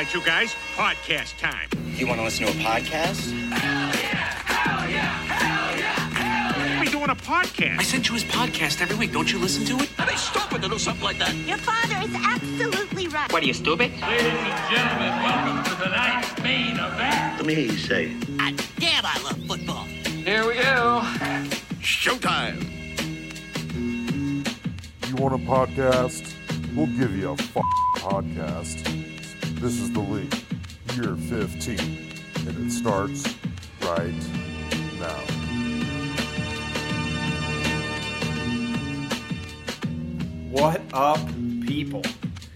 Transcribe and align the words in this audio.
right, 0.00 0.14
you 0.14 0.24
guys, 0.24 0.54
podcast 0.76 1.36
time. 1.38 1.68
You 1.94 2.06
want 2.06 2.20
to 2.20 2.24
listen 2.24 2.46
to 2.46 2.52
a 2.52 2.54
podcast? 2.54 3.30
Hell 3.52 4.00
yeah! 4.00 4.16
Hell 4.48 4.88
yeah! 4.88 4.98
Hell 4.98 5.78
yeah! 5.78 6.80
We're 6.80 6.90
doing 6.90 7.10
a 7.10 7.14
podcast. 7.14 7.78
I 7.78 7.82
sent 7.82 8.08
you 8.08 8.14
his 8.14 8.24
podcast 8.24 8.80
every 8.80 8.96
week. 8.96 9.12
Don't 9.12 9.30
you 9.30 9.38
listen 9.38 9.66
to 9.66 9.84
it? 9.84 9.90
Are 10.00 10.06
they 10.06 10.16
stupid 10.16 10.62
to 10.62 10.70
do 10.70 10.78
something 10.78 11.04
like 11.04 11.18
that? 11.18 11.34
Your 11.34 11.58
father 11.58 11.96
is 12.02 12.14
absolutely 12.14 13.08
right. 13.08 13.30
What 13.30 13.42
are 13.42 13.46
you, 13.46 13.52
stupid? 13.52 13.90
Ladies 14.00 14.00
and 14.00 14.70
gentlemen, 14.74 15.10
welcome 15.22 15.64
to 15.64 15.78
the 15.78 15.84
tonight's 15.84 16.42
main 16.42 16.76
event. 16.78 17.36
Let 17.36 17.44
me 17.44 17.54
hear 17.54 17.66
you 17.70 17.76
say 17.76 18.04
it. 18.06 18.38
God 18.38 18.64
damn, 18.78 19.04
I 19.04 19.20
love 19.22 19.38
football. 19.46 19.84
Here 19.84 20.46
we 20.46 20.54
go. 20.54 21.02
Showtime. 21.82 22.64
You 25.08 25.16
want 25.16 25.34
a 25.34 25.44
podcast? 25.46 26.34
We'll 26.74 26.86
give 26.86 27.14
you 27.14 27.28
a 27.28 27.32
f- 27.34 27.54
podcast. 27.96 28.99
This 29.60 29.78
is 29.78 29.92
the 29.92 30.00
league, 30.00 30.34
year 30.94 31.14
15, 31.16 31.78
and 32.48 32.66
it 32.66 32.70
starts 32.72 33.26
right 33.82 34.14
now. 34.98 35.20
What 40.48 40.80
up, 40.94 41.20
people? 41.66 42.02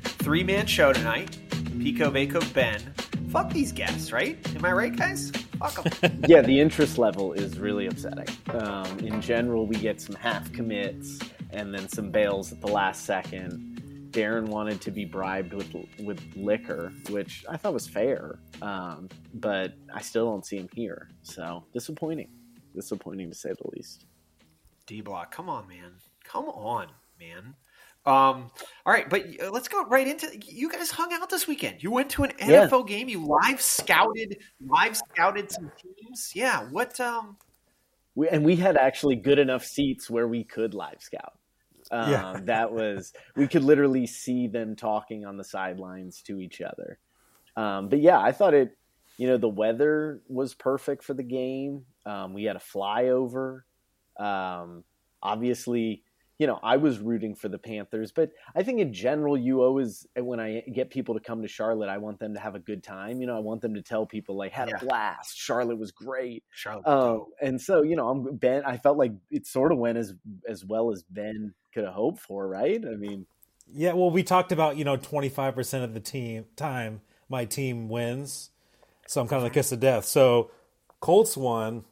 Three 0.02 0.42
man 0.42 0.66
show 0.66 0.94
tonight. 0.94 1.36
Pico, 1.78 2.10
Vaco, 2.10 2.40
Ben. 2.54 2.80
Fuck 3.28 3.52
these 3.52 3.70
guests, 3.70 4.10
right? 4.10 4.38
Am 4.56 4.64
I 4.64 4.72
right, 4.72 4.96
guys? 4.96 5.30
Fuck 5.58 5.84
them. 5.84 6.22
yeah, 6.26 6.40
the 6.40 6.58
interest 6.58 6.96
level 6.96 7.34
is 7.34 7.58
really 7.58 7.86
upsetting. 7.86 8.34
Um, 8.48 8.98
in 9.00 9.20
general, 9.20 9.66
we 9.66 9.76
get 9.76 10.00
some 10.00 10.14
half 10.14 10.50
commits 10.54 11.18
and 11.50 11.74
then 11.74 11.86
some 11.86 12.10
bails 12.10 12.50
at 12.50 12.62
the 12.62 12.68
last 12.68 13.04
second. 13.04 13.73
Darren 14.14 14.46
wanted 14.46 14.80
to 14.82 14.90
be 14.90 15.04
bribed 15.04 15.52
with 15.52 15.74
with 15.98 16.20
liquor, 16.36 16.92
which 17.10 17.44
I 17.48 17.56
thought 17.56 17.74
was 17.74 17.88
fair, 17.88 18.38
um, 18.62 19.08
but 19.34 19.74
I 19.92 20.00
still 20.00 20.24
don't 20.30 20.46
see 20.46 20.56
him 20.56 20.68
here. 20.72 21.08
So 21.22 21.64
disappointing, 21.72 22.28
disappointing 22.74 23.28
to 23.28 23.34
say 23.34 23.50
the 23.50 23.68
least. 23.74 24.06
D 24.86 25.00
Block, 25.00 25.34
come 25.34 25.48
on, 25.48 25.66
man, 25.68 25.92
come 26.24 26.44
on, 26.44 26.86
man. 27.20 27.54
Um, 28.06 28.50
all 28.86 28.92
right, 28.92 29.08
but 29.10 29.24
uh, 29.42 29.50
let's 29.50 29.66
go 29.66 29.84
right 29.86 30.06
into. 30.06 30.28
You 30.46 30.70
guys 30.70 30.90
hung 30.90 31.12
out 31.12 31.28
this 31.28 31.48
weekend. 31.48 31.82
You 31.82 31.90
went 31.90 32.10
to 32.10 32.22
an 32.24 32.32
Yeah. 32.38 32.66
NFL 32.68 32.86
game. 32.86 33.08
You 33.08 33.24
live 33.26 33.60
scouted, 33.60 34.36
live 34.64 34.96
scouted 34.96 35.50
some 35.50 35.72
teams. 35.82 36.30
Yeah, 36.34 36.64
what? 36.70 37.00
Um, 37.00 37.36
We, 38.14 38.28
and 38.28 38.44
we 38.44 38.54
had 38.56 38.76
actually 38.76 39.16
good 39.16 39.38
enough 39.40 39.64
seats 39.64 40.08
where 40.08 40.28
we 40.28 40.44
could 40.44 40.72
live 40.74 40.98
scout. 41.00 41.32
Um, 41.90 42.10
Yeah. 42.10 42.40
that 42.44 42.72
was 42.72 43.12
we 43.36 43.46
could 43.48 43.62
literally 43.64 44.06
see 44.06 44.46
them 44.48 44.76
talking 44.76 45.24
on 45.24 45.36
the 45.36 45.44
sidelines 45.44 46.22
to 46.22 46.40
each 46.40 46.60
other. 46.60 46.98
Um, 47.56 47.88
but 47.88 48.00
yeah, 48.00 48.18
I 48.20 48.32
thought 48.32 48.54
it. 48.54 48.76
You 49.16 49.28
know, 49.28 49.36
the 49.36 49.48
weather 49.48 50.22
was 50.26 50.54
perfect 50.54 51.04
for 51.04 51.14
the 51.14 51.22
game. 51.22 51.86
Um, 52.04 52.34
we 52.34 52.44
had 52.44 52.56
a 52.56 52.60
flyover. 52.60 53.60
Um, 54.18 54.82
obviously, 55.22 56.02
you 56.38 56.48
know, 56.48 56.58
I 56.64 56.78
was 56.78 56.98
rooting 56.98 57.36
for 57.36 57.48
the 57.48 57.58
Panthers, 57.58 58.10
but 58.10 58.30
I 58.56 58.64
think 58.64 58.80
in 58.80 58.92
general, 58.92 59.36
you 59.38 59.62
always 59.62 60.04
when 60.16 60.40
I 60.40 60.62
get 60.62 60.90
people 60.90 61.14
to 61.14 61.20
come 61.20 61.42
to 61.42 61.48
Charlotte, 61.48 61.88
I 61.88 61.98
want 61.98 62.18
them 62.18 62.34
to 62.34 62.40
have 62.40 62.56
a 62.56 62.58
good 62.58 62.82
time. 62.82 63.20
You 63.20 63.28
know, 63.28 63.36
I 63.36 63.40
want 63.40 63.60
them 63.60 63.74
to 63.74 63.82
tell 63.82 64.04
people 64.04 64.34
like 64.36 64.50
had 64.50 64.68
Yeah. 64.68 64.78
a 64.78 64.84
blast. 64.84 65.36
Charlotte 65.38 65.78
was 65.78 65.92
great. 65.92 66.42
Charlotte. 66.50 66.88
Um, 66.88 67.26
and 67.40 67.60
so 67.60 67.82
you 67.82 67.94
know, 67.94 68.08
I'm 68.08 68.36
Ben. 68.36 68.64
I 68.64 68.78
felt 68.78 68.98
like 68.98 69.12
it 69.30 69.46
sort 69.46 69.70
of 69.70 69.78
went 69.78 69.96
as 69.96 70.12
as 70.48 70.64
well 70.64 70.90
as 70.90 71.04
Ben 71.04 71.54
could 71.74 71.84
have 71.84 71.94
hoped 71.94 72.20
for, 72.20 72.46
right? 72.48 72.82
I 72.84 72.94
mean, 72.96 73.26
Yeah, 73.72 73.92
well, 73.94 74.10
we 74.10 74.22
talked 74.22 74.52
about 74.52 74.76
you 74.76 74.84
know 74.84 74.96
twenty 74.96 75.28
five 75.28 75.54
percent 75.54 75.84
of 75.84 75.92
the 75.94 76.00
team 76.00 76.46
time 76.56 77.00
my 77.28 77.44
team 77.44 77.88
wins, 77.88 78.50
so 79.06 79.20
I'm 79.20 79.28
kind 79.28 79.38
of 79.44 79.44
the 79.44 79.54
kiss 79.54 79.72
of 79.72 79.80
death. 79.80 80.04
So 80.04 80.50
Colts 81.00 81.36
won, 81.36 81.84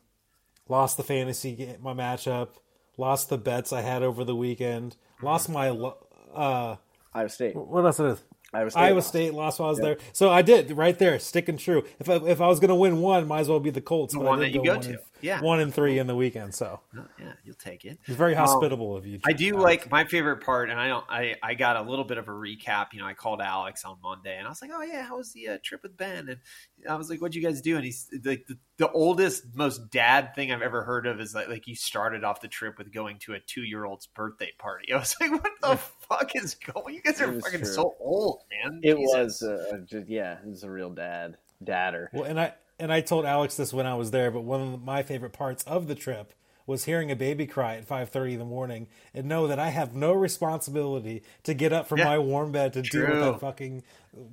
lost 0.68 0.96
the 0.96 1.02
fantasy 1.02 1.54
game, 1.54 1.76
my 1.82 1.94
matchup, 1.94 2.48
lost 2.96 3.28
the 3.28 3.38
bets 3.38 3.72
I 3.72 3.80
had 3.80 4.02
over 4.02 4.24
the 4.24 4.36
weekend, 4.36 4.96
lost 5.22 5.48
my 5.48 5.68
uh, 5.68 6.76
Iowa 7.14 7.28
State. 7.28 7.56
what 7.56 7.84
else 7.84 7.98
it 8.00 8.06
is. 8.06 8.22
Iowa 8.54 8.70
State. 8.70 8.80
Iowa 8.80 8.94
lost. 8.96 9.08
State 9.08 9.34
lost 9.34 9.58
while 9.58 9.68
I 9.68 9.70
was 9.70 9.80
there, 9.80 9.96
so 10.12 10.30
I 10.30 10.42
did 10.42 10.70
right 10.72 10.98
there, 10.98 11.18
sticking 11.18 11.56
true. 11.56 11.84
If 11.98 12.08
I, 12.10 12.16
if 12.16 12.40
I 12.40 12.46
was 12.46 12.60
going 12.60 12.68
to 12.68 12.74
win 12.74 13.00
one, 13.00 13.26
might 13.26 13.40
as 13.40 13.48
well 13.48 13.60
be 13.60 13.70
the 13.70 13.80
Colts. 13.80 14.12
The 14.12 14.20
but 14.20 14.26
one 14.28 14.40
that 14.40 14.50
you 14.50 14.62
go 14.64 14.74
go 14.76 14.80
to. 14.80 14.88
and- 14.90 14.98
Yeah. 15.22 15.40
one 15.40 15.60
and 15.60 15.72
three 15.72 15.98
in 15.98 16.06
the 16.06 16.14
weekend. 16.14 16.54
So 16.54 16.80
oh, 16.98 17.04
yeah, 17.18 17.32
you'll 17.44 17.54
take 17.54 17.84
it. 17.84 17.98
it's 18.06 18.16
very 18.16 18.34
Um, 18.34 18.46
hospitable 18.46 18.96
of 18.96 19.06
you. 19.06 19.20
I 19.24 19.32
do 19.32 19.50
Alex. 19.56 19.62
like 19.62 19.90
my 19.90 20.04
favorite 20.04 20.38
part, 20.44 20.68
and 20.70 20.78
I 20.78 20.88
don't. 20.88 21.04
I 21.08 21.36
I 21.42 21.54
got 21.54 21.76
a 21.76 21.82
little 21.82 22.04
bit 22.04 22.18
of 22.18 22.28
a 22.28 22.32
recap. 22.32 22.88
You 22.92 23.00
know, 23.00 23.06
I 23.06 23.14
called 23.14 23.40
Alex 23.40 23.84
on 23.84 23.96
Monday, 24.02 24.36
and 24.36 24.46
I 24.46 24.50
was 24.50 24.60
like, 24.60 24.70
"Oh 24.74 24.82
yeah, 24.82 25.02
how 25.02 25.16
was 25.16 25.32
the 25.32 25.48
uh, 25.48 25.58
trip 25.62 25.82
with 25.82 25.96
Ben?" 25.96 26.28
And 26.28 26.38
I 26.88 26.96
was 26.96 27.08
like, 27.08 27.20
"What'd 27.20 27.34
you 27.34 27.42
guys 27.42 27.60
do?" 27.60 27.76
And 27.76 27.84
he's 27.84 28.08
like, 28.24 28.46
the, 28.46 28.58
the 28.78 28.90
oldest, 28.90 29.44
most 29.54 29.90
dad 29.90 30.34
thing 30.34 30.50
I've 30.50 30.62
ever 30.62 30.82
heard 30.82 31.06
of 31.06 31.20
is 31.20 31.34
like, 31.34 31.48
like 31.48 31.66
you 31.68 31.76
started 31.76 32.24
off 32.24 32.40
the 32.40 32.48
trip 32.48 32.78
with 32.78 32.92
going 32.92 33.18
to 33.20 33.34
a 33.34 33.40
two 33.40 33.62
year 33.62 33.84
old's 33.84 34.06
birthday 34.08 34.50
party. 34.58 34.92
I 34.92 34.98
was 34.98 35.14
like, 35.20 35.30
"What 35.30 35.52
the 35.62 35.76
fuck 35.76 36.34
is 36.34 36.54
going? 36.56 36.94
You 36.94 37.02
guys 37.02 37.20
are 37.20 37.32
fucking 37.40 37.60
true. 37.60 37.68
so 37.72 37.94
old, 38.00 38.40
man." 38.50 38.80
It 38.82 38.96
Jesus. 38.96 39.14
was, 39.16 39.42
uh, 39.42 39.78
just, 39.86 40.08
yeah, 40.08 40.38
it 40.44 40.48
was 40.48 40.64
a 40.64 40.70
real 40.70 40.90
dad, 40.90 41.36
dadder. 41.62 42.10
Well, 42.12 42.24
and 42.24 42.40
I 42.40 42.54
and 42.78 42.92
I 42.92 43.00
told 43.00 43.24
Alex 43.24 43.56
this 43.56 43.72
when 43.72 43.86
I 43.86 43.94
was 43.94 44.10
there, 44.10 44.30
but 44.30 44.42
one 44.42 44.60
of 44.60 44.82
my 44.82 45.02
favorite 45.02 45.32
parts 45.32 45.62
of 45.64 45.88
the 45.88 45.94
trip 45.94 46.32
was 46.64 46.84
hearing 46.84 47.10
a 47.10 47.16
baby 47.16 47.44
cry 47.44 47.74
at 47.74 47.84
5:30 47.88 48.34
in 48.34 48.38
the 48.38 48.44
morning 48.44 48.86
and 49.12 49.26
know 49.26 49.48
that 49.48 49.58
I 49.58 49.70
have 49.70 49.96
no 49.96 50.12
responsibility 50.12 51.24
to 51.42 51.54
get 51.54 51.72
up 51.72 51.88
from 51.88 51.98
Yeah. 51.98 52.04
my 52.04 52.18
warm 52.20 52.52
bed 52.52 52.72
to 52.74 52.82
deal 52.82 53.02
with 53.08 53.20
that 53.20 53.40
fucking 53.40 53.82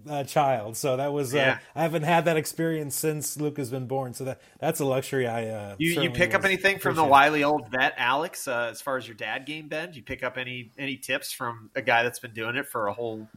uh, 0.07 0.23
child. 0.25 0.77
So 0.77 0.95
that 0.97 1.11
was 1.11 1.33
Yeah. 1.33 1.53
uh, 1.53 1.79
I 1.79 1.81
haven't 1.81 2.03
had 2.03 2.25
that 2.25 2.37
experience 2.37 2.95
since 2.95 3.35
Luke 3.37 3.57
has 3.57 3.71
been 3.71 3.87
born. 3.87 4.13
So 4.13 4.25
that 4.25 4.41
that's 4.59 4.79
a 4.79 4.85
luxury 4.85 5.27
I 5.27 5.47
uh, 5.47 5.75
You, 5.79 6.01
you 6.03 6.11
pick 6.11 6.35
up 6.35 6.45
anything 6.45 6.77
from 6.77 6.95
the 6.95 7.03
wily 7.03 7.43
old 7.43 7.67
vet, 7.69 7.95
Alex, 7.97 8.47
uh, 8.47 8.67
as 8.71 8.79
far 8.79 8.97
as 8.97 9.07
your 9.07 9.15
dad 9.15 9.45
game, 9.47 9.67
Ben? 9.67 9.87
Did 9.87 9.95
you 9.95 10.03
pick 10.03 10.21
up 10.23 10.37
any 10.37 10.71
any 10.77 10.97
tips 10.97 11.31
from 11.31 11.71
a 11.75 11.81
guy 11.81 12.03
that's 12.03 12.19
been 12.19 12.33
doing 12.33 12.55
it 12.57 12.67
for 12.67 12.87
a 12.87 12.93
whole 12.93 13.27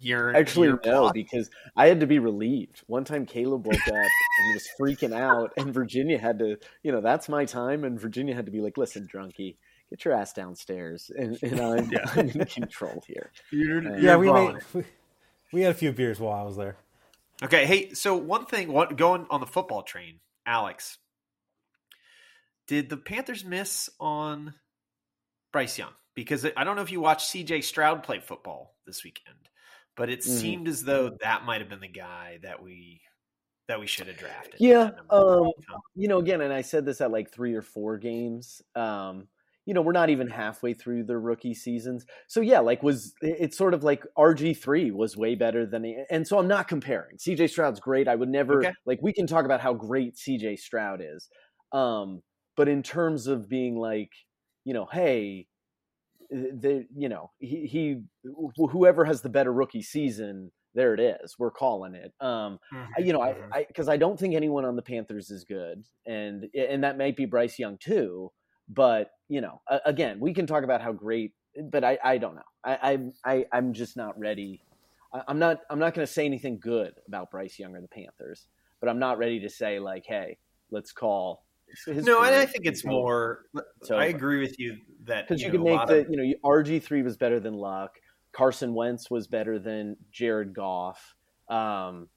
year? 0.00 0.34
Actually, 0.34 0.68
year 0.68 0.80
no, 0.84 1.00
plus? 1.00 1.12
because 1.12 1.50
I 1.76 1.86
had 1.88 2.00
to 2.00 2.06
be 2.06 2.18
relieved. 2.18 2.82
One 2.86 3.04
time, 3.04 3.26
Caleb 3.26 3.66
woke 3.66 3.88
up 3.88 3.94
and 3.94 4.54
was 4.54 4.68
freaking 4.80 5.14
out, 5.14 5.52
and 5.56 5.72
Virginia 5.72 6.18
had 6.18 6.38
to, 6.40 6.56
you 6.82 6.92
know, 6.92 7.00
that's 7.00 7.28
my 7.28 7.44
time, 7.44 7.84
and 7.84 8.00
Virginia 8.00 8.34
had 8.34 8.46
to 8.46 8.52
be 8.52 8.60
like, 8.60 8.76
"Listen, 8.76 9.08
drunkie, 9.12 9.56
get 9.90 10.04
your 10.04 10.14
ass 10.14 10.32
downstairs," 10.32 11.10
and, 11.16 11.38
and 11.42 11.60
I'm, 11.60 11.90
I'm 12.14 12.28
in 12.30 12.44
control 12.46 13.02
here. 13.06 13.30
You're- 13.52 13.82
you're 13.84 13.98
Yeah, 13.98 14.16
we 14.16 14.32
made, 14.32 14.56
we, 14.74 14.84
we 15.52 15.60
had 15.62 15.70
a 15.72 15.74
few 15.74 15.92
beers 15.92 16.18
while 16.20 16.38
I 16.38 16.42
was 16.42 16.56
there. 16.56 16.76
Okay, 17.42 17.64
hey, 17.66 17.94
so 17.94 18.16
one 18.16 18.44
thing, 18.46 18.70
what 18.72 18.96
going 18.96 19.26
on 19.30 19.40
the 19.40 19.46
football 19.46 19.82
train, 19.82 20.20
Alex? 20.46 20.98
Did 22.66 22.88
the 22.88 22.96
Panthers 22.96 23.44
miss 23.44 23.90
on 23.98 24.54
Bryce 25.52 25.78
Young? 25.78 25.92
Because 26.14 26.46
I 26.56 26.64
don't 26.64 26.76
know 26.76 26.82
if 26.82 26.92
you 26.92 27.00
watched 27.00 27.26
C.J. 27.28 27.62
Stroud 27.62 28.02
play 28.02 28.20
football 28.20 28.76
this 28.86 29.02
weekend, 29.02 29.48
but 29.96 30.10
it 30.10 30.22
Mhm. 30.24 30.60
seemed 30.60 30.68
as 30.68 30.84
though 30.84 31.10
that 31.20 31.44
might 31.44 31.60
have 31.60 31.70
been 31.70 31.80
the 31.80 31.88
guy 31.88 32.38
that 32.42 32.62
we 32.62 33.02
that 33.68 33.80
we 33.80 33.86
should 33.88 34.08
have 34.08 34.18
drafted. 34.18 34.60
Yeah, 34.60 34.90
um, 35.10 35.50
you 35.94 36.08
know, 36.08 36.18
again, 36.18 36.40
and 36.42 36.52
I 36.52 36.60
said 36.62 36.84
this 36.84 37.00
at 37.00 37.10
like 37.10 37.30
three 37.30 37.54
or 37.54 37.62
four 37.62 37.96
games. 37.98 38.60
Um, 38.74 39.28
you 39.66 39.74
know, 39.74 39.82
we're 39.82 39.92
not 39.92 40.10
even 40.10 40.28
halfway 40.28 40.74
through 40.74 41.04
the 41.04 41.16
rookie 41.18 41.54
seasons, 41.54 42.04
so 42.28 42.40
yeah, 42.40 42.60
like 42.60 42.82
was 42.82 43.14
it- 43.22 43.36
it's 43.40 43.56
sort 43.56 43.72
of 43.74 43.84
like 43.84 44.04
RG 44.16 44.52
three 44.54 44.90
was 44.90 45.16
way 45.16 45.34
better 45.34 45.64
than, 45.66 45.84
and 46.10 46.26
so 46.26 46.38
I'm 46.38 46.48
not 46.48 46.68
comparing. 46.68 47.18
CJ 47.18 47.46
Stroud's 47.46 47.80
great. 47.80 48.08
I 48.08 48.16
would 48.16 48.28
never 48.28 48.66
Okay. 48.66 48.72
like 48.86 49.00
we 49.02 49.12
can 49.12 49.26
talk 49.26 49.44
about 49.44 49.60
how 49.60 49.72
great 49.74 50.16
CJ 50.18 50.56
Stroud 50.56 51.00
is, 51.02 51.28
um, 51.72 52.22
but 52.56 52.68
in 52.68 52.82
terms 52.82 53.26
of 53.26 53.48
being 53.48 53.76
like, 53.76 54.12
you 54.64 54.74
know, 54.74 54.86
hey, 54.86 55.46
the 56.30 56.86
you 56.96 57.08
know 57.08 57.30
he, 57.38 57.66
he 57.66 58.02
whoever 58.56 59.04
has 59.04 59.20
the 59.22 59.28
better 59.28 59.52
rookie 59.52 59.82
season 59.82 60.50
there 60.72 60.94
it 60.94 61.00
is. 61.00 61.34
We're 61.36 61.50
calling 61.50 61.94
it. 61.96 62.12
Um 62.20 62.60
I- 62.96 63.00
you 63.00 63.12
know 63.12 63.20
i 63.22 63.64
because 63.66 63.88
I, 63.88 63.96
don't 63.96 64.18
think 64.18 64.34
anyone 64.34 64.64
on 64.64 64.76
the 64.76 64.82
panthers 64.82 65.30
is 65.30 65.44
good 65.44 65.84
and 66.06 66.46
and 66.54 66.84
that 66.84 66.96
might 66.98 67.16
be 67.16 67.24
bryce 67.24 67.58
young 67.58 67.76
too 67.78 68.30
but 68.68 69.10
you 69.28 69.40
know 69.40 69.60
again 69.84 70.20
we 70.20 70.32
can 70.32 70.46
talk 70.46 70.62
about 70.64 70.80
how 70.80 70.92
great 70.92 71.32
but 71.70 71.82
i 71.84 71.98
i 72.04 72.18
don't 72.18 72.36
know. 72.36 72.42
I 72.64 73.00
i, 73.24 73.32
I 73.32 73.46
i'm 73.52 73.72
just 73.72 73.96
not 73.96 74.18
ready. 74.18 74.62
I, 75.12 75.22
i'm 75.28 75.38
not 75.38 75.60
i'm 75.70 75.78
not 75.78 75.94
going 75.94 76.06
to 76.06 76.12
say 76.12 76.24
anything 76.24 76.58
good 76.60 76.94
about 77.08 77.30
bryce 77.30 77.58
young 77.58 77.74
or 77.74 77.80
the 77.80 77.88
panthers 77.88 78.46
but 78.80 78.88
i'm 78.88 78.98
not 78.98 79.18
ready 79.18 79.40
to 79.40 79.50
say 79.50 79.80
like 79.80 80.04
hey 80.06 80.38
let's 80.70 80.92
call 80.92 81.44
his 81.86 82.04
no, 82.04 82.22
and 82.22 82.34
I 82.34 82.46
think 82.46 82.66
it's 82.66 82.84
more. 82.84 83.44
It's 83.80 83.90
I 83.90 84.06
agree 84.06 84.40
with 84.40 84.58
you 84.58 84.78
that 85.04 85.28
because 85.28 85.42
you, 85.42 85.48
know, 85.48 85.52
could 85.52 85.60
a 85.60 85.64
make 85.64 85.86
the 85.86 86.00
of- 86.00 86.10
you 86.10 86.16
know 86.16 86.34
RG 86.44 86.82
three 86.82 87.02
was 87.02 87.16
better 87.16 87.40
than 87.40 87.54
Luck. 87.54 87.98
Carson 88.32 88.74
Wentz 88.74 89.10
was 89.10 89.26
better 89.26 89.58
than 89.58 89.96
Jared 90.12 90.54
Goff. 90.54 91.14
Um, 91.48 92.08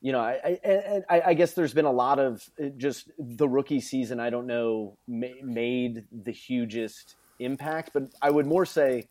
you 0.00 0.10
know, 0.10 0.20
I, 0.20 0.40
I, 0.44 0.60
and 0.64 1.04
I, 1.08 1.20
I 1.26 1.34
guess 1.34 1.52
there's 1.52 1.74
been 1.74 1.84
a 1.84 1.92
lot 1.92 2.18
of 2.18 2.42
uh, 2.60 2.68
just 2.76 3.10
the 3.18 3.48
rookie 3.48 3.80
season. 3.80 4.18
I 4.18 4.30
don't 4.30 4.46
know 4.46 4.96
ma- 5.06 5.28
made 5.42 6.04
the 6.10 6.32
hugest 6.32 7.16
impact, 7.38 7.90
but 7.94 8.04
I 8.20 8.30
would 8.30 8.46
more 8.46 8.66
say 8.66 9.08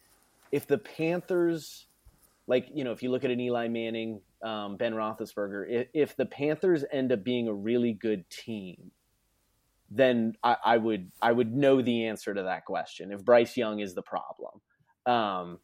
if 0.51 0.67
the 0.67 0.77
Panthers, 0.77 1.87
like 2.47 2.67
you 2.73 2.83
know, 2.83 2.91
if 2.91 3.01
you 3.01 3.09
look 3.09 3.23
at 3.23 3.31
an 3.31 3.39
Eli 3.39 3.69
Manning 3.69 4.19
um, 4.43 4.75
Ben 4.75 4.93
Roethlisberger, 4.93 5.65
if, 5.69 5.87
if 5.93 6.15
the 6.17 6.25
Panthers 6.25 6.83
end 6.91 7.11
up 7.11 7.23
being 7.23 7.47
a 7.47 7.53
really 7.53 7.93
good 7.93 8.29
team, 8.29 8.91
then 9.91 10.33
I, 10.41 10.55
I 10.63 10.77
would 10.77 11.11
I 11.21 11.31
would 11.31 11.53
know 11.53 11.81
the 11.81 12.07
answer 12.07 12.33
to 12.33 12.43
that 12.43 12.65
question. 12.65 13.11
If 13.11 13.25
Bryce 13.25 13.57
Young 13.57 13.79
is 13.79 13.93
the 13.93 14.01
problem, 14.01 14.61
um, 15.05 15.59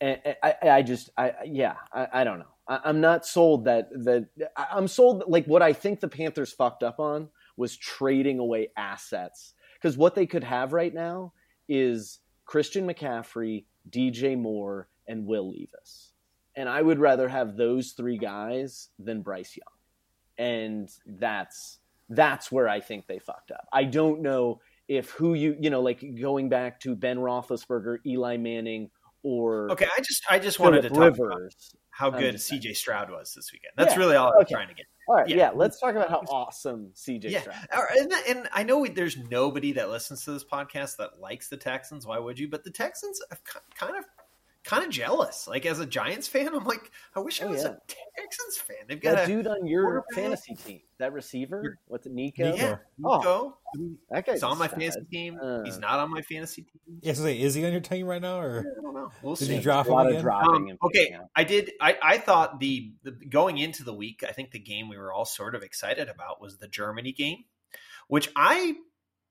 and, 0.00 0.20
and 0.24 0.36
I, 0.42 0.54
I 0.70 0.82
just 0.82 1.10
I 1.18 1.32
yeah 1.44 1.74
I, 1.92 2.06
I 2.12 2.24
don't 2.24 2.38
know. 2.38 2.54
I, 2.68 2.88
am 2.88 3.00
not 3.00 3.26
sold 3.26 3.64
that 3.64 3.90
that 4.04 4.28
I'm 4.56 4.86
sold 4.86 5.24
like 5.26 5.46
what 5.46 5.60
I 5.60 5.72
think 5.72 6.00
the 6.00 6.08
Panthers 6.08 6.52
fucked 6.52 6.84
up 6.84 7.00
on 7.00 7.28
was 7.56 7.76
trading 7.76 8.38
away 8.38 8.68
assets 8.76 9.54
because 9.74 9.98
what 9.98 10.14
they 10.14 10.26
could 10.26 10.44
have 10.44 10.72
right 10.72 10.94
now 10.94 11.32
is 11.68 12.20
Christian 12.44 12.86
McCaffrey, 12.86 13.64
DJ 13.90 14.38
Moore, 14.38 14.88
and 15.08 15.26
Will 15.26 15.50
Levis. 15.50 16.12
And 16.56 16.68
I 16.68 16.80
would 16.80 17.00
rather 17.00 17.28
have 17.28 17.56
those 17.56 17.92
three 17.92 18.18
guys 18.18 18.90
than 18.98 19.22
Bryce 19.22 19.56
Young. 19.56 20.46
And 20.46 20.88
that's 21.06 21.80
that's 22.14 22.50
where 22.50 22.68
I 22.68 22.80
think 22.80 23.06
they 23.06 23.18
fucked 23.18 23.50
up. 23.50 23.66
I 23.72 23.84
don't 23.84 24.22
know 24.22 24.60
if 24.88 25.10
who 25.10 25.34
you 25.34 25.56
you 25.58 25.70
know 25.70 25.80
like 25.80 26.02
going 26.20 26.48
back 26.48 26.80
to 26.80 26.94
Ben 26.94 27.18
Roethlisberger, 27.18 27.98
Eli 28.06 28.36
Manning, 28.36 28.90
or 29.22 29.70
okay. 29.72 29.86
I 29.86 30.00
just 30.00 30.22
I 30.30 30.38
just 30.38 30.60
wanted 30.60 30.82
to 30.82 30.90
talk 30.90 31.18
about 31.18 31.42
how 31.90 32.10
good 32.10 32.34
CJ 32.34 32.76
Stroud 32.76 33.10
was 33.10 33.32
this 33.34 33.50
weekend. 33.52 33.72
That's 33.76 33.94
yeah, 33.94 33.98
really 33.98 34.16
all 34.16 34.32
I'm 34.38 34.46
trying 34.46 34.68
to 34.68 34.74
get. 34.74 34.86
All 35.06 35.16
right, 35.16 35.28
yeah. 35.28 35.36
yeah. 35.36 35.50
Let's 35.54 35.78
talk 35.78 35.94
about 35.94 36.10
how 36.10 36.22
awesome 36.28 36.90
CJ 36.94 37.30
yeah. 37.30 37.40
Stroud. 37.40 37.56
And, 37.98 38.12
and 38.28 38.48
I 38.52 38.62
know 38.62 38.86
there's 38.86 39.16
nobody 39.16 39.72
that 39.72 39.90
listens 39.90 40.24
to 40.24 40.32
this 40.32 40.44
podcast 40.44 40.96
that 40.96 41.20
likes 41.20 41.48
the 41.48 41.56
Texans. 41.56 42.06
Why 42.06 42.18
would 42.18 42.38
you? 42.38 42.48
But 42.48 42.64
the 42.64 42.70
Texans 42.70 43.20
have 43.30 43.40
kind 43.78 43.96
of 43.96 44.04
kind 44.64 44.84
of 44.84 44.90
jealous. 44.90 45.46
Like 45.46 45.66
as 45.66 45.78
a 45.78 45.86
Giants 45.86 46.26
fan, 46.26 46.48
I'm 46.48 46.64
like, 46.64 46.90
I 47.14 47.20
wish 47.20 47.40
I 47.42 47.46
oh, 47.46 47.50
was 47.50 47.62
yeah. 47.62 47.70
a 47.70 48.20
Texans 48.20 48.56
fan. 48.56 48.76
They've 48.88 49.00
got 49.00 49.16
that 49.16 49.26
dude 49.26 49.46
on 49.46 49.66
your 49.66 50.04
fantasy 50.14 50.54
team, 50.54 50.80
that 50.98 51.12
receiver. 51.12 51.78
What's 51.86 52.06
it, 52.06 52.12
Nico? 52.12 52.54
Yeah, 52.54 52.76
Nico. 52.98 53.58
Oh, 53.78 53.98
that 54.10 54.26
guy's 54.26 54.42
on 54.42 54.58
my 54.58 54.68
fantasy 54.68 55.04
team. 55.10 55.38
Uh, 55.40 55.62
He's 55.64 55.78
not 55.78 56.00
on 56.00 56.10
my 56.10 56.22
fantasy 56.22 56.62
team. 56.62 56.98
Yeah, 57.02 57.12
so 57.12 57.24
is 57.26 57.54
he 57.54 57.64
on 57.64 57.72
your 57.72 57.80
team 57.80 58.06
right 58.06 58.22
now, 58.22 58.40
or 58.40 58.60
I 58.60 58.82
don't 58.82 58.94
know. 58.94 59.12
We'll 59.22 59.34
did 59.34 59.48
see. 59.48 59.56
you 59.56 59.60
drop 59.60 59.86
him 59.86 59.98
again? 59.98 60.26
Um, 60.26 60.78
okay, 60.84 61.16
I 61.36 61.44
did. 61.44 61.72
I, 61.80 61.96
I 62.02 62.18
thought 62.18 62.58
the, 62.58 62.92
the 63.02 63.12
going 63.12 63.58
into 63.58 63.84
the 63.84 63.94
week, 63.94 64.24
I 64.26 64.32
think 64.32 64.50
the 64.50 64.58
game 64.58 64.88
we 64.88 64.96
were 64.96 65.12
all 65.12 65.26
sort 65.26 65.54
of 65.54 65.62
excited 65.62 66.08
about 66.08 66.40
was 66.40 66.56
the 66.58 66.68
Germany 66.68 67.12
game, 67.12 67.44
which 68.08 68.30
I 68.34 68.74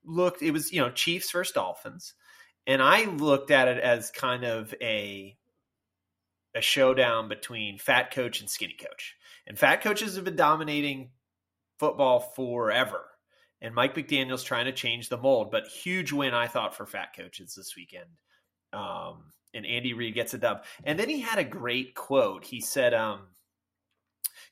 looked. 0.04 0.42
It 0.42 0.52
was 0.52 0.72
you 0.72 0.80
know 0.80 0.90
Chiefs 0.90 1.30
versus 1.32 1.52
Dolphins 1.52 2.14
and 2.66 2.82
I 2.82 3.04
looked 3.04 3.50
at 3.50 3.68
it 3.68 3.78
as 3.78 4.10
kind 4.10 4.44
of 4.44 4.74
a 4.80 5.36
a 6.54 6.60
showdown 6.60 7.28
between 7.28 7.78
fat 7.78 8.12
coach 8.12 8.40
and 8.40 8.48
skinny 8.48 8.76
coach. 8.80 9.16
And 9.46 9.58
fat 9.58 9.82
coaches 9.82 10.14
have 10.14 10.24
been 10.24 10.36
dominating 10.36 11.10
football 11.78 12.20
forever. 12.20 13.04
And 13.60 13.74
Mike 13.74 13.94
McDaniel's 13.94 14.44
trying 14.44 14.66
to 14.66 14.72
change 14.72 15.08
the 15.08 15.18
mold, 15.18 15.50
but 15.50 15.66
huge 15.66 16.12
win 16.12 16.32
I 16.32 16.46
thought 16.46 16.76
for 16.76 16.86
fat 16.86 17.08
coaches 17.16 17.54
this 17.56 17.74
weekend. 17.76 18.08
Um, 18.72 19.32
and 19.52 19.66
Andy 19.66 19.94
Reid 19.94 20.14
gets 20.14 20.34
a 20.34 20.38
dub. 20.38 20.64
And 20.84 20.98
then 20.98 21.08
he 21.08 21.20
had 21.20 21.38
a 21.38 21.44
great 21.44 21.94
quote. 21.94 22.44
He 22.44 22.60
said, 22.60 22.94
um, 22.94 23.22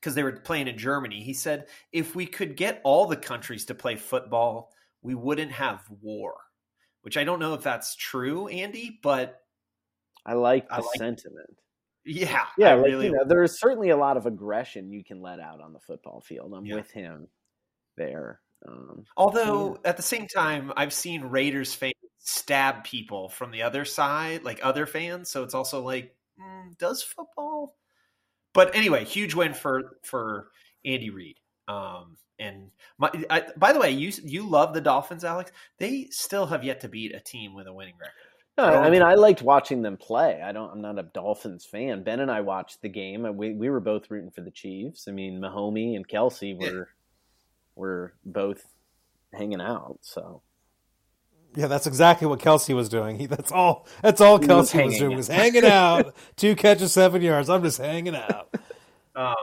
because 0.01 0.15
they 0.15 0.23
were 0.25 0.33
playing 0.33 0.69
in 0.69 0.79
Germany, 0.79 1.23
he 1.23 1.35
said, 1.35 1.67
if 1.93 2.17
we 2.17 2.27
could 2.27 2.57
get 2.57 2.81
all 2.83 3.07
the 3.07 3.17
countries 3.17 3.65
to 3.67 3.75
play 3.75 3.95
football, 3.95 4.73
we 5.03 5.15
wouldn't 5.15 5.53
have 5.53 5.85
war 6.01 6.35
which 7.03 7.17
I 7.17 7.25
don't 7.25 7.39
know 7.39 7.55
if 7.55 7.63
that's 7.63 7.95
true, 7.97 8.49
Andy, 8.49 8.99
but 9.03 9.41
I 10.25 10.35
like 10.35 10.69
the 10.69 10.75
I 10.75 10.79
like, 10.79 10.87
sentiment. 10.97 11.59
Yeah, 12.05 12.47
yeah. 12.59 12.71
I 12.71 12.75
like, 12.75 12.87
really, 12.87 13.07
you 13.07 13.13
know, 13.13 13.25
there 13.25 13.43
is 13.43 13.59
certainly 13.61 13.91
a 13.91 13.97
lot 13.97 14.17
of 14.17 14.27
aggression 14.27 14.91
you 14.91 15.05
can 15.05 15.21
let 15.21 15.39
out 15.39 15.61
on 15.61 15.73
the 15.73 15.81
football 15.81 16.21
field. 16.21 16.53
I'm 16.55 16.65
yeah. 16.65 16.77
with 16.77 16.91
him 16.91 17.29
there. 17.97 18.41
Um, 18.67 19.05
Although 19.17 19.79
yeah. 19.83 19.91
at 19.91 19.97
the 19.97 20.03
same 20.03 20.27
time, 20.27 20.73
I've 20.77 20.93
seen 20.93 21.23
Raiders 21.23 21.75
fans 21.75 21.95
stab 22.19 22.85
people 22.85 23.29
from 23.29 23.51
the 23.51 23.63
other 23.63 23.85
side, 23.85 24.45
like 24.45 24.61
other 24.63 24.87
fans. 24.87 25.29
So 25.29 25.43
it's 25.43 25.55
also 25.55 25.83
like, 25.83 26.15
mm, 26.41 26.77
does 26.79 27.03
football? 27.03 27.77
But 28.55 28.75
anyway, 28.75 29.05
huge 29.05 29.35
win 29.35 29.55
for 29.55 29.99
for 30.03 30.49
Andy 30.85 31.11
Reid. 31.11 31.39
Um, 31.69 32.17
and 32.39 32.71
my, 32.99 33.11
I, 33.31 33.45
by 33.57 33.73
the 33.73 33.81
way, 33.81 33.91
you 33.91 34.13
you 34.25 34.49
love 34.49 34.75
the 34.75 34.81
Dolphins, 34.81 35.25
Alex. 35.25 35.53
They 35.79 36.09
still 36.11 36.47
have 36.47 36.65
yet 36.65 36.81
to 36.81 36.89
beat 36.89 37.15
a 37.15 37.21
team 37.21 37.55
with 37.55 37.67
a 37.67 37.73
winning 37.73 37.95
record. 38.01 38.15
No, 38.59 38.65
I 38.65 38.91
mean 38.91 39.03
I 39.03 39.15
liked 39.15 39.41
watching 39.41 39.81
them 39.81 39.97
play. 39.97 40.43
I 40.43 40.53
don't. 40.53 40.71
I'm 40.71 40.83
not 40.83 40.99
a 40.99 41.05
Dolphins 41.05 41.65
fan. 41.65 42.03
Ben 42.03 42.21
and 42.21 42.31
I 42.31 42.43
watched 42.43 42.83
the 42.83 42.89
game. 42.89 43.27
We 43.37 43.55
we 43.55 43.71
were 43.71 43.81
both 43.81 44.11
rooting 44.11 44.31
for 44.31 44.43
the 44.43 44.51
Chiefs. 44.51 45.09
I 45.09 45.13
mean, 45.13 45.41
Mahomie 45.41 45.97
and 45.97 46.07
Kelce 46.07 46.59
were 46.59 46.67
yeah. 46.67 46.85
were 47.77 48.15
both 48.25 48.67
hanging 49.33 49.63
out. 49.63 50.01
So 50.03 50.43
yeah, 51.55 51.67
that's 51.67 51.87
exactly 51.87 52.27
what 52.27 52.41
Kelce 52.41 52.75
was 52.75 52.89
doing. 52.89 53.19
He, 53.19 53.27
that's 53.27 53.53
all. 53.53 53.87
That's 54.03 54.21
all 54.21 54.39
he 54.39 54.47
Kelce 54.47 54.75
was, 54.75 54.87
was 54.87 54.99
doing 54.99 55.13
out. 55.13 55.17
was 55.17 55.29
hanging 55.29 55.65
out. 55.67 56.15
Two 56.37 56.55
catches, 56.55 56.93
seven 56.93 57.23
yards. 57.23 57.49
I'm 57.49 57.63
just 57.63 57.79
hanging 57.79 58.17
out. 58.17 58.55
Um, 59.15 59.35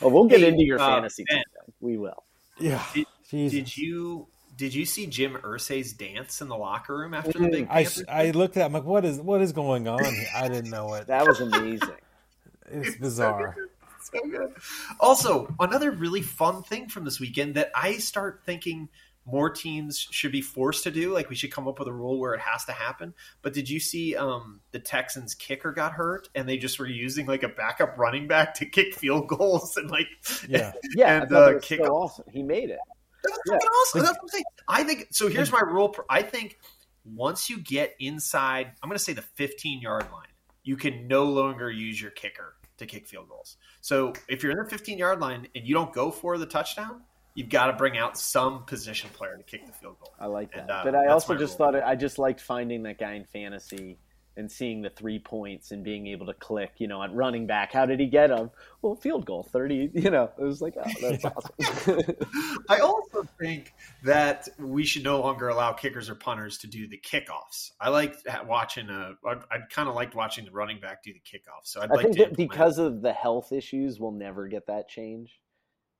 well, 0.00 0.10
we'll 0.10 0.24
get 0.24 0.40
hey, 0.40 0.48
into 0.48 0.64
your 0.64 0.80
uh, 0.80 0.86
fantasy. 0.86 1.24
Ben, 1.28 1.42
we 1.82 1.98
will. 1.98 2.22
Yeah. 2.58 2.82
Did, 2.94 3.06
did, 3.30 3.76
you 3.76 4.28
did 4.56 4.74
you 4.74 4.86
see 4.86 5.06
Jim 5.06 5.34
Irsay's 5.42 5.92
dance 5.92 6.40
in 6.40 6.48
the 6.48 6.56
locker 6.56 6.96
room 6.96 7.12
after 7.12 7.32
the 7.32 7.38
mm, 7.40 7.50
big? 7.50 7.66
I, 7.68 7.86
I 8.08 8.30
looked 8.30 8.56
at 8.56 8.66
him 8.66 8.72
like, 8.72 8.84
what 8.84 9.04
is 9.04 9.20
what 9.20 9.42
is 9.42 9.52
going 9.52 9.88
on? 9.88 10.00
I 10.34 10.48
didn't 10.48 10.70
know 10.70 10.94
it. 10.94 11.08
that 11.08 11.26
was 11.26 11.40
amazing. 11.40 11.88
it's 12.70 12.96
bizarre. 12.96 13.56
So 14.04 14.18
good. 14.28 14.52
Also, 14.98 15.54
another 15.60 15.92
really 15.92 16.22
fun 16.22 16.64
thing 16.64 16.88
from 16.88 17.04
this 17.04 17.20
weekend 17.20 17.54
that 17.54 17.70
I 17.72 17.98
start 17.98 18.42
thinking 18.44 18.88
more 19.24 19.50
teams 19.50 19.98
should 19.98 20.32
be 20.32 20.40
forced 20.40 20.84
to 20.84 20.90
do. 20.90 21.12
Like 21.12 21.30
we 21.30 21.36
should 21.36 21.52
come 21.52 21.68
up 21.68 21.78
with 21.78 21.88
a 21.88 21.92
rule 21.92 22.18
where 22.18 22.34
it 22.34 22.40
has 22.40 22.64
to 22.64 22.72
happen. 22.72 23.14
But 23.40 23.52
did 23.52 23.68
you 23.68 23.78
see 23.78 24.16
um, 24.16 24.60
the 24.72 24.80
Texans 24.80 25.34
kicker 25.34 25.72
got 25.72 25.92
hurt 25.92 26.28
and 26.34 26.48
they 26.48 26.56
just 26.56 26.78
were 26.78 26.86
using 26.86 27.26
like 27.26 27.42
a 27.42 27.48
backup 27.48 27.98
running 27.98 28.26
back 28.26 28.54
to 28.54 28.66
kick 28.66 28.94
field 28.94 29.28
goals 29.28 29.76
and 29.76 29.90
like 29.90 30.06
yeah 30.48 30.72
yeah 30.96 31.22
and, 31.22 31.32
uh, 31.32 31.58
kick 31.60 31.80
so 31.84 31.92
awesome. 31.92 32.24
He 32.32 32.42
made 32.42 32.70
it. 32.70 32.78
That's 33.24 33.38
yeah. 33.46 33.54
awesome. 33.54 34.02
That's 34.02 34.14
what 34.14 34.22
I'm 34.22 34.28
saying. 34.28 34.44
I 34.68 34.84
think 34.84 35.08
so. 35.10 35.28
Here's 35.28 35.52
my 35.52 35.60
rule. 35.60 35.94
I 36.10 36.22
think 36.22 36.58
once 37.04 37.48
you 37.48 37.60
get 37.60 37.94
inside, 38.00 38.72
I'm 38.82 38.88
going 38.88 38.98
to 38.98 39.02
say 39.02 39.12
the 39.12 39.22
15 39.22 39.80
yard 39.80 40.06
line, 40.12 40.26
you 40.64 40.76
can 40.76 41.06
no 41.06 41.24
longer 41.24 41.70
use 41.70 42.00
your 42.00 42.10
kicker 42.10 42.54
to 42.78 42.86
kick 42.86 43.06
field 43.06 43.28
goals. 43.28 43.56
So 43.80 44.12
if 44.28 44.42
you're 44.42 44.52
in 44.52 44.58
the 44.58 44.68
15 44.68 44.98
yard 44.98 45.20
line 45.20 45.48
and 45.54 45.66
you 45.66 45.74
don't 45.74 45.92
go 45.92 46.10
for 46.10 46.38
the 46.38 46.46
touchdown, 46.46 47.02
you've 47.34 47.48
got 47.48 47.66
to 47.66 47.72
bring 47.72 47.98
out 47.98 48.18
some 48.18 48.64
position 48.64 49.10
player 49.10 49.36
to 49.36 49.42
kick 49.42 49.66
the 49.66 49.72
field 49.72 49.96
goal. 50.00 50.12
I 50.18 50.26
like 50.26 50.52
that. 50.52 50.62
And, 50.62 50.70
uh, 50.70 50.82
but 50.84 50.94
I 50.94 51.06
also 51.08 51.36
just 51.36 51.58
role. 51.58 51.72
thought 51.72 51.74
it, 51.76 51.84
I 51.84 51.94
just 51.94 52.18
liked 52.18 52.40
finding 52.40 52.82
that 52.84 52.98
guy 52.98 53.14
in 53.14 53.24
fantasy 53.24 53.98
and 54.36 54.50
seeing 54.50 54.80
the 54.80 54.88
three 54.88 55.18
points 55.18 55.72
and 55.72 55.84
being 55.84 56.06
able 56.06 56.26
to 56.26 56.34
click, 56.34 56.72
you 56.78 56.88
know, 56.88 57.02
at 57.02 57.12
running 57.14 57.46
back. 57.46 57.72
How 57.72 57.84
did 57.84 58.00
he 58.00 58.06
get 58.06 58.28
them? 58.28 58.50
Well, 58.80 58.94
field 58.94 59.26
goal, 59.26 59.42
30, 59.42 59.90
you 59.94 60.10
know, 60.10 60.30
it 60.38 60.42
was 60.42 60.62
like, 60.62 60.74
oh, 60.78 60.90
that's 61.02 61.24
awesome. 61.24 62.02
I 62.68 62.78
also 62.78 63.24
think 63.38 63.74
that 64.04 64.48
we 64.58 64.84
should 64.84 65.04
no 65.04 65.20
longer 65.20 65.48
allow 65.48 65.72
kickers 65.72 66.08
or 66.08 66.14
punters 66.14 66.58
to 66.58 66.66
do 66.66 66.88
the 66.88 66.98
kickoffs. 66.98 67.72
I 67.78 67.90
like 67.90 68.16
watching 68.46 68.88
a, 68.88 69.12
I 69.26 69.58
kind 69.70 69.88
of 69.88 69.94
liked 69.94 70.14
watching 70.14 70.46
the 70.46 70.50
running 70.50 70.80
back 70.80 71.02
do 71.02 71.12
the 71.12 71.20
kickoffs. 71.20 71.66
So 71.66 71.82
I'd 71.82 71.90
I 71.90 71.94
like 71.94 72.04
think 72.06 72.16
that 72.16 72.36
because 72.36 72.78
of 72.78 73.02
the 73.02 73.12
health 73.12 73.52
issues, 73.52 74.00
we'll 74.00 74.12
never 74.12 74.48
get 74.48 74.66
that 74.68 74.88
change 74.88 75.40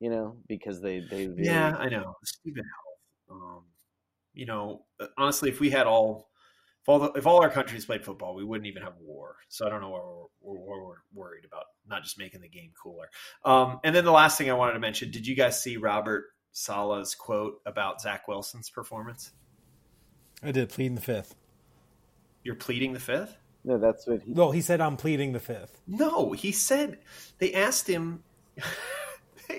you 0.03 0.09
know, 0.09 0.35
because 0.49 0.81
they 0.81 0.99
they 0.99 1.27
really... 1.27 1.45
yeah, 1.45 1.77
I 1.79 1.87
know 1.87 2.17
stupid 2.25 2.65
health. 2.65 3.39
Um, 3.41 3.63
you 4.33 4.45
know, 4.45 4.81
uh, 4.99 5.05
honestly, 5.17 5.49
if 5.49 5.61
we 5.61 5.69
had 5.69 5.87
all 5.87 6.27
if 6.81 6.89
all 6.89 6.99
the, 6.99 7.11
if 7.13 7.25
all 7.25 7.41
our 7.41 7.49
countries 7.49 7.85
played 7.85 8.03
football, 8.03 8.35
we 8.35 8.43
wouldn't 8.43 8.67
even 8.67 8.81
have 8.83 8.95
war. 8.99 9.37
So 9.47 9.65
I 9.65 9.69
don't 9.69 9.79
know 9.79 9.91
why 9.91 10.01
we're, 10.41 10.59
we're, 10.59 10.83
we're 10.83 10.95
worried 11.13 11.45
about 11.45 11.63
not 11.87 12.03
just 12.03 12.19
making 12.19 12.41
the 12.41 12.49
game 12.49 12.71
cooler. 12.83 13.09
Um, 13.45 13.79
and 13.85 13.95
then 13.95 14.03
the 14.03 14.11
last 14.11 14.37
thing 14.37 14.49
I 14.49 14.55
wanted 14.55 14.73
to 14.73 14.79
mention: 14.79 15.09
Did 15.09 15.25
you 15.25 15.37
guys 15.37 15.63
see 15.63 15.77
Robert 15.77 16.25
Saleh's 16.51 17.15
quote 17.15 17.61
about 17.65 18.01
Zach 18.01 18.27
Wilson's 18.27 18.69
performance? 18.69 19.31
I 20.43 20.51
did 20.51 20.67
pleading 20.67 20.95
the 20.95 21.01
fifth. 21.01 21.33
You're 22.43 22.55
pleading 22.55 22.91
the 22.91 22.99
fifth. 22.99 23.37
No, 23.63 23.77
that's 23.77 24.05
what 24.05 24.21
he. 24.21 24.33
Well, 24.33 24.51
he 24.51 24.59
said 24.59 24.81
I'm 24.81 24.97
pleading 24.97 25.31
the 25.31 25.39
fifth. 25.39 25.79
No, 25.87 26.33
he 26.33 26.51
said 26.51 26.99
they 27.37 27.53
asked 27.53 27.87
him. 27.87 28.21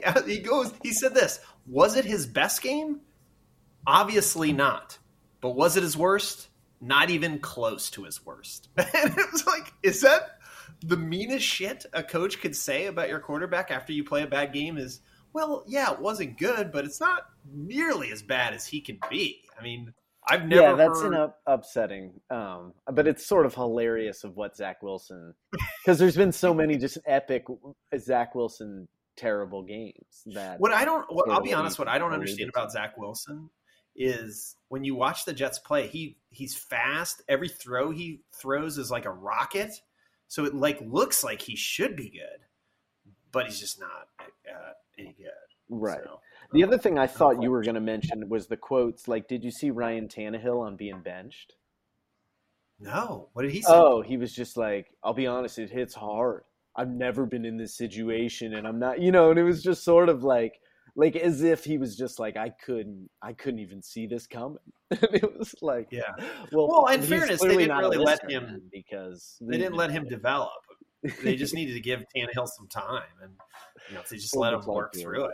he 0.27 0.39
goes, 0.39 0.73
he 0.83 0.93
said 0.93 1.15
this 1.15 1.41
Was 1.67 1.97
it 1.97 2.05
his 2.05 2.27
best 2.27 2.63
game? 2.63 3.01
Obviously 3.87 4.53
not. 4.53 4.99
But 5.41 5.51
was 5.51 5.77
it 5.77 5.83
his 5.83 5.97
worst? 5.97 6.49
Not 6.81 7.11
even 7.11 7.39
close 7.39 7.91
to 7.91 8.05
his 8.05 8.25
worst. 8.25 8.69
And 8.79 9.19
it 9.19 9.33
was 9.33 9.47
like, 9.47 9.73
is 9.83 10.01
that 10.03 10.39
the 10.81 10.97
meanest 10.97 11.45
shit 11.45 11.87
a 11.93 12.03
coach 12.03 12.41
could 12.41 12.57
say 12.57 12.87
about 12.87 13.09
your 13.09 13.21
quarterback 13.21 13.71
after 13.71 13.93
you 13.93 14.05
play 14.05 14.23
a 14.23 14.27
bad 14.27 14.53
game? 14.53 14.79
Is, 14.79 15.01
well, 15.33 15.65
yeah, 15.67 15.93
it 15.93 16.01
wasn't 16.01 16.39
good, 16.39 16.73
but 16.73 16.85
it's 16.85 17.01
not 17.01 17.23
nearly 17.53 18.11
as 18.11 18.23
bad 18.23 18.55
as 18.55 18.67
he 18.67 18.81
can 18.81 18.99
be. 19.11 19.43
I 19.59 19.63
mean, 19.63 19.93
I've 20.27 20.47
never. 20.47 20.63
yeah, 20.63 20.75
that's 20.75 21.01
heard... 21.01 21.13
an 21.13 21.21
up, 21.21 21.41
upsetting, 21.47 22.13
um, 22.31 22.73
but 22.91 23.07
it's 23.07 23.27
sort 23.27 23.45
of 23.45 23.55
hilarious 23.55 24.25
of 24.25 24.37
what 24.37 24.57
Zach 24.57 24.83
Wilson, 24.83 25.35
because 25.83 25.99
there's 25.99 26.17
been 26.17 26.33
so 26.33 26.55
many 26.55 26.79
just 26.79 26.99
epic 27.07 27.45
Zach 27.99 28.35
Wilson 28.35 28.89
terrible 29.17 29.63
games 29.63 30.23
that. 30.27 30.61
What 30.61 30.73
I 30.73 30.85
don't, 30.85 31.05
what, 31.13 31.31
I'll 31.31 31.41
be 31.41 31.53
honest. 31.53 31.79
What 31.79 31.89
I 31.89 31.99
don't 31.99 32.13
understand 32.13 32.51
about 32.51 32.73
Zach 32.73 32.97
Wilson 32.97 33.51
is 33.97 34.57
when 34.69 34.85
you 34.85 34.95
watch 34.95 35.25
the 35.25 35.33
Jets 35.33 35.59
play, 35.59 35.87
he 35.87 36.17
he's 36.31 36.55
fast. 36.55 37.23
Every 37.29 37.49
throw 37.49 37.91
he 37.91 38.23
throws 38.33 38.79
is 38.79 38.91
like 38.91 39.05
a 39.05 39.13
rocket, 39.13 39.73
so 40.29 40.45
it 40.45 40.55
like 40.55 40.81
looks 40.81 41.23
like 41.23 41.41
he 41.41 41.57
should 41.57 41.97
be 41.97 42.11
good, 42.11 42.47
but 43.33 43.47
he's 43.47 43.61
just 43.61 43.81
not 43.81 44.09
uh, 44.21 44.73
any 44.99 45.15
good. 45.17 45.31
Right. 45.69 46.01
So, 46.05 46.21
The 46.53 46.65
other 46.65 46.79
thing 46.79 46.99
I 46.99 47.07
thought 47.07 47.43
you 47.43 47.51
were 47.51 47.63
going 47.63 47.75
to 47.75 47.81
mention 47.81 48.29
was 48.29 48.47
the 48.47 48.57
quotes. 48.57 49.09
Like, 49.09 49.29
did 49.29 49.43
you 49.43 49.51
see 49.51 49.71
Ryan 49.71 50.09
Tannehill 50.09 50.61
on 50.61 50.77
being 50.77 51.01
benched? 51.01 51.55
no, 52.81 53.29
what 53.33 53.43
did 53.43 53.53
he 53.53 53.63
say? 53.63 53.73
Oh, 53.73 54.03
he 54.03 54.17
was 54.17 54.35
just 54.35 54.57
like, 54.57 54.89
I'll 55.03 55.15
be 55.15 55.27
honest, 55.27 55.59
it 55.59 55.71
hits 55.71 55.95
hard. 55.95 56.43
I've 56.77 56.91
never 56.91 57.27
been 57.27 57.45
in 57.45 57.57
this 57.57 57.77
situation, 57.77 58.55
and 58.55 58.67
I'm 58.67 58.79
not, 58.79 59.01
you 59.01 59.13
know. 59.13 59.31
And 59.31 59.39
it 59.39 59.45
was 59.45 59.63
just 59.63 59.85
sort 59.85 60.09
of 60.09 60.25
like, 60.25 60.61
like 60.97 61.17
as 61.17 61.43
if 61.43 61.65
he 61.65 61.79
was 61.79 61.97
just 61.97 62.19
like, 62.19 62.37
I 62.37 62.51
couldn't, 62.51 63.09
I 63.23 63.33
couldn't 63.33 63.61
even 63.61 63.83
see 63.83 64.07
this 64.07 64.27
coming. 64.27 64.59
and 64.91 65.03
it 65.15 65.39
was 65.39 65.55
like, 65.63 65.89
Yeah. 65.91 66.13
Well, 66.53 66.69
Well, 66.69 66.87
in 66.89 67.03
fairness, 67.03 67.41
they 67.41 67.57
didn't 67.57 67.77
really 67.77 67.99
let 67.99 68.29
him- 68.31 68.63
because 68.73 69.37
they 69.41 69.57
didn't 69.59 69.77
let 69.77 69.91
him 69.91 70.07
develop. 70.09 70.51
They 71.23 71.37
just 71.37 71.55
needed 71.59 71.75
to 71.75 71.81
give 71.81 72.05
Tannehill 72.17 72.49
some 72.49 72.67
time, 72.69 73.03
and 73.23 73.33
you 73.89 73.95
know, 73.95 74.01
if 74.01 74.09
they 74.09 74.17
just 74.17 74.33
Pull 74.33 74.43
let 74.43 74.55
him 74.55 74.65
work 74.67 74.95
through 74.95 75.03
through 75.03 75.25
it. 75.27 75.31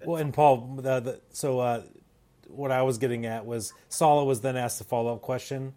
it. 0.00 0.06
Well, 0.06 0.16
and 0.16 0.32
Paul, 0.32 0.76
the, 0.80 1.00
the, 1.00 1.20
so 1.30 1.60
uh, 1.60 1.82
what 2.48 2.70
I 2.70 2.82
was 2.82 2.98
getting 2.98 3.26
at 3.26 3.44
was 3.46 3.72
Saleh 3.88 4.26
was 4.26 4.40
then 4.40 4.56
asked 4.56 4.80
a 4.80 4.84
follow 4.84 5.14
up 5.14 5.22
question, 5.22 5.74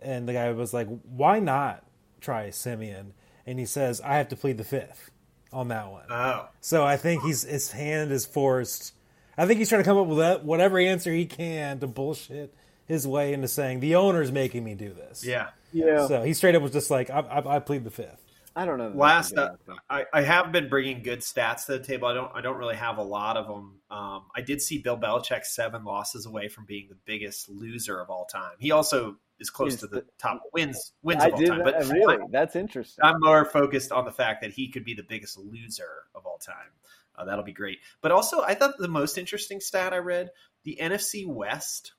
and 0.00 0.28
the 0.28 0.32
guy 0.32 0.50
was 0.52 0.72
like, 0.74 0.88
"Why 1.04 1.38
not 1.40 1.84
try 2.20 2.50
Siemian?" 2.50 3.12
And 3.46 3.58
he 3.58 3.66
says, 3.66 4.00
"I 4.00 4.16
have 4.16 4.28
to 4.28 4.36
plead 4.36 4.58
the 4.58 4.64
fifth 4.64 5.10
on 5.52 5.68
that 5.68 5.90
one." 5.90 6.04
Oh, 6.10 6.48
So 6.60 6.84
I 6.84 6.96
think 6.96 7.22
he's 7.22 7.42
his 7.42 7.70
hand 7.72 8.12
is 8.12 8.24
forced. 8.26 8.94
I 9.36 9.46
think 9.46 9.58
he's 9.58 9.68
trying 9.68 9.82
to 9.82 9.88
come 9.88 9.96
up 9.98 10.06
with 10.06 10.18
that, 10.18 10.44
whatever 10.44 10.78
answer 10.78 11.12
he 11.12 11.26
can 11.26 11.80
to 11.80 11.86
bullshit 11.86 12.54
his 12.86 13.06
way 13.06 13.32
into 13.32 13.48
saying 13.48 13.80
the 13.80 13.94
owner's 13.94 14.30
making 14.30 14.62
me 14.64 14.74
do 14.74 14.92
this. 14.92 15.24
yeah. 15.24 15.48
Yeah, 15.74 16.06
So 16.06 16.22
he 16.22 16.34
straight 16.34 16.54
up 16.54 16.60
was 16.62 16.72
just 16.72 16.90
like, 16.90 17.08
"I, 17.08 17.20
I, 17.20 17.56
I 17.56 17.58
plead 17.58 17.82
the 17.84 17.90
fifth. 17.90 18.22
I 18.54 18.66
don't 18.66 18.76
know. 18.76 18.92
Last, 18.94 19.38
uh. 19.38 19.52
I, 19.88 20.04
I 20.12 20.20
have 20.20 20.52
been 20.52 20.68
bringing 20.68 21.02
good 21.02 21.20
stats 21.20 21.64
to 21.64 21.78
the 21.78 21.78
table. 21.78 22.06
I 22.08 22.12
don't, 22.12 22.30
I 22.34 22.42
don't 22.42 22.58
really 22.58 22.76
have 22.76 22.98
a 22.98 23.02
lot 23.02 23.38
of 23.38 23.46
them. 23.46 23.80
Um, 23.90 24.24
I 24.36 24.42
did 24.42 24.60
see 24.60 24.82
Bill 24.82 24.98
Belichick 24.98 25.46
seven 25.46 25.84
losses 25.84 26.26
away 26.26 26.48
from 26.48 26.66
being 26.66 26.88
the 26.90 26.98
biggest 27.06 27.48
loser 27.48 27.98
of 27.98 28.10
all 28.10 28.26
time. 28.26 28.52
He 28.58 28.70
also 28.70 29.16
is 29.42 29.50
close 29.50 29.74
Is 29.74 29.80
to 29.80 29.86
the, 29.88 29.96
the- 29.96 30.06
top 30.18 30.42
wins 30.54 30.92
wins 31.02 31.22
I 31.22 31.26
of 31.26 31.34
all 31.34 31.42
time. 31.42 31.62
But 31.62 31.86
really. 31.88 32.16
That's 32.30 32.56
interesting. 32.56 33.04
I'm 33.04 33.20
more 33.20 33.44
focused 33.44 33.92
on 33.92 34.06
the 34.06 34.12
fact 34.12 34.40
that 34.40 34.52
he 34.52 34.68
could 34.68 34.84
be 34.84 34.94
the 34.94 35.02
biggest 35.02 35.36
loser 35.36 36.04
of 36.14 36.24
all 36.24 36.38
time. 36.38 36.72
Uh, 37.16 37.26
that'll 37.26 37.44
be 37.44 37.52
great. 37.52 37.80
But 38.00 38.12
also, 38.12 38.40
I 38.40 38.54
thought 38.54 38.78
the 38.78 38.88
most 38.88 39.18
interesting 39.18 39.60
stat 39.60 39.92
I 39.92 39.98
read 39.98 40.30
the 40.64 40.78
NFC 40.80 41.26
West 41.26 41.92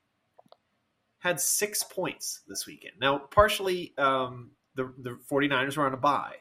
had 1.19 1.39
six 1.39 1.83
points 1.83 2.41
this 2.47 2.65
weekend. 2.65 2.93
Now, 2.99 3.17
partially, 3.17 3.93
um, 3.97 4.51
the, 4.75 4.93
the 4.97 5.17
49ers 5.31 5.77
were 5.77 5.85
on 5.85 5.93
a 5.93 5.97
bye, 5.97 6.35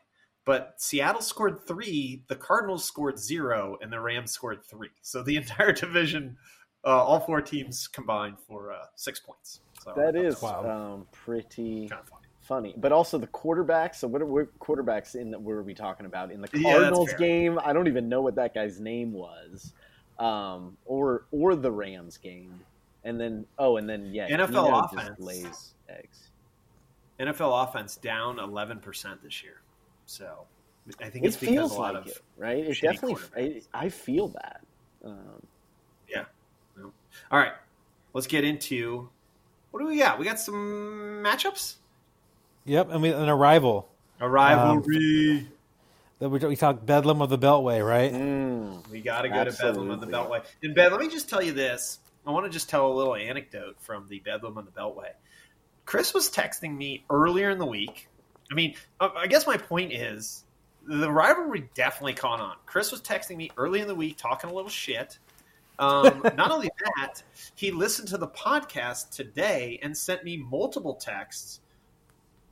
but 0.44 0.74
Seattle 0.78 1.20
scored 1.20 1.66
three, 1.66 2.24
the 2.28 2.34
Cardinals 2.34 2.84
scored 2.84 3.18
zero, 3.18 3.76
and 3.80 3.92
the 3.92 4.00
Rams 4.00 4.32
scored 4.32 4.64
three. 4.64 4.90
So 5.02 5.22
the 5.22 5.36
entire 5.42 5.72
division, 5.72 6.36
uh, 6.84 6.88
all 6.88 7.20
four 7.20 7.40
teams 7.42 7.86
combined 7.86 8.38
for 8.40 8.72
uh, 8.72 8.86
six 8.96 9.20
points. 9.20 9.60
So 9.84 9.92
that 9.96 10.14
is 10.16 10.42
um, 10.42 11.06
pretty 11.12 11.88
kind 11.88 12.00
of 12.00 12.08
funny. 12.08 12.26
funny. 12.40 12.74
But 12.76 12.92
also 12.92 13.18
the 13.18 13.26
quarterbacks. 13.28 13.96
So 13.96 14.08
what 14.08 14.22
are 14.22 14.26
what 14.26 14.58
quarterbacks 14.58 15.14
in 15.14 15.32
what 15.42 15.52
are 15.52 15.62
we 15.62 15.74
talking 15.74 16.06
about 16.06 16.30
in 16.30 16.40
the 16.40 16.48
Cardinals 16.48 17.10
fair. 17.10 17.18
game? 17.18 17.58
I 17.64 17.72
don't 17.72 17.88
even 17.88 18.08
know 18.08 18.20
what 18.22 18.34
that 18.36 18.54
guy's 18.54 18.80
name 18.80 19.12
was, 19.12 19.72
um, 20.18 20.76
or 20.86 21.24
or 21.32 21.56
the 21.56 21.70
Rams 21.70 22.16
game. 22.16 22.60
And 23.04 23.20
then 23.20 23.44
oh, 23.58 23.78
and 23.78 23.88
then 23.88 24.14
yeah, 24.14 24.28
NFL 24.28 24.68
Eno 24.68 24.78
offense. 24.80 25.18
lays 25.18 25.74
eggs. 25.88 26.30
NFL 27.18 27.68
offense 27.68 27.96
down 27.96 28.38
11% 28.38 29.22
this 29.22 29.42
year. 29.42 29.60
So 30.06 30.44
I 31.00 31.08
think 31.08 31.24
It 31.24 31.28
it's 31.28 31.36
because 31.36 31.54
feels 31.54 31.72
a 31.72 31.78
lot 31.78 31.94
like 31.94 32.04
of 32.04 32.10
it, 32.10 32.20
right? 32.36 32.58
It 32.58 32.80
definitely. 32.80 33.62
I. 33.74 33.84
I 33.84 33.88
feel 33.88 34.28
that. 34.28 34.60
Um, 35.04 35.42
Yeah. 36.08 36.24
No. 36.76 36.92
All 37.30 37.38
right. 37.38 37.52
Let's 38.14 38.26
get 38.26 38.44
into 38.44 39.08
what 39.72 39.80
do 39.80 39.86
we 39.86 39.98
got? 39.98 40.18
We 40.18 40.24
got 40.24 40.38
some 40.38 41.22
matchups. 41.24 41.74
Yep, 42.66 42.90
and 42.92 43.02
we 43.02 43.10
an 43.10 43.28
arrival. 43.28 43.88
A 44.20 44.28
rivalry. 44.28 45.48
That 46.20 46.28
we, 46.28 46.38
we 46.38 46.54
talked 46.54 46.86
Bedlam 46.86 47.20
of 47.20 47.30
the 47.30 47.38
Beltway, 47.38 47.84
right? 47.84 48.12
mm, 48.12 48.88
we 48.88 49.00
got 49.00 49.22
to 49.22 49.28
go 49.28 49.42
to 49.42 49.50
Bedlam 49.50 49.90
of 49.90 50.00
the 50.00 50.06
Beltway. 50.06 50.44
And 50.62 50.72
Ben, 50.72 50.92
let 50.92 51.00
me 51.00 51.08
just 51.08 51.28
tell 51.28 51.42
you 51.42 51.52
this. 51.52 51.98
I 52.24 52.30
want 52.30 52.46
to 52.46 52.50
just 52.50 52.68
tell 52.68 52.86
a 52.86 52.94
little 52.94 53.16
anecdote 53.16 53.80
from 53.80 54.06
the 54.08 54.20
Bedlam 54.20 54.56
on 54.56 54.64
the 54.64 54.70
Beltway. 54.70 55.10
Chris 55.84 56.14
was 56.14 56.30
texting 56.30 56.76
me 56.76 57.04
earlier 57.10 57.50
in 57.50 57.58
the 57.58 57.66
week. 57.66 58.08
I 58.50 58.54
mean, 58.54 58.74
I 59.00 59.10
I 59.16 59.26
guess 59.26 59.46
my 59.46 59.56
point 59.56 59.92
is 59.92 60.44
the 60.86 61.10
rivalry 61.10 61.68
definitely 61.74 62.14
caught 62.14 62.40
on. 62.40 62.56
Chris 62.66 62.92
was 62.92 63.00
texting 63.00 63.36
me 63.36 63.50
early 63.56 63.80
in 63.80 63.88
the 63.88 63.94
week, 63.94 64.16
talking 64.16 64.50
a 64.50 64.52
little 64.52 64.70
shit. 64.70 65.18
Um, 65.82 66.22
not 66.36 66.50
only 66.50 66.70
that, 66.96 67.22
he 67.54 67.72
listened 67.72 68.08
to 68.08 68.18
the 68.18 68.28
podcast 68.28 69.10
today 69.10 69.80
and 69.82 69.96
sent 69.96 70.22
me 70.22 70.36
multiple 70.36 70.94
texts 70.94 71.60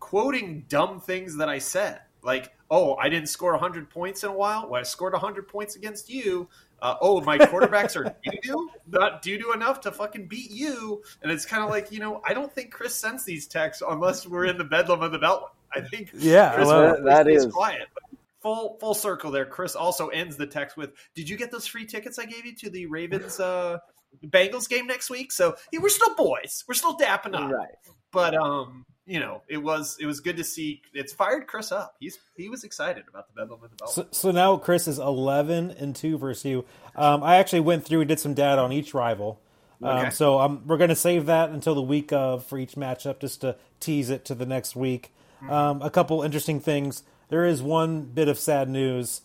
quoting 0.01 0.65
dumb 0.69 1.01
things 1.01 1.37
that 1.37 1.49
I 1.49 1.59
said. 1.59 2.01
Like, 2.23 2.53
oh, 2.71 2.97
I 2.97 3.09
didn't 3.09 3.29
score 3.29 3.53
100 3.53 3.89
points 3.89 4.25
in 4.25 4.31
a 4.31 4.33
while. 4.33 4.69
Well, 4.69 4.81
I 4.81 4.83
scored 4.83 5.13
100 5.13 5.47
points 5.47 5.77
against 5.77 6.11
you. 6.11 6.49
Uh, 6.83 6.97
oh, 7.01 7.21
my 7.21 7.39
quarterbacks 7.39 7.95
are 7.95 8.15
doo-doo, 8.25 8.71
not 8.91 9.23
doo-doo 9.23 9.53
enough 9.53 9.81
to 9.83 9.93
fucking 9.93 10.27
beat 10.27 10.51
you. 10.51 11.03
And 11.23 11.31
it's 11.31 11.47
kind 11.47 11.63
of 11.63 11.71
like, 11.71 11.93
you 11.93 12.01
know, 12.01 12.21
I 12.27 12.35
don't 12.35 12.53
think 12.53 12.73
Chris 12.73 12.95
sends 12.95 13.25
these 13.25 13.47
texts 13.47 13.83
unless 13.89 14.27
we're 14.27 14.47
in 14.47 14.59
the 14.59 14.65
bedlam 14.65 15.03
of 15.03 15.13
the 15.13 15.19
belt. 15.19 15.53
I 15.73 15.83
think 15.83 16.11
Yeah, 16.15 16.55
Chris 16.55 16.67
well, 16.67 16.89
mostly 16.89 17.05
that 17.05 17.27
stays 17.27 17.47
quiet. 17.47 17.89
But 17.95 18.03
full 18.41 18.77
full 18.81 18.95
circle 18.95 19.31
there. 19.31 19.45
Chris 19.47 19.75
also 19.77 20.09
ends 20.09 20.37
the 20.37 20.47
text 20.47 20.77
with, 20.77 20.91
"Did 21.15 21.29
you 21.29 21.37
get 21.37 21.51
those 21.51 21.67
free 21.67 21.87
tickets 21.87 22.19
I 22.19 22.25
gave 22.27 22.45
you 22.47 22.55
to 22.57 22.71
the 22.71 22.87
Ravens 22.87 23.39
uh, 23.41 23.79
Bengals 24.27 24.69
game 24.69 24.87
next 24.87 25.11
week?" 25.11 25.33
So 25.33 25.57
yeah, 25.73 25.81
we're 25.81 25.89
still 25.89 26.15
boys. 26.15 26.65
We're 26.69 26.75
still 26.75 26.97
dapping 26.97 27.35
up 27.35 27.51
right. 27.53 27.69
but 28.13 28.35
um 28.35 28.85
you 29.07 29.19
know 29.19 29.43
it 29.49 29.57
was 29.57 29.97
it 30.01 30.07
was 30.07 30.21
good 30.21 30.37
to 30.37 30.45
see 30.45 30.83
it's 30.93 31.13
fired 31.13 31.47
chris 31.47 31.73
up 31.73 31.95
he's 32.01 32.19
he 32.37 32.49
was 32.49 32.65
excited 32.65 33.03
about 33.09 33.27
the 33.29 33.41
bedlam 33.41 33.59
and 33.63 33.71
the 33.73 33.77
belt 33.77 33.93
So, 33.93 34.07
so 34.11 34.31
now 34.31 34.57
Chris 34.59 34.87
is 34.87 34.99
eleven 34.99 35.71
and 35.71 35.97
two 35.97 36.19
versus 36.19 36.45
you. 36.45 36.65
Um, 36.95 37.23
I 37.23 37.37
actually 37.37 37.61
went 37.61 37.85
through 37.85 38.01
and 38.01 38.09
did 38.09 38.21
some 38.21 38.35
data 38.35 38.61
on 38.61 38.73
each 38.73 38.93
rival. 38.95 39.41
Um, 39.83 39.97
Okay. 39.99 40.11
So 40.11 40.39
um, 40.39 40.63
we're 40.67 40.77
going 40.77 40.91
to 40.91 40.97
save 40.97 41.27
that 41.27 41.51
until 41.51 41.75
the 41.75 41.83
week 41.83 42.13
of 42.13 42.45
for 42.45 42.59
each 42.59 42.75
matchup, 42.75 43.19
just 43.21 43.41
to 43.41 43.57
tease 43.81 44.11
it 44.11 44.25
to 44.27 44.35
the 44.35 44.47
next 44.47 44.77
week. 44.77 45.13
Um, 45.49 45.81
a 45.81 45.89
couple 45.91 46.23
interesting 46.23 46.61
things. 46.61 47.03
There 47.31 47.47
is 47.47 47.63
one 47.63 48.03
bit 48.03 48.29
of 48.29 48.39
sad 48.39 48.69
news. 48.69 49.23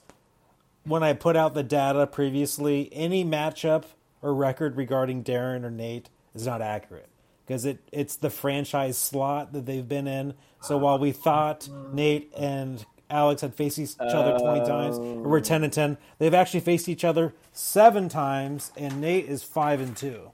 When 0.84 1.02
I 1.02 1.14
put 1.14 1.36
out 1.36 1.56
the 1.56 1.64
data 1.64 2.06
previously, 2.06 2.88
any 2.94 3.26
matchup 3.26 3.86
or 4.22 4.34
record 4.34 4.78
regarding 4.78 5.24
Darren 5.24 5.64
or 5.64 5.72
Nate 5.72 6.10
is 6.36 6.46
not 6.46 6.62
accurate 6.62 7.10
because 7.46 7.66
it, 7.66 7.80
it's 7.92 8.16
the 8.16 8.30
franchise 8.30 8.98
slot 8.98 9.54
that 9.54 9.66
they've 9.66 9.88
been 9.88 10.08
in. 10.08 10.36
So 10.62 10.78
while 10.78 11.00
we 11.00 11.12
thought 11.12 11.68
Nate 11.92 12.32
and 12.38 12.86
Alex 13.10 13.42
had 13.42 13.54
faced 13.56 13.78
each 13.80 13.96
other 14.00 14.38
20 14.38 14.66
times, 14.66 14.98
or 14.98 15.30
we're 15.30 15.40
10 15.40 15.64
and 15.64 15.74
10, 15.74 15.98
they've 16.18 16.34
actually 16.34 16.60
faced 16.60 16.90
each 16.90 17.04
other 17.04 17.34
seven 17.54 18.10
times, 18.10 18.72
and 18.78 19.00
Nate 19.00 19.26
is 19.26 19.44
5 19.44 19.82
and 19.82 19.98
2. 19.98 20.32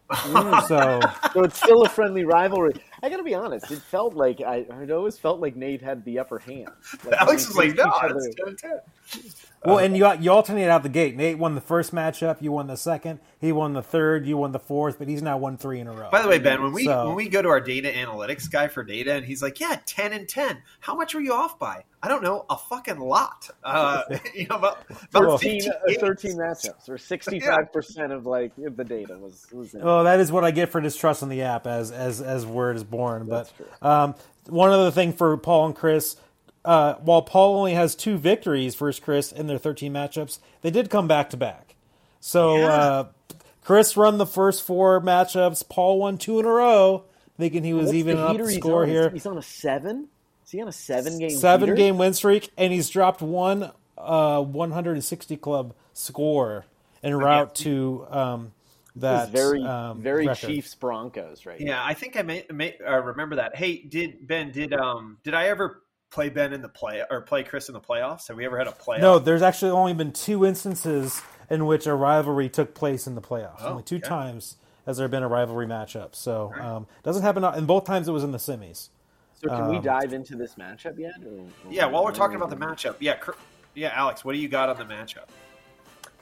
so 0.67 0.99
So 1.33 1.43
it's 1.43 1.57
still 1.57 1.83
a 1.83 1.89
friendly 1.89 2.23
rivalry. 2.23 2.73
I 3.03 3.09
got 3.09 3.17
to 3.17 3.23
be 3.23 3.33
honest. 3.33 3.71
It 3.71 3.79
felt 3.79 4.13
like 4.13 4.41
I. 4.41 4.57
It 4.81 4.91
always 4.91 5.17
felt 5.17 5.39
like 5.39 5.55
Nate 5.55 5.81
had 5.81 6.05
the 6.05 6.19
upper 6.19 6.39
hand. 6.39 6.69
Like, 7.03 7.13
alex 7.19 7.49
is 7.49 7.55
like 7.55 7.75
no 7.75 7.91
it's 8.03 8.63
other- 8.63 8.83
10 9.63 9.69
10 9.69 9.73
Well, 9.75 9.83
and 9.83 9.97
you 9.97 10.11
you 10.23 10.31
alternate 10.31 10.69
out 10.69 10.83
the 10.83 10.89
gate. 10.89 11.15
Nate 11.15 11.37
won 11.37 11.55
the 11.55 11.61
first 11.61 11.93
matchup. 11.93 12.41
You 12.41 12.51
won 12.51 12.67
the 12.67 12.77
second. 12.77 13.19
He 13.39 13.51
won 13.51 13.73
the 13.73 13.81
third. 13.83 14.25
You 14.25 14.37
won 14.37 14.51
the 14.51 14.59
fourth. 14.59 14.97
But 14.99 15.07
he's 15.07 15.21
now 15.21 15.37
won 15.37 15.57
three 15.57 15.79
in 15.79 15.87
a 15.87 15.91
row. 15.93 16.09
by 16.11 16.21
the 16.21 16.27
way 16.27 16.39
ben 16.39 16.61
when 16.61 16.71
we 16.73 16.85
So- 16.85 17.07
when 17.07 17.15
we 17.15 17.29
go 17.29 17.41
to 17.41 17.49
our 17.49 17.61
data 17.61 17.89
analytics 17.91 18.49
guy 18.51 18.67
for 18.67 18.83
data 18.83 19.13
and 19.13 19.25
he's 19.25 19.41
like 19.41 19.59
yeah 19.59 19.79
10 19.85 20.13
and 20.13 20.27
10 20.27 20.57
how 20.79 20.95
much 20.95 21.13
were 21.13 21.21
you 21.21 21.33
off 21.33 21.57
by 21.59 21.83
i 22.03 22.07
don't 22.07 22.23
know 22.23 22.45
a 22.49 22.57
fucking 22.57 22.99
lot 22.99 23.49
uh 23.63 24.01
you 24.35 24.47
know 24.47 24.55
about, 24.55 24.83
about 25.13 25.39
13, 25.41 25.61
uh, 25.69 25.93
13 25.99 26.35
matchups, 26.37 26.89
or 26.89 26.97
65% 26.97 28.11
of 28.11 28.25
like 28.25 28.51
of 28.65 28.75
the 28.77 28.83
data 28.83 29.17
was, 29.17 29.47
was 29.51 29.73
in. 29.73 29.81
Oh, 29.83 30.03
that 30.03 30.19
is 30.19 30.31
what 30.31 30.43
I 30.43 30.51
get 30.51 30.69
for 30.69 30.81
distrusting 30.81 31.29
the 31.29 31.43
app 31.43 31.67
as 31.67 31.91
as 31.91 32.21
as 32.21 32.45
word 32.45 32.75
is 32.75 32.83
born. 32.83 33.27
That's 33.27 33.51
but 33.51 33.79
true. 33.81 33.87
um, 33.89 34.15
one 34.47 34.71
other 34.71 34.91
thing 34.91 35.13
for 35.13 35.37
Paul 35.37 35.67
and 35.67 35.75
Chris, 35.75 36.15
uh, 36.65 36.95
while 36.95 37.21
Paul 37.21 37.57
only 37.57 37.73
has 37.73 37.95
two 37.95 38.17
victories 38.17 38.75
versus 38.75 38.99
Chris 39.03 39.31
in 39.31 39.47
their 39.47 39.57
13 39.57 39.91
matchups, 39.93 40.39
they 40.61 40.71
did 40.71 40.89
come 40.89 41.07
back 41.07 41.29
to 41.31 41.37
back. 41.37 41.75
So 42.19 42.55
Yeah. 42.57 42.65
uh, 42.67 43.07
Chris 43.63 43.95
run 43.97 44.17
the 44.17 44.25
first 44.25 44.63
four 44.63 44.99
matchups. 45.01 45.67
Paul 45.67 45.99
won 45.99 46.17
two 46.17 46.39
in 46.39 46.45
a 46.45 46.49
row, 46.49 47.05
thinking 47.37 47.63
he 47.63 47.73
was 47.73 47.87
What's 47.87 47.95
even 47.97 48.17
the 48.17 48.23
up 48.23 48.31
heater 48.33 48.45
the 48.45 48.51
he's 48.51 48.59
score 48.59 48.83
on? 48.83 48.89
here. 48.89 49.09
He's 49.09 49.25
on 49.25 49.37
a 49.37 49.41
seven. 49.41 50.07
Is 50.45 50.51
he 50.51 50.61
on 50.61 50.67
a 50.67 50.71
seven 50.71 51.17
game? 51.19 51.29
Seven 51.31 51.67
heater? 51.69 51.75
game 51.75 51.97
win 51.97 52.13
streak, 52.13 52.49
and 52.57 52.73
he's 52.73 52.89
dropped 52.89 53.21
one 53.21 53.71
uh, 53.97 54.41
160 54.41 55.37
club 55.37 55.73
score 55.93 56.65
en 57.03 57.15
route 57.15 57.55
to 57.55 58.05
um, 58.09 58.51
This 58.95 59.01
that 59.01 59.23
is 59.27 59.29
very 59.29 59.63
um, 59.63 60.01
very 60.01 60.27
record. 60.27 60.47
Chiefs 60.47 60.75
Broncos 60.75 61.45
right 61.45 61.59
Yeah, 61.59 61.81
I 61.83 61.93
think 61.93 62.17
I 62.17 62.23
may, 62.23 62.45
may 62.51 62.77
uh, 62.85 62.97
remember 62.99 63.37
that. 63.37 63.55
Hey, 63.55 63.77
did 63.77 64.27
Ben 64.27 64.51
did 64.51 64.73
um 64.73 65.17
did 65.23 65.33
I 65.33 65.47
ever 65.47 65.81
play 66.11 66.29
Ben 66.29 66.53
in 66.53 66.61
the 66.61 66.69
play 66.69 67.01
or 67.09 67.21
play 67.21 67.43
Chris 67.43 67.69
in 67.69 67.73
the 67.73 67.79
playoffs? 67.79 68.27
Have 68.27 68.37
we 68.37 68.45
ever 68.45 68.57
had 68.57 68.67
a 68.67 68.71
playoff? 68.71 68.99
No, 68.99 69.17
there's 69.17 69.41
actually 69.41 69.71
only 69.71 69.93
been 69.93 70.11
two 70.11 70.45
instances 70.45 71.21
in 71.49 71.65
which 71.65 71.87
a 71.87 71.95
rivalry 71.95 72.49
took 72.49 72.75
place 72.75 73.07
in 73.07 73.15
the 73.15 73.21
playoffs. 73.21 73.57
Oh, 73.61 73.69
only 73.71 73.83
two 73.83 73.95
okay. 73.97 74.07
times 74.07 74.57
has 74.85 74.97
there 74.97 75.07
been 75.07 75.23
a 75.23 75.27
rivalry 75.27 75.65
matchup. 75.67 76.13
So 76.13 76.53
um, 76.59 76.87
doesn't 77.03 77.23
happen, 77.23 77.43
and 77.43 77.65
both 77.65 77.85
times 77.85 78.07
it 78.07 78.11
was 78.11 78.23
in 78.23 78.31
the 78.31 78.37
semis. 78.37 78.89
So 79.41 79.47
can 79.49 79.69
we 79.69 79.77
Um, 79.77 79.83
dive 79.83 80.13
into 80.13 80.35
this 80.35 80.55
matchup 80.55 80.99
yet? 80.99 81.13
or- 81.25 81.39
or- 81.67 81.71
Yeah, 81.73 81.85
while 81.87 82.03
we're 82.03 82.11
talking 82.11 82.35
about 82.35 82.49
the 82.51 82.55
matchup, 82.57 82.95
yeah, 82.99 83.15
Cr- 83.15 83.31
yeah, 83.73 83.91
Alex, 83.95 84.23
what 84.23 84.33
do 84.33 84.39
you 84.39 84.47
got 84.49 84.69
on 84.69 84.77
the 84.77 84.83
matchup? 84.93 85.25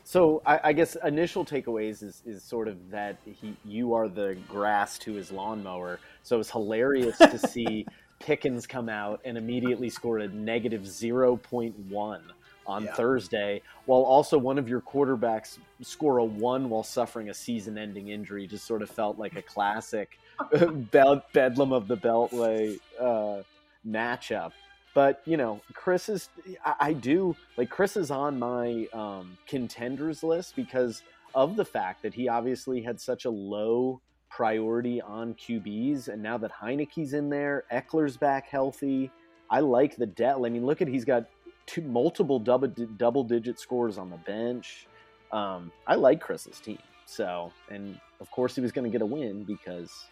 So 0.04 0.42
I, 0.46 0.60
I 0.66 0.74
guess 0.74 0.96
initial 1.04 1.46
takeaways 1.46 2.02
is, 2.02 2.24
is 2.26 2.42
sort 2.44 2.68
of 2.68 2.90
that 2.90 3.18
he 3.26 3.56
you 3.64 3.94
are 3.94 4.08
the 4.08 4.36
grass 4.48 4.98
to 5.00 5.14
his 5.14 5.32
lawnmower. 5.32 6.00
So 6.24 6.40
it's 6.40 6.50
hilarious 6.50 7.18
to 7.20 7.38
see 7.38 7.86
Pickens 8.20 8.68
come 8.68 8.90
out 8.90 9.22
and 9.26 9.38
immediately 9.38 9.90
score 9.90 10.20
a 10.20 10.28
negative 10.28 10.86
zero 10.88 11.36
point 11.38 11.78
one 11.90 12.24
on 12.68 12.84
Yeah. 12.84 12.94
Thursday, 12.94 13.62
while 13.86 14.02
also 14.02 14.38
one 14.38 14.60
of 14.60 14.70
your 14.70 14.82
quarterbacks 14.82 15.58
score 15.82 16.20
a 16.20 16.24
one 16.26 16.70
while 16.70 16.84
suffering 16.84 17.30
a 17.30 17.34
season-ending 17.34 18.10
injury. 18.10 18.46
Just 18.46 18.66
sort 18.66 18.82
of 18.82 18.90
felt 18.90 19.18
like 19.18 19.36
a 19.36 19.42
classic 19.42 20.20
bed- 20.92 21.24
bedlam 21.34 21.72
of 21.74 21.88
the 21.88 21.98
Beltway 21.98 22.80
uh, 23.00 23.42
matchup. 23.88 24.52
But 24.94 25.22
you 25.26 25.38
know, 25.38 25.62
Chris 25.74 26.10
is. 26.10 26.30
I, 26.66 26.76
I 26.80 26.94
do 26.94 27.36
like 27.58 27.70
Chris 27.70 27.96
is 27.96 28.12
on 28.12 28.38
my 28.38 28.88
um, 28.94 29.38
contenders 29.48 30.24
list 30.24 30.56
because 30.56 31.04
of 31.36 31.56
the 31.56 31.66
fact 31.66 32.02
that 32.02 32.14
he 32.14 32.28
obviously 32.28 32.82
had 32.82 33.00
such 33.00 33.26
a 33.26 33.30
low 33.30 34.02
priority 34.30 35.02
on 35.02 35.34
QBs, 35.36 36.08
and 36.08 36.22
now 36.22 36.38
that 36.38 36.52
Heinicke's 36.52 37.14
in 37.14 37.30
there, 37.30 37.66
Ekeler's 37.72 38.18
back 38.18 38.48
healthy. 38.48 39.12
I 39.50 39.60
like 39.62 39.96
the 39.96 40.06
depth. 40.06 40.46
I 40.46 40.50
mean, 40.50 40.66
look 40.66 40.82
at 40.82 40.88
he's 40.88 41.06
got 41.06 41.26
two 41.66 41.82
multiple 41.82 42.40
double 42.40 42.68
double 42.98 43.24
digit 43.24 43.60
scores 43.60 43.98
on 43.98 44.10
the 44.10 44.18
bench. 44.18 44.88
Um, 45.32 45.72
I 45.88 45.96
like 45.96 46.22
Chris's 46.22 46.60
team. 46.60 46.80
So, 47.06 47.52
and 47.70 48.00
of 48.20 48.30
course, 48.32 48.56
he 48.56 48.62
was 48.62 48.72
going 48.72 48.86
to 48.86 48.92
get 48.92 49.02
a 49.02 49.06
win 49.06 49.44
because 49.44 50.06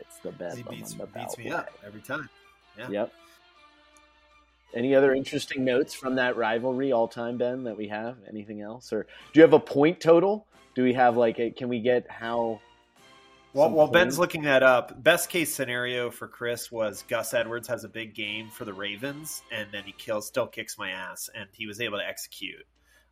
it's 0.00 0.18
the 0.18 0.32
best. 0.32 0.56
He 0.56 0.62
beats, 0.62 0.94
the 0.94 1.06
beats 1.06 1.36
me 1.38 1.50
up 1.50 1.70
every 1.86 2.00
time. 2.00 2.28
Yeah. 2.78 2.88
Yep. 2.90 3.12
Any 4.74 4.94
other 4.94 5.14
interesting 5.14 5.64
notes 5.64 5.94
from 5.94 6.16
that 6.16 6.36
rivalry 6.36 6.92
all 6.92 7.06
time, 7.06 7.36
Ben, 7.36 7.62
that 7.64 7.76
we 7.76 7.86
have? 7.88 8.16
Anything 8.28 8.60
else? 8.60 8.92
Or 8.92 9.04
do 9.04 9.40
you 9.40 9.42
have 9.42 9.52
a 9.52 9.60
point 9.60 10.00
total? 10.00 10.46
Do 10.74 10.82
we 10.82 10.92
have 10.94 11.16
like 11.16 11.38
a, 11.38 11.50
can 11.50 11.68
we 11.68 11.78
get 11.78 12.10
how 12.10 12.60
Well, 13.54 13.70
while 13.70 13.86
Ben's 13.86 14.18
looking 14.18 14.42
that 14.42 14.62
up, 14.64 15.00
best 15.02 15.30
case 15.30 15.54
scenario 15.54 16.10
for 16.10 16.26
Chris 16.26 16.72
was 16.72 17.04
Gus 17.08 17.32
Edwards 17.34 17.68
has 17.68 17.84
a 17.84 17.88
big 17.88 18.12
game 18.14 18.50
for 18.50 18.64
the 18.64 18.72
Ravens, 18.74 19.42
and 19.52 19.68
then 19.72 19.84
he 19.84 19.92
kills, 19.92 20.26
still 20.26 20.48
kicks 20.48 20.76
my 20.76 20.90
ass, 20.90 21.30
and 21.36 21.48
he 21.52 21.66
was 21.68 21.80
able 21.80 21.98
to 21.98 22.04
execute 22.06 22.66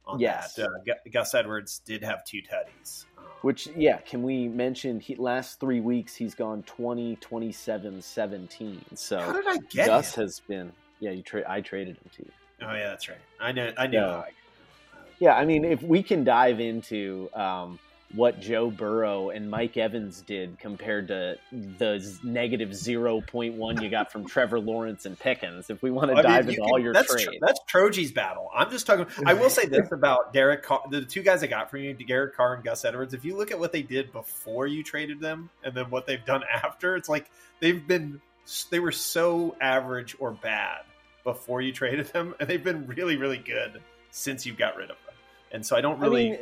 on 0.04 0.18
Yes. 0.18 0.54
that. 0.54 0.66
Uh, 0.66 0.68
Gu- 0.84 1.10
Gus 1.12 1.32
Edwards 1.34 1.78
did 1.84 2.02
have 2.02 2.24
two 2.24 2.42
tutties. 2.42 3.04
Um, 3.16 3.24
which 3.42 3.68
yeah, 3.76 3.98
can 3.98 4.24
we 4.24 4.48
mention 4.48 4.98
he 4.98 5.14
last 5.14 5.60
3 5.60 5.78
weeks 5.80 6.16
he's 6.16 6.34
gone 6.34 6.64
20 6.64 7.14
27 7.16 8.02
17. 8.02 8.84
So 8.96 9.20
How 9.20 9.32
did 9.32 9.46
I 9.46 9.58
get 9.70 9.86
Gus 9.86 10.16
him? 10.16 10.22
has 10.24 10.40
been 10.40 10.72
Yeah, 10.98 11.12
you 11.12 11.22
tra- 11.22 11.48
I 11.48 11.60
traded 11.60 11.96
him 11.98 12.10
to 12.16 12.22
you. 12.24 12.30
Oh 12.62 12.74
yeah, 12.74 12.88
that's 12.88 13.08
right. 13.08 13.18
I 13.40 13.52
know. 13.52 13.72
I 13.78 13.86
knew. 13.86 13.98
Yeah. 13.98 14.10
I- 14.16 14.30
Yeah, 15.20 15.34
I 15.36 15.44
mean, 15.44 15.64
if 15.64 15.82
we 15.84 16.02
can 16.02 16.24
dive 16.24 16.58
into 16.58 17.30
um, 17.32 17.78
what 18.14 18.40
Joe 18.40 18.70
Burrow 18.70 19.30
and 19.30 19.50
Mike 19.50 19.76
Evans 19.76 20.20
did 20.22 20.58
compared 20.58 21.08
to 21.08 21.36
the 21.50 22.18
negative 22.22 22.70
0.1 22.70 23.82
you 23.82 23.90
got 23.90 24.12
from 24.12 24.26
Trevor 24.26 24.60
Lawrence 24.60 25.06
and 25.06 25.18
Pickens, 25.18 25.70
if 25.70 25.82
we 25.82 25.90
want 25.90 26.10
to 26.10 26.16
I 26.18 26.22
dive 26.22 26.44
you 26.44 26.50
into 26.50 26.62
can- 26.62 26.70
all 26.70 26.78
your 26.78 26.92
that's, 26.92 27.12
trades. 27.12 27.38
That's 27.40 27.60
Troji's 27.70 28.12
battle. 28.12 28.50
I'm 28.54 28.70
just 28.70 28.86
talking. 28.86 29.06
I 29.24 29.34
will 29.34 29.50
say 29.50 29.66
this 29.66 29.90
about 29.92 30.32
Derek 30.32 30.62
Carr. 30.62 30.82
The 30.90 31.04
two 31.04 31.22
guys 31.22 31.42
I 31.42 31.46
got 31.46 31.70
from 31.70 31.80
you, 31.80 31.94
Derek 31.94 32.36
Carr 32.36 32.54
and 32.54 32.64
Gus 32.64 32.84
Edwards. 32.84 33.14
If 33.14 33.24
you 33.24 33.36
look 33.36 33.50
at 33.50 33.58
what 33.58 33.72
they 33.72 33.82
did 33.82 34.12
before 34.12 34.66
you 34.66 34.82
traded 34.82 35.20
them, 35.20 35.50
and 35.64 35.74
then 35.74 35.90
what 35.90 36.06
they've 36.06 36.24
done 36.24 36.42
after, 36.52 36.96
it's 36.96 37.08
like 37.08 37.30
they've 37.60 37.86
been. 37.86 38.20
They 38.70 38.80
were 38.80 38.92
so 38.92 39.56
average 39.60 40.16
or 40.18 40.32
bad 40.32 40.80
before 41.24 41.60
you 41.62 41.72
traded 41.72 42.06
them, 42.08 42.34
and 42.40 42.48
they've 42.48 42.62
been 42.62 42.86
really, 42.86 43.16
really 43.16 43.38
good 43.38 43.80
since 44.10 44.44
you 44.44 44.52
got 44.52 44.76
rid 44.76 44.90
of 44.90 44.96
them. 45.06 45.14
And 45.52 45.64
so 45.64 45.76
I 45.76 45.80
don't 45.80 46.00
really. 46.00 46.26
I 46.26 46.30
mean, 46.32 46.40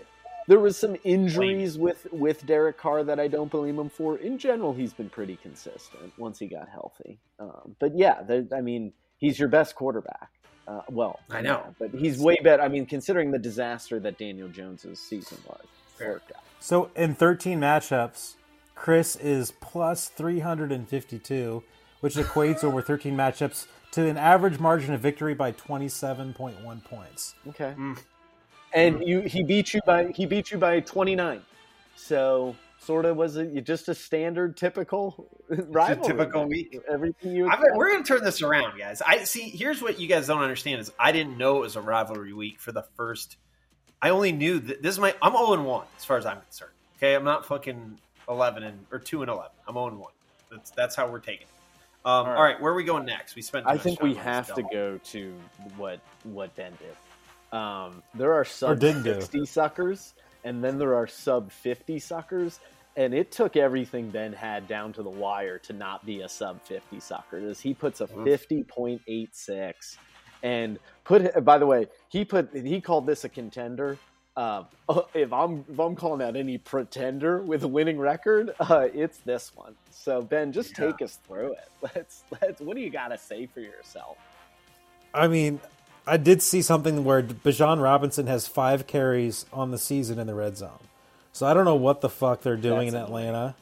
there 0.50 0.58
was 0.58 0.76
some 0.76 0.96
injuries 1.04 1.78
with 1.78 2.08
with 2.10 2.44
Derek 2.44 2.76
Carr 2.76 3.04
that 3.04 3.20
I 3.20 3.28
don't 3.28 3.52
blame 3.52 3.78
him 3.78 3.88
for. 3.88 4.16
In 4.18 4.36
general, 4.36 4.72
he's 4.72 4.92
been 4.92 5.08
pretty 5.08 5.36
consistent 5.36 6.12
once 6.18 6.40
he 6.40 6.48
got 6.48 6.68
healthy. 6.68 7.20
Um, 7.38 7.76
but 7.78 7.96
yeah, 7.96 8.22
there, 8.24 8.44
I 8.52 8.60
mean, 8.60 8.92
he's 9.18 9.38
your 9.38 9.48
best 9.48 9.76
quarterback. 9.76 10.28
Uh, 10.66 10.80
well, 10.88 11.20
I 11.30 11.40
know. 11.40 11.62
yeah, 11.64 11.72
but 11.78 11.90
he's 12.00 12.18
way 12.18 12.36
better. 12.42 12.64
I 12.64 12.66
mean, 12.68 12.84
considering 12.84 13.30
the 13.30 13.38
disaster 13.38 14.00
that 14.00 14.18
Daniel 14.18 14.48
Jones's 14.48 14.98
season 14.98 15.38
was, 15.46 15.60
Fair. 15.96 16.14
worked 16.14 16.32
out. 16.32 16.42
So 16.58 16.90
in 16.96 17.14
13 17.14 17.60
matchups, 17.60 18.34
Chris 18.74 19.14
is 19.14 19.52
plus 19.52 20.08
352, 20.08 21.62
which 22.00 22.16
equates 22.16 22.64
over 22.64 22.82
13 22.82 23.16
matchups 23.16 23.68
to 23.92 24.04
an 24.08 24.16
average 24.16 24.58
margin 24.58 24.94
of 24.94 25.00
victory 25.00 25.34
by 25.34 25.52
27.1 25.52 26.84
points. 26.84 27.36
Okay. 27.46 27.72
Mm. 27.78 27.98
And 28.72 29.06
you 29.06 29.20
he 29.20 29.42
beat 29.42 29.74
you 29.74 29.80
by 29.84 30.12
he 30.12 30.26
beat 30.26 30.50
you 30.50 30.58
by 30.58 30.80
29. 30.80 31.42
So 31.96 32.56
sort 32.78 33.04
of 33.04 33.16
was 33.16 33.36
it 33.36 33.64
just 33.64 33.88
a 33.88 33.94
standard 33.94 34.56
typical 34.56 35.28
rivalry. 35.48 36.06
typical 36.06 36.46
week. 36.46 36.78
Everything 36.88 37.32
you 37.32 37.48
I'm, 37.48 37.62
we're 37.74 37.90
going 37.90 38.02
to 38.02 38.08
turn 38.08 38.24
this 38.24 38.42
around, 38.42 38.78
guys. 38.78 39.02
I 39.02 39.24
see. 39.24 39.50
Here's 39.50 39.82
what 39.82 40.00
you 40.00 40.08
guys 40.08 40.26
don't 40.26 40.42
understand: 40.42 40.80
is 40.80 40.92
I 40.98 41.12
didn't 41.12 41.36
know 41.36 41.58
it 41.58 41.60
was 41.60 41.76
a 41.76 41.80
rivalry 41.80 42.32
week 42.32 42.60
for 42.60 42.72
the 42.72 42.82
first. 42.96 43.36
I 44.02 44.10
only 44.10 44.32
knew 44.32 44.58
that 44.60 44.82
this 44.82 44.94
is 44.94 45.00
my. 45.00 45.14
I'm 45.20 45.32
0 45.32 45.52
and 45.52 45.66
1 45.66 45.86
as 45.98 46.04
far 46.04 46.16
as 46.16 46.26
I'm 46.26 46.40
concerned. 46.40 46.72
Okay, 46.96 47.14
I'm 47.14 47.24
not 47.24 47.46
fucking 47.46 47.98
11 48.28 48.62
and 48.62 48.86
or 48.90 48.98
2 48.98 49.22
and 49.22 49.30
11. 49.30 49.50
I'm 49.68 49.74
0 49.74 49.88
and 49.88 49.98
1. 49.98 50.12
That's 50.50 50.70
that's 50.70 50.96
how 50.96 51.08
we're 51.08 51.18
taking 51.18 51.42
it. 51.42 51.48
Um, 52.02 52.28
all, 52.28 52.42
right. 52.42 52.58
where 52.58 52.72
are 52.72 52.76
we 52.76 52.84
going 52.84 53.04
next? 53.04 53.36
We 53.36 53.42
spent. 53.42 53.66
I 53.66 53.76
think 53.76 54.00
we 54.00 54.14
have 54.14 54.54
to 54.54 54.62
go 54.72 54.98
to 55.04 55.34
what 55.76 56.00
what 56.24 56.54
Ben 56.56 56.72
did. 56.78 56.96
Um, 57.52 58.02
there 58.14 58.34
are 58.34 58.44
sub 58.44 58.78
didn't 58.80 59.02
60 59.04 59.44
suckers, 59.46 60.14
and 60.44 60.62
then 60.62 60.78
there 60.78 60.94
are 60.94 61.06
sub 61.06 61.50
50 61.50 61.98
suckers. 61.98 62.60
And 62.96 63.14
it 63.14 63.30
took 63.30 63.56
everything 63.56 64.10
Ben 64.10 64.32
had 64.32 64.68
down 64.68 64.92
to 64.94 65.02
the 65.02 65.10
wire 65.10 65.58
to 65.60 65.72
not 65.72 66.04
be 66.04 66.20
a 66.20 66.28
sub 66.28 66.60
50 66.62 67.00
sucker. 67.00 67.38
As 67.38 67.60
he 67.60 67.72
puts 67.72 68.00
a 68.00 68.06
50.86 68.08 69.96
and 70.42 70.78
put 71.04 71.44
by 71.44 71.58
the 71.58 71.66
way, 71.66 71.86
he 72.10 72.24
put 72.24 72.54
he 72.54 72.80
called 72.80 73.06
this 73.06 73.24
a 73.24 73.28
contender. 73.28 73.96
Uh, 74.36 74.64
if 75.14 75.32
I'm 75.32 75.64
if 75.70 75.78
I'm 75.78 75.94
calling 75.94 76.22
out 76.26 76.36
any 76.36 76.58
pretender 76.58 77.42
with 77.42 77.62
a 77.62 77.68
winning 77.68 77.98
record, 77.98 78.52
uh, 78.60 78.88
it's 78.92 79.18
this 79.18 79.52
one. 79.54 79.74
So 79.90 80.22
Ben, 80.22 80.52
just 80.52 80.76
Yeah. 80.78 80.86
take 80.86 81.02
us 81.02 81.18
through 81.26 81.52
it. 81.52 81.68
Let's 81.94 82.24
let's. 82.40 82.60
What 82.60 82.76
do 82.76 82.82
you 82.82 82.90
got 82.90 83.08
to 83.08 83.18
say 83.18 83.46
for 83.46 83.60
yourself? 83.60 84.18
I 85.14 85.28
mean, 85.28 85.60
I 86.10 86.16
did 86.16 86.42
see 86.42 86.60
something 86.60 87.04
where 87.04 87.22
Bijan 87.22 87.80
Robinson 87.80 88.26
has 88.26 88.48
five 88.48 88.88
carries 88.88 89.46
on 89.52 89.70
the 89.70 89.78
season 89.78 90.18
in 90.18 90.26
the 90.26 90.34
red 90.34 90.56
zone. 90.56 90.80
So 91.32 91.46
I 91.46 91.54
don't 91.54 91.64
know 91.64 91.76
what 91.76 92.00
the 92.00 92.08
fuck 92.08 92.42
they're 92.42 92.56
doing 92.56 92.90
That's 92.90 92.96
in 92.96 93.00
Atlanta, 93.00 93.54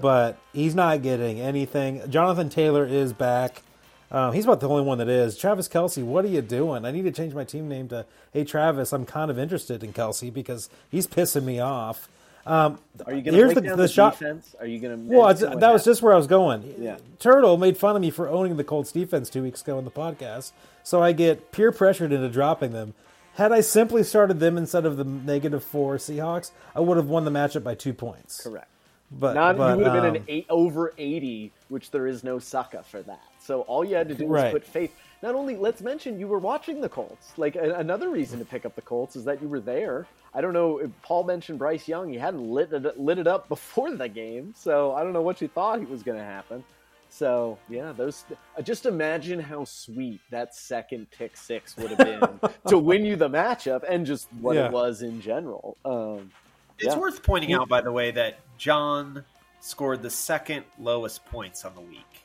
but 0.00 0.38
he's 0.54 0.74
not 0.74 1.02
getting 1.02 1.38
anything. 1.38 2.10
Jonathan 2.10 2.48
Taylor 2.48 2.86
is 2.86 3.12
back. 3.12 3.62
Um, 4.10 4.32
he's 4.32 4.44
about 4.44 4.60
the 4.60 4.68
only 4.68 4.84
one 4.84 4.98
that 4.98 5.08
is. 5.08 5.36
Travis 5.36 5.68
Kelce, 5.68 6.02
what 6.02 6.24
are 6.24 6.28
you 6.28 6.40
doing? 6.40 6.86
I 6.86 6.90
need 6.92 7.02
to 7.02 7.12
change 7.12 7.34
my 7.34 7.44
team 7.44 7.68
name 7.68 7.88
to 7.88 8.06
Hey 8.32 8.44
Travis. 8.44 8.94
I'm 8.94 9.04
kind 9.04 9.30
of 9.30 9.38
interested 9.38 9.84
in 9.84 9.92
Kelsey 9.92 10.30
because 10.30 10.70
he's 10.90 11.06
pissing 11.06 11.44
me 11.44 11.60
off. 11.60 12.08
Um, 12.44 12.78
Are 13.06 13.12
you 13.14 13.22
going 13.22 13.24
to 13.24 13.32
here's 13.32 13.52
break 13.52 13.62
the- 13.62 13.68
down 13.68 13.76
the 13.76 13.82
the, 13.84 13.88
shot- 13.88 14.18
defense? 14.18 14.54
Are 14.58 14.66
you 14.66 14.80
going 14.80 15.08
to? 15.08 15.16
well, 15.16 15.32
that 15.34 15.72
was 15.72 15.84
just 15.84 16.02
where 16.02 16.12
I 16.12 16.16
was 16.16 16.26
going. 16.26 16.74
Yeah. 16.78 16.96
Turtle 17.20 17.56
made 17.56 17.76
fun 17.76 17.94
of 17.94 18.02
me 18.02 18.10
for 18.10 18.28
owning 18.28 18.56
the 18.56 18.64
Colts 18.64 18.90
defense 18.90 19.30
two 19.30 19.42
weeks 19.42 19.62
ago 19.62 19.78
in 19.78 19.84
the 19.84 19.90
podcast, 19.92 20.52
so 20.82 21.02
I 21.02 21.12
get 21.12 21.52
peer 21.52 21.70
pressured 21.70 22.12
into 22.12 22.28
dropping 22.28 22.72
them. 22.72 22.94
Had 23.34 23.52
I 23.52 23.60
simply 23.60 24.02
started 24.02 24.40
them 24.40 24.58
instead 24.58 24.84
of 24.84 24.96
the 24.96 25.04
negative 25.04 25.62
four 25.64 25.96
Seahawks, 25.96 26.50
I 26.74 26.80
would 26.80 26.96
have 26.96 27.06
won 27.06 27.24
the 27.24 27.30
matchup 27.30 27.62
by 27.64 27.74
two 27.74 27.94
points. 27.94 28.42
correct. 28.42 28.68
But, 29.14 29.34
Not 29.34 29.56
but, 29.58 29.72
you 29.72 29.84
would 29.84 29.86
have 29.86 29.94
been 30.02 30.10
um, 30.10 30.16
an 30.16 30.24
eight 30.26 30.46
over 30.48 30.94
eighty, 30.98 31.52
which 31.68 31.90
there 31.90 32.06
is 32.06 32.24
no 32.24 32.38
sucker 32.38 32.82
for 32.82 33.02
that. 33.02 33.20
So 33.40 33.60
all 33.62 33.84
you 33.84 33.94
had 33.94 34.08
to 34.08 34.14
do 34.14 34.26
was 34.26 34.42
Right. 34.42 34.52
put 34.52 34.64
faith. 34.64 34.94
Not 35.22 35.34
only, 35.36 35.56
let's 35.56 35.80
mention 35.80 36.18
you 36.18 36.26
were 36.26 36.38
watching 36.40 36.80
the 36.80 36.88
Colts. 36.88 37.32
Like 37.36 37.54
a, 37.54 37.74
another 37.74 38.10
reason 38.10 38.38
to 38.40 38.44
pick 38.44 38.66
up 38.66 38.74
the 38.74 38.82
Colts 38.82 39.14
is 39.14 39.24
that 39.24 39.40
you 39.40 39.48
were 39.48 39.60
there. 39.60 40.06
I 40.34 40.40
don't 40.40 40.52
know. 40.52 40.78
If 40.78 40.90
Paul 41.02 41.24
mentioned 41.24 41.58
Bryce 41.60 41.86
Young. 41.86 42.08
He 42.10 42.16
hadn't 42.18 42.42
lit 42.50 42.72
it, 42.72 42.98
lit 42.98 43.18
it 43.18 43.26
up 43.26 43.48
before 43.48 43.94
the 43.94 44.08
game, 44.08 44.52
so 44.56 44.92
I 44.94 45.04
don't 45.04 45.12
know 45.12 45.22
what 45.22 45.40
you 45.40 45.48
thought 45.48 45.78
he 45.78 45.84
was 45.84 46.02
going 46.02 46.18
to 46.18 46.24
happen. 46.24 46.64
So 47.08 47.58
yeah, 47.68 47.92
those. 47.92 48.24
Just 48.62 48.86
imagine 48.86 49.38
how 49.38 49.64
sweet 49.64 50.20
that 50.30 50.54
second 50.54 51.10
pick 51.10 51.36
six 51.36 51.76
would 51.76 51.90
have 51.90 51.98
been 51.98 52.50
to 52.68 52.78
win 52.78 53.04
you 53.04 53.16
the 53.16 53.28
matchup, 53.28 53.84
and 53.88 54.06
just 54.06 54.28
what 54.40 54.56
Yeah. 54.56 54.66
it 54.66 54.72
was 54.72 55.02
in 55.02 55.20
general. 55.20 55.76
Um, 55.84 56.32
It's 56.78 56.94
yeah. 56.94 56.98
worth 56.98 57.22
pointing 57.22 57.52
out, 57.52 57.68
by 57.68 57.82
the 57.82 57.92
way, 57.92 58.10
that 58.12 58.38
John 58.56 59.24
scored 59.60 60.02
the 60.02 60.10
second 60.10 60.64
lowest 60.80 61.24
points 61.26 61.64
on 61.66 61.74
the 61.74 61.80
week. 61.82 62.24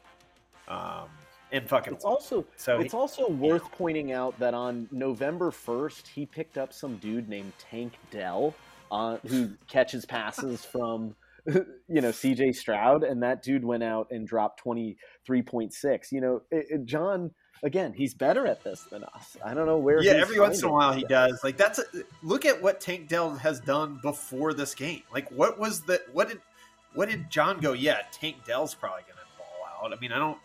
Um, 0.69 1.09
in 1.51 1.65
fucking 1.67 1.93
It's 1.93 2.05
also 2.05 2.45
So 2.57 2.79
it's 2.79 2.91
he- 2.93 2.97
also 2.97 3.29
worth 3.29 3.63
pointing 3.71 4.11
out 4.11 4.37
that 4.39 4.53
on 4.53 4.87
November 4.91 5.51
first, 5.51 6.07
he 6.07 6.25
picked 6.25 6.57
up 6.57 6.73
some 6.73 6.97
dude 6.97 7.29
named 7.29 7.53
Tank 7.57 7.93
Dell, 8.11 8.53
uh, 8.91 9.17
who 9.27 9.51
catches 9.67 10.05
passes 10.05 10.65
from 10.65 11.15
you 11.47 12.01
know 12.01 12.09
CJ 12.09 12.55
Stroud, 12.55 13.03
and 13.03 13.23
that 13.23 13.41
dude 13.41 13.63
went 13.63 13.83
out 13.83 14.07
and 14.11 14.27
dropped 14.27 14.59
twenty 14.59 14.97
three 15.25 15.41
point 15.41 15.73
six. 15.73 16.11
You 16.11 16.21
know, 16.21 16.41
it, 16.51 16.65
it- 16.69 16.85
John 16.85 17.31
again, 17.63 17.93
he's 17.93 18.13
better 18.13 18.45
at 18.45 18.63
this 18.63 18.81
than 18.91 19.03
us. 19.05 19.35
I 19.43 19.53
don't 19.53 19.65
know 19.65 19.77
where. 19.77 20.03
yeah, 20.03 20.11
every 20.11 20.39
once 20.39 20.61
in 20.61 20.67
a 20.67 20.71
while 20.71 20.93
he 20.93 21.03
does. 21.05 21.39
Like 21.43 21.55
that's 21.57 21.79
a, 21.79 21.83
look 22.21 22.45
at 22.45 22.61
what 22.61 22.81
Tank 22.81 23.07
Dell 23.07 23.33
has 23.35 23.59
done 23.61 23.99
before 24.03 24.53
this 24.53 24.75
game. 24.75 25.03
Like 25.13 25.31
what 25.31 25.57
was 25.57 25.81
the 25.81 26.01
what 26.11 26.27
did 26.27 26.41
what 26.93 27.07
did 27.09 27.29
John 27.29 27.59
go? 27.59 27.71
Yeah, 27.73 27.99
Tank 28.11 28.43
Dell's 28.45 28.73
probably 28.75 29.03
going 29.03 29.13
to 29.17 29.37
fall 29.37 29.85
out. 29.85 29.93
I 29.97 29.99
mean, 30.01 30.11
I 30.11 30.17
don't. 30.19 30.37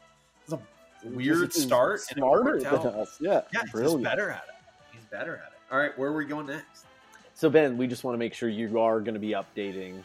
It's 0.45 0.53
a 0.53 0.61
weird 1.05 1.53
start. 1.53 2.01
and 2.11 2.19
it 2.19 2.21
smarter 2.21 2.45
worked 2.45 2.63
than 2.65 2.95
us. 2.95 3.17
Yeah, 3.21 3.43
Yeah, 3.53 3.61
he's 3.63 3.71
brilliant. 3.73 4.03
just 4.03 4.17
better 4.17 4.31
at 4.31 4.45
it. 4.49 4.55
He's 4.97 5.05
better 5.07 5.37
at 5.37 5.53
it. 5.53 5.59
All 5.73 5.79
right, 5.79 5.97
where 5.99 6.11
are 6.11 6.17
we 6.17 6.25
going 6.25 6.47
next? 6.47 6.87
So 7.35 7.49
Ben, 7.51 7.77
we 7.77 7.87
just 7.87 8.05
want 8.05 8.15
to 8.15 8.19
make 8.19 8.35
sure 8.35 8.49
you 8.49 8.79
are 8.81 9.01
going 9.01 9.15
to 9.15 9.21
be 9.21 9.31
updating 9.31 10.05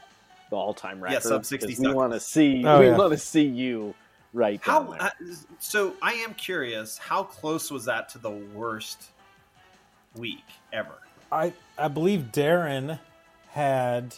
the 0.49 0.55
all-time 0.55 1.01
record. 1.01 1.13
Yeah, 1.15 1.19
sub 1.19 1.45
60 1.45 1.67
because 1.67 1.79
We 1.85 1.93
want 1.93 2.13
to 2.13 2.19
see. 2.19 2.65
Oh, 2.65 2.79
we 2.79 2.87
yeah. 2.87 2.97
want 2.97 3.11
to 3.11 3.17
see 3.17 3.43
you 3.45 3.93
right 4.33 4.59
How? 4.63 4.83
down 4.83 4.91
there. 4.91 5.01
Uh, 5.01 5.09
so 5.59 5.93
I 6.01 6.13
am 6.13 6.33
curious. 6.35 6.97
How 6.97 7.23
close 7.23 7.69
was 7.69 7.85
that 7.85 8.07
to 8.09 8.17
the 8.17 8.31
worst 8.31 9.07
week 10.15 10.45
ever? 10.71 10.95
I 11.31 11.51
I 11.77 11.89
believe 11.89 12.29
Darren 12.31 12.97
had 13.49 14.15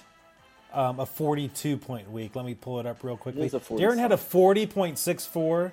um, 0.71 0.99
a 0.99 1.05
42 1.05 1.77
point 1.77 2.11
week. 2.11 2.35
Let 2.35 2.45
me 2.45 2.53
pull 2.53 2.79
it 2.79 2.85
up 2.85 3.03
real 3.03 3.17
quickly. 3.17 3.49
Darren 3.49 3.97
had 3.97 4.11
a 4.11 4.17
40.64 4.17 5.71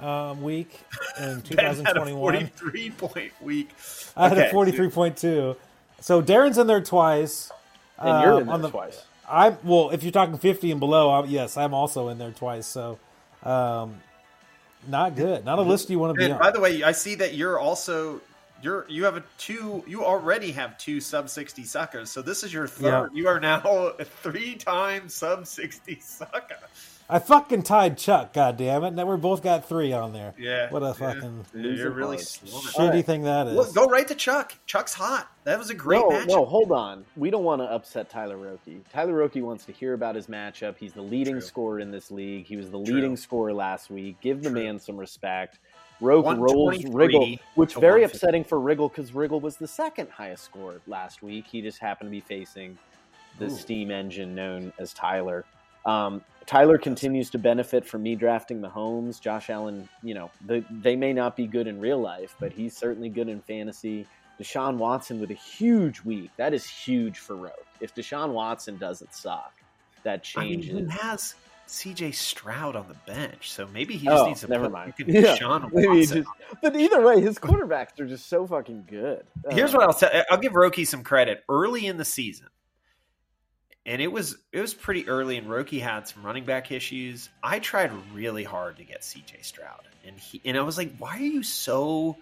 um, 0.00 0.42
week 0.42 0.80
in 1.18 1.40
Ben 1.50 1.64
had 1.84 1.96
a 1.96 2.10
2021. 2.10 2.14
forty-three 2.14 2.90
point 2.90 3.32
week. 3.40 3.70
I 4.16 4.28
had 4.28 4.38
Okay, 4.38 4.50
a 4.50 4.52
43.2. 4.52 5.56
So 6.00 6.22
Darren's 6.22 6.58
in 6.58 6.66
there 6.66 6.80
twice. 6.82 7.50
and 7.98 8.22
you're 8.22 8.34
um, 8.34 8.42
in 8.42 8.48
on 8.48 8.60
there 8.62 8.70
the, 8.70 8.70
twice. 8.70 9.04
I'm 9.28 9.56
well. 9.64 9.90
If 9.90 10.02
you're 10.02 10.12
talking 10.12 10.38
50 10.38 10.70
and 10.70 10.80
below, 10.80 11.10
I'm, 11.10 11.26
yes, 11.30 11.56
I'm 11.56 11.74
also 11.74 12.08
in 12.08 12.18
there 12.18 12.30
twice. 12.30 12.66
So, 12.66 12.98
um, 13.42 13.96
not 14.86 15.16
good. 15.16 15.44
Not 15.44 15.58
a 15.58 15.62
list 15.62 15.90
you 15.90 15.98
want 15.98 16.14
to 16.14 16.18
be 16.18 16.24
And 16.24 16.34
on. 16.34 16.38
by 16.38 16.50
the 16.52 16.60
way, 16.60 16.82
I 16.84 16.92
see 16.92 17.16
that 17.16 17.34
you're 17.34 17.58
also 17.58 18.20
you're 18.62 18.86
you 18.88 19.04
have 19.04 19.16
a 19.16 19.24
two. 19.38 19.82
You 19.86 20.04
already 20.04 20.52
have 20.52 20.78
two 20.78 21.00
sub 21.00 21.28
sixty 21.28 21.64
suckers. 21.64 22.10
So 22.10 22.22
this 22.22 22.44
is 22.44 22.52
your 22.52 22.68
third. 22.68 23.10
You 23.14 23.26
are 23.28 23.40
now 23.40 23.60
a 23.98 24.04
three 24.22 24.54
time 24.54 25.08
sub 25.08 25.46
sixty 25.46 25.98
sucker. 26.00 26.56
I 27.08 27.20
fucking 27.20 27.62
tied 27.62 27.96
Chuck. 27.98 28.32
God 28.32 28.56
damn 28.56 28.82
it! 28.82 28.92
Now 28.92 29.06
we 29.06 29.16
both 29.16 29.40
got 29.42 29.68
three 29.68 29.92
on 29.92 30.12
there. 30.12 30.34
Yeah, 30.36 30.68
What 30.70 30.82
a 30.82 30.86
yeah. 30.86 30.92
fucking 30.92 31.46
You're 31.54 31.90
really 31.90 32.16
hard. 32.16 32.26
slowing 32.26 32.64
it. 32.64 32.70
shitty 32.74 32.90
right. 32.94 33.06
thing 33.06 33.22
that 33.22 33.46
is. 33.46 33.54
Look, 33.54 33.74
go 33.74 33.86
right 33.86 34.08
to 34.08 34.14
Chuck. 34.16 34.54
Chuck's 34.66 34.92
hot. 34.92 35.30
That 35.44 35.56
was 35.58 35.70
a 35.70 35.74
great 35.74 36.00
no, 36.00 36.10
match. 36.10 36.26
no, 36.28 36.44
hold 36.44 36.72
on. 36.72 37.04
We 37.16 37.30
don't 37.30 37.44
want 37.44 37.62
to 37.62 37.66
upset 37.66 38.10
Tyler 38.10 38.36
Roki. 38.36 38.80
Tyler 38.92 39.14
Roki 39.14 39.40
wants 39.40 39.64
to 39.66 39.72
hear 39.72 39.94
about 39.94 40.16
his 40.16 40.26
matchup. 40.26 40.76
He's 40.78 40.92
the 40.94 41.02
leading 41.02 41.34
True. 41.34 41.40
scorer 41.42 41.78
in 41.80 41.92
this 41.92 42.10
league. 42.10 42.44
He 42.44 42.56
was 42.56 42.70
the 42.70 42.82
True. 42.82 42.96
leading 42.96 43.16
scorer 43.16 43.52
last 43.52 43.88
week. 43.88 44.20
Give 44.20 44.42
the 44.42 44.50
True. 44.50 44.64
man 44.64 44.80
some 44.80 44.96
respect. 44.96 45.60
Roke 46.00 46.26
rolls 46.26 46.82
123 46.82 46.90
Wriggle, 46.92 47.36
which 47.54 47.74
very 47.74 48.02
upsetting 48.02 48.44
for 48.44 48.60
Wriggle 48.60 48.88
because 48.88 49.14
Wriggle 49.14 49.40
was 49.40 49.56
the 49.56 49.68
second 49.68 50.10
highest 50.10 50.44
scorer 50.44 50.80
last 50.86 51.22
week. 51.22 51.46
He 51.46 51.62
just 51.62 51.78
happened 51.78 52.08
to 52.08 52.10
be 52.10 52.20
facing 52.20 52.76
the 53.38 53.46
Ooh. 53.46 53.50
steam 53.50 53.90
engine 53.90 54.34
known 54.34 54.72
as 54.78 54.92
Tyler. 54.92 55.44
Um, 55.86 56.22
Tyler 56.46 56.78
continues 56.78 57.28
to 57.30 57.38
benefit 57.38 57.84
from 57.84 58.02
me 58.04 58.14
drafting 58.14 58.60
Mahomes. 58.60 59.20
Josh 59.20 59.50
Allen, 59.50 59.88
you 60.02 60.14
know, 60.14 60.30
the, 60.46 60.64
they 60.70 60.94
may 60.94 61.12
not 61.12 61.36
be 61.36 61.46
good 61.46 61.66
in 61.66 61.80
real 61.80 62.00
life, 62.00 62.36
but 62.38 62.52
he's 62.52 62.76
certainly 62.76 63.08
good 63.08 63.28
in 63.28 63.40
fantasy. 63.40 64.06
Deshaun 64.40 64.76
Watson 64.76 65.18
with 65.20 65.30
a 65.30 65.34
huge 65.34 66.02
week. 66.04 66.30
That 66.36 66.54
is 66.54 66.64
huge 66.68 67.18
for 67.18 67.34
Roke. 67.36 67.66
If 67.80 67.94
Deshaun 67.94 68.30
Watson 68.32 68.76
doesn't 68.78 69.12
suck, 69.14 69.52
that 70.04 70.24
I 70.36 70.40
mean, 70.44 70.62
changes. 70.62 70.92
he 70.92 70.98
has 70.98 71.34
C.J. 71.68 72.12
Stroud 72.12 72.76
on 72.76 72.86
the 72.86 72.94
bench, 73.12 73.50
so 73.50 73.66
maybe 73.72 73.96
he 73.96 74.06
just 74.06 74.22
Oh, 74.22 74.26
needs 74.28 74.40
to 74.42 74.46
never 74.48 74.70
mind. 74.70 74.94
Yeah. 74.98 75.36
Deshaun 75.36 75.68
Watson 75.72 76.22
just- 76.22 76.28
but 76.62 76.76
either 76.76 77.00
way, 77.04 77.20
his 77.20 77.38
quarterbacks 77.40 77.98
are 77.98 78.06
just 78.06 78.28
so 78.28 78.46
fucking 78.46 78.84
good. 78.88 79.24
Here's 79.50 79.74
Uh, 79.74 79.78
what 79.78 79.86
I'll 79.88 79.92
say. 79.94 80.22
I'll 80.30 80.38
give 80.38 80.52
Roki 80.52 80.86
some 80.86 81.02
credit. 81.02 81.42
Early 81.48 81.86
in 81.86 81.96
the 81.96 82.04
season, 82.04 82.46
and 83.86 84.02
it 84.02 84.08
was 84.08 84.36
it 84.52 84.60
was 84.60 84.74
pretty 84.74 85.08
early, 85.08 85.38
and 85.38 85.46
Roki 85.46 85.80
had 85.80 86.08
some 86.08 86.24
running 86.24 86.44
back 86.44 86.72
issues. 86.72 87.30
I 87.42 87.60
tried 87.60 87.92
really 88.12 88.42
hard 88.42 88.76
to 88.78 88.84
get 88.84 89.04
C.J. 89.04 89.38
Stroud, 89.42 89.88
and 90.04 90.18
he 90.18 90.40
and 90.44 90.58
I 90.58 90.62
was 90.62 90.76
like, 90.76 90.96
"Why 90.98 91.16
are 91.16 91.20
you 91.20 91.44
so? 91.44 92.16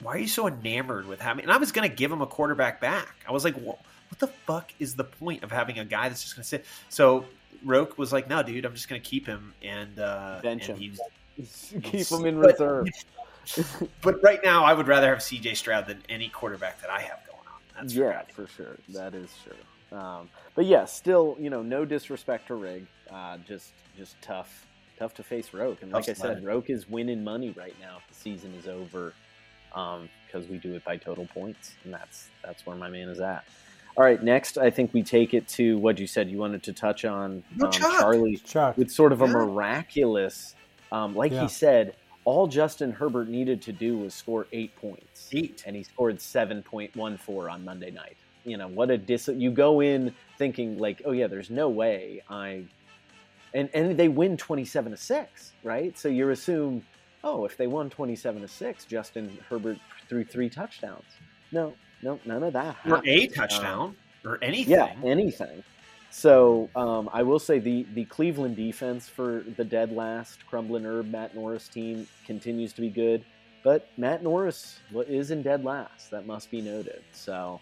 Why 0.00 0.14
are 0.14 0.18
you 0.18 0.28
so 0.28 0.46
enamored 0.46 1.06
with 1.06 1.20
having?" 1.20 1.42
And 1.42 1.52
I 1.52 1.56
was 1.56 1.72
going 1.72 1.88
to 1.88 1.94
give 1.94 2.10
him 2.10 2.22
a 2.22 2.26
quarterback 2.26 2.80
back. 2.80 3.16
I 3.28 3.32
was 3.32 3.44
like, 3.44 3.56
"What? 3.56 3.80
What 4.08 4.20
the 4.20 4.28
fuck 4.28 4.72
is 4.78 4.94
the 4.94 5.02
point 5.02 5.42
of 5.42 5.50
having 5.50 5.80
a 5.80 5.84
guy 5.84 6.08
that's 6.08 6.22
just 6.22 6.36
going 6.36 6.44
to 6.44 6.48
sit?" 6.48 6.64
So 6.88 7.24
Roke 7.64 7.98
was 7.98 8.12
like, 8.12 8.28
"No, 8.28 8.44
dude, 8.44 8.64
I'm 8.64 8.74
just 8.74 8.88
going 8.88 9.02
to 9.02 9.06
keep 9.08 9.26
him." 9.26 9.54
And 9.62 9.98
uh, 9.98 10.38
Bench 10.40 10.68
and 10.68 10.78
him. 10.78 10.96
keep 11.82 12.06
him 12.06 12.26
in 12.26 12.38
reserve. 12.38 12.86
but 14.02 14.22
right 14.22 14.40
now, 14.44 14.64
I 14.64 14.72
would 14.72 14.86
rather 14.86 15.08
have 15.08 15.22
C.J. 15.22 15.54
Stroud 15.54 15.86
than 15.86 16.02
any 16.08 16.28
quarterback 16.28 16.80
that 16.80 16.90
I 16.90 17.00
have 17.00 17.18
going 17.26 17.46
on. 17.46 17.60
That's 17.76 17.94
yeah, 17.94 18.22
for 18.32 18.46
sure. 18.46 18.76
That 18.88 19.14
is 19.14 19.30
true. 19.44 19.56
Um, 19.92 20.28
but 20.54 20.64
yeah, 20.66 20.84
still, 20.84 21.36
you 21.38 21.50
know, 21.50 21.62
no 21.62 21.84
disrespect 21.84 22.48
to 22.48 22.54
Rig. 22.54 22.86
Uh, 23.10 23.38
just, 23.46 23.72
just 23.96 24.20
tough, 24.20 24.66
tough 24.98 25.14
to 25.14 25.22
face 25.22 25.52
Roke. 25.54 25.82
And 25.82 25.92
like 25.92 26.04
Tough 26.06 26.10
I 26.10 26.14
said, 26.14 26.16
sledding. 26.16 26.44
Roke 26.44 26.70
is 26.70 26.88
winning 26.88 27.22
money 27.24 27.50
right 27.56 27.74
now. 27.80 27.98
If 27.98 28.08
the 28.08 28.14
season 28.20 28.52
is 28.54 28.66
over, 28.66 29.12
because 29.70 30.48
we 30.48 30.58
do 30.58 30.74
it 30.74 30.84
by 30.84 30.96
total 30.96 31.26
points, 31.26 31.74
and 31.84 31.92
that's 31.92 32.28
that's 32.44 32.64
where 32.66 32.76
my 32.76 32.88
man 32.88 33.08
is 33.08 33.20
at. 33.20 33.44
All 33.96 34.04
right, 34.04 34.22
next, 34.22 34.58
I 34.58 34.70
think 34.70 34.92
we 34.92 35.02
take 35.02 35.32
it 35.34 35.48
to 35.48 35.78
what 35.78 35.98
you 35.98 36.06
said. 36.06 36.28
You 36.28 36.38
wanted 36.38 36.62
to 36.64 36.72
touch 36.74 37.04
on 37.06 37.42
No, 37.56 37.66
um, 37.66 37.72
Chuck. 37.72 38.00
Charlie 38.00 38.36
Chuck. 38.36 38.76
with 38.76 38.90
sort 38.90 39.12
of 39.12 39.22
a 39.22 39.26
Yeah. 39.26 39.32
miraculous, 39.32 40.54
um, 40.92 41.14
like 41.14 41.32
Yeah. 41.32 41.42
he 41.42 41.48
said, 41.48 41.94
all 42.24 42.46
Justin 42.46 42.92
Herbert 42.92 43.28
needed 43.28 43.62
to 43.62 43.72
do 43.72 43.96
was 43.96 44.12
score 44.12 44.46
eight 44.52 44.74
points 44.76 45.30
Eight. 45.32 45.62
and 45.66 45.74
he 45.76 45.82
scored 45.84 46.20
7.14 46.20 47.48
on 47.50 47.64
Monday 47.64 47.90
night. 47.90 48.16
You 48.46 48.56
know, 48.56 48.68
what 48.68 48.90
a 48.90 48.96
dis 48.96 49.28
you 49.28 49.50
go 49.50 49.80
in 49.80 50.14
thinking 50.38 50.78
like, 50.78 51.02
"Oh 51.04 51.12
yeah, 51.12 51.26
there's 51.26 51.50
no 51.50 51.68
way 51.68 52.22
I 52.30 52.64
and 53.52 53.68
and 53.74 53.96
they 53.96 54.08
win 54.08 54.36
27 54.36 54.92
to 54.92 54.96
6, 54.96 55.52
right? 55.62 55.98
So 55.98 56.08
you 56.08 56.30
assume, 56.30 56.84
"Oh, 57.24 57.44
if 57.44 57.56
they 57.56 57.66
won 57.66 57.90
27 57.90 58.42
to 58.42 58.48
6, 58.48 58.84
Justin 58.84 59.36
Herbert 59.50 59.78
threw 60.08 60.24
three 60.24 60.48
touchdowns." 60.48 61.04
No, 61.52 61.74
no, 62.02 62.20
none 62.24 62.42
of 62.42 62.52
that. 62.52 62.76
or 62.86 63.02
a 63.04 63.26
touchdown 63.26 63.96
or 64.24 64.38
anything. 64.42 64.72
Yeah, 64.72 64.94
anything. 65.04 65.62
So 66.10 66.70
um, 66.76 67.10
I 67.12 67.22
will 67.22 67.38
say 67.38 67.58
the 67.58 67.86
the 67.94 68.04
Cleveland 68.04 68.56
defense 68.56 69.08
for 69.08 69.44
the 69.56 69.64
dead 69.64 69.92
last 69.92 70.46
crumbling 70.46 70.86
herb 70.86 71.10
Matt 71.10 71.34
Norris 71.34 71.68
team 71.68 72.06
continues 72.24 72.72
to 72.74 72.80
be 72.80 72.90
good, 72.90 73.24
but 73.62 73.88
Matt 73.96 74.22
Norris 74.22 74.78
is 75.08 75.30
in 75.30 75.42
dead 75.42 75.64
last. 75.64 76.10
That 76.10 76.26
must 76.26 76.50
be 76.50 76.60
noted. 76.60 77.02
So, 77.12 77.60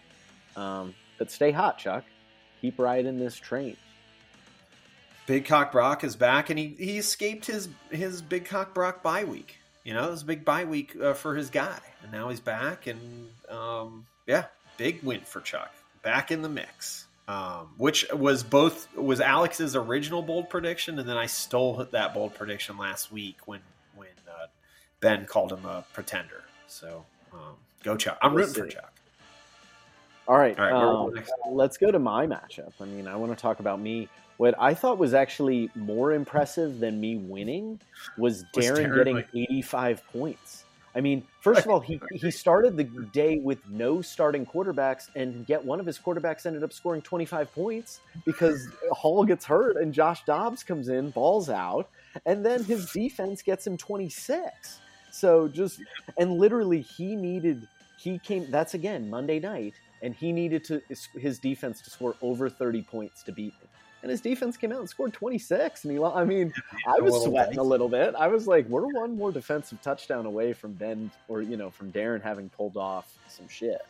um, 0.55 0.95
but 1.17 1.31
stay 1.31 1.51
hot, 1.51 1.77
Chuck. 1.77 2.03
Keep 2.61 2.79
riding 2.79 3.19
this 3.19 3.35
train. 3.35 3.77
Big 5.27 5.45
Cock 5.45 5.71
Brock 5.71 6.03
is 6.03 6.15
back, 6.15 6.49
and 6.49 6.59
he, 6.59 6.75
he 6.77 6.97
escaped 6.97 7.45
his 7.45 7.67
his 7.89 8.21
Big 8.21 8.45
Cock 8.45 8.73
Brock 8.73 9.01
bye 9.01 9.23
week. 9.23 9.57
You 9.83 9.93
know, 9.93 10.07
it 10.07 10.11
was 10.11 10.21
a 10.21 10.25
big 10.25 10.45
bye 10.45 10.65
week 10.65 10.95
uh, 11.01 11.13
for 11.13 11.35
his 11.35 11.49
guy, 11.49 11.79
and 12.03 12.11
now 12.11 12.29
he's 12.29 12.39
back, 12.39 12.87
and 12.87 13.29
um, 13.49 14.05
yeah, 14.27 14.45
big 14.77 15.03
win 15.03 15.21
for 15.21 15.41
Chuck, 15.41 15.73
back 16.03 16.31
in 16.31 16.41
the 16.41 16.49
mix. 16.49 17.07
Um, 17.27 17.69
which 17.77 18.05
was 18.13 18.43
both 18.43 18.87
was 18.95 19.19
Alex's 19.19 19.75
original 19.75 20.21
bold 20.21 20.47
prediction, 20.47 20.99
and 20.99 21.09
then 21.09 21.17
I 21.17 21.25
stole 21.25 21.87
that 21.91 22.13
bold 22.13 22.35
prediction 22.35 22.77
last 22.77 23.11
week 23.11 23.37
when 23.47 23.61
when 23.95 24.09
uh, 24.29 24.45
Ben 24.99 25.25
called 25.25 25.51
him 25.51 25.65
a 25.65 25.83
pretender. 25.93 26.43
So 26.67 27.03
um, 27.33 27.55
go 27.83 27.95
Chuck! 27.95 28.19
I'm 28.21 28.35
We'll 28.35 28.45
rooting 28.45 28.65
for. 28.65 28.69
Chuck. 28.69 28.93
All 30.27 30.37
right, 30.37 30.57
All 30.57 30.65
right, 30.65 30.73
um, 30.73 31.05
we 31.05 31.11
go 31.11 31.15
next? 31.15 31.33
let's 31.51 31.77
go 31.77 31.91
to 31.91 31.99
my 31.99 32.25
matchup. 32.25 32.71
I 32.81 32.85
mean, 32.85 33.07
I 33.07 33.15
want 33.15 33.31
to 33.31 33.41
talk 33.41 33.59
about 33.59 33.79
me. 33.79 34.09
What 34.37 34.55
I 34.59 34.73
thought 34.73 34.97
was 34.97 35.13
actually 35.13 35.69
more 35.75 36.13
impressive 36.13 36.79
than 36.79 36.99
me 36.99 37.15
winning 37.15 37.79
was 38.17 38.43
Was 38.53 38.65
Darren 38.65 38.89
Darren, 38.89 38.95
getting 38.95 39.23
85 39.33 40.05
points. 40.11 40.65
I 40.95 41.01
mean, 41.01 41.23
first 41.41 41.61
of 41.61 41.67
all, 41.67 41.79
he, 41.79 42.01
he 42.11 42.31
started 42.31 42.77
the 42.77 42.85
day 42.85 43.37
with 43.37 43.59
no 43.69 44.01
starting 44.01 44.45
quarterbacks, 44.45 45.09
and 45.15 45.47
yet 45.47 45.63
one 45.63 45.79
of 45.79 45.85
his 45.85 45.99
quarterbacks 45.99 46.45
ended 46.45 46.63
up 46.63 46.73
scoring 46.73 47.01
25 47.01 47.53
points 47.53 47.99
because 48.25 48.67
Hall 48.91 49.25
gets 49.25 49.45
hurt 49.45 49.77
and 49.77 49.93
Josh 49.93 50.23
Dobbs 50.25 50.63
comes 50.63 50.87
in, 50.87 51.11
balls 51.11 51.49
out, 51.49 51.89
and 52.25 52.45
then 52.45 52.63
his 52.63 52.89
defense 52.91 53.41
gets 53.41 53.67
him 53.67 53.77
26. 53.77 54.79
So 55.11 55.47
just, 55.49 55.81
and 56.17 56.33
literally, 56.39 56.81
he 56.81 57.15
needed, 57.15 57.67
he 57.97 58.19
came, 58.19 58.49
that's 58.49 58.73
again 58.73 59.09
Monday 59.09 59.39
night, 59.39 59.73
and 60.05 60.13
he 60.13 60.31
needed 60.31 60.63
to 60.63 60.81
his 61.19 61.39
defense 61.39 61.81
to 61.81 61.89
score 61.89 62.15
over 62.21 62.47
30 62.47 62.83
points 62.83 63.23
to 63.23 63.31
beat 63.31 63.53
me. 63.59 63.67
And 64.03 64.11
his 64.11 64.21
defense 64.21 64.55
came 64.55 64.71
out 64.71 64.77
and 64.77 64.87
scored 64.87 65.13
26. 65.13 65.83
And 65.83 65.91
he, 65.91 66.03
I 66.03 66.23
mean, 66.23 66.53
I 66.87 67.01
was 67.01 67.23
sweating 67.23 67.57
a 67.57 67.63
little 67.63 67.89
bit. 67.89 68.13
I 68.13 68.27
was 68.27 68.47
like, 68.47 68.69
we're 68.69 68.85
one 68.85 69.17
more 69.17 69.31
defensive 69.31 69.81
touchdown 69.81 70.27
away 70.27 70.53
from 70.53 70.73
Ben 70.73 71.09
or, 71.27 71.41
you 71.41 71.57
know, 71.57 71.71
from 71.71 71.91
Darren 71.91 72.21
having 72.21 72.49
pulled 72.49 72.77
off 72.77 73.17
some 73.27 73.47
shit. 73.47 73.81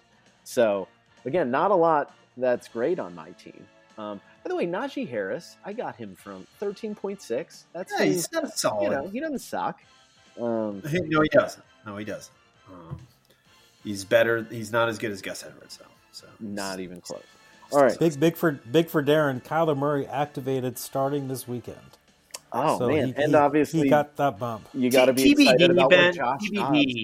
So, 0.46 0.88
again, 1.26 1.52
not 1.52 1.72
a 1.72 1.76
lot 1.76 2.16
that's 2.38 2.70
great 2.70 2.98
on 2.98 3.14
my 3.14 3.32
team. 3.32 3.66
Um, 3.98 4.22
by 4.42 4.48
the 4.48 4.56
way, 4.56 4.66
Najee 4.66 5.10
Harris, 5.10 5.58
I 5.66 5.74
got 5.74 5.98
him 5.98 6.16
from 6.16 6.48
13.6. 6.62 7.64
That's 7.74 7.94
Yeah, 8.00 8.06
he's 8.06 8.32
not 8.32 8.58
solid. 8.58 8.84
you 8.84 8.90
know, 8.90 9.08
he 9.10 9.20
doesn't 9.20 9.40
suck. 9.40 9.82
Um, 10.40 10.82
no, 10.86 11.22
he 11.22 11.30
doesn't. 11.30 11.66
No, 11.86 11.98
he 11.98 12.06
doesn't. 12.06 12.34
Um, 12.72 13.00
he's 13.84 14.06
better. 14.06 14.48
He's 14.50 14.72
not 14.72 14.88
as 14.88 14.98
good 14.98 15.12
as 15.12 15.22
Gus 15.22 15.44
Edwards, 15.44 15.76
though. 15.76 15.88
So 16.16 16.28
not 16.40 16.80
even 16.80 17.02
close. 17.02 17.22
All 17.72 17.82
right. 17.84 18.00
Big, 18.00 18.18
big 18.20 18.38
for 18.38 18.54
big 18.54 18.88
for 18.90 19.04
Darren. 19.04 19.44
Kyler 19.44 19.76
Murray 19.78 20.08
activated 20.08 20.78
starting 20.78 21.28
this 21.28 21.46
weekend. 21.48 21.78
Oh 22.54 22.80
So 22.80 22.88
man, 22.88 23.08
he- 23.08 23.16
and 23.22 23.32
he- 23.32 23.36
obviously 23.36 23.82
he 23.82 23.90
got 23.90 24.16
that 24.16 24.40
bump. 24.40 24.66
You 24.74 24.90
got 24.90 25.06
to 25.06 25.14
be 25.14 25.34
TBD, 25.34 25.42
excited 25.42 25.72
about 25.72 25.90
Ben, 25.90 26.06
what 26.06 26.16
Josh 26.16 26.40
TBD. 26.42 26.56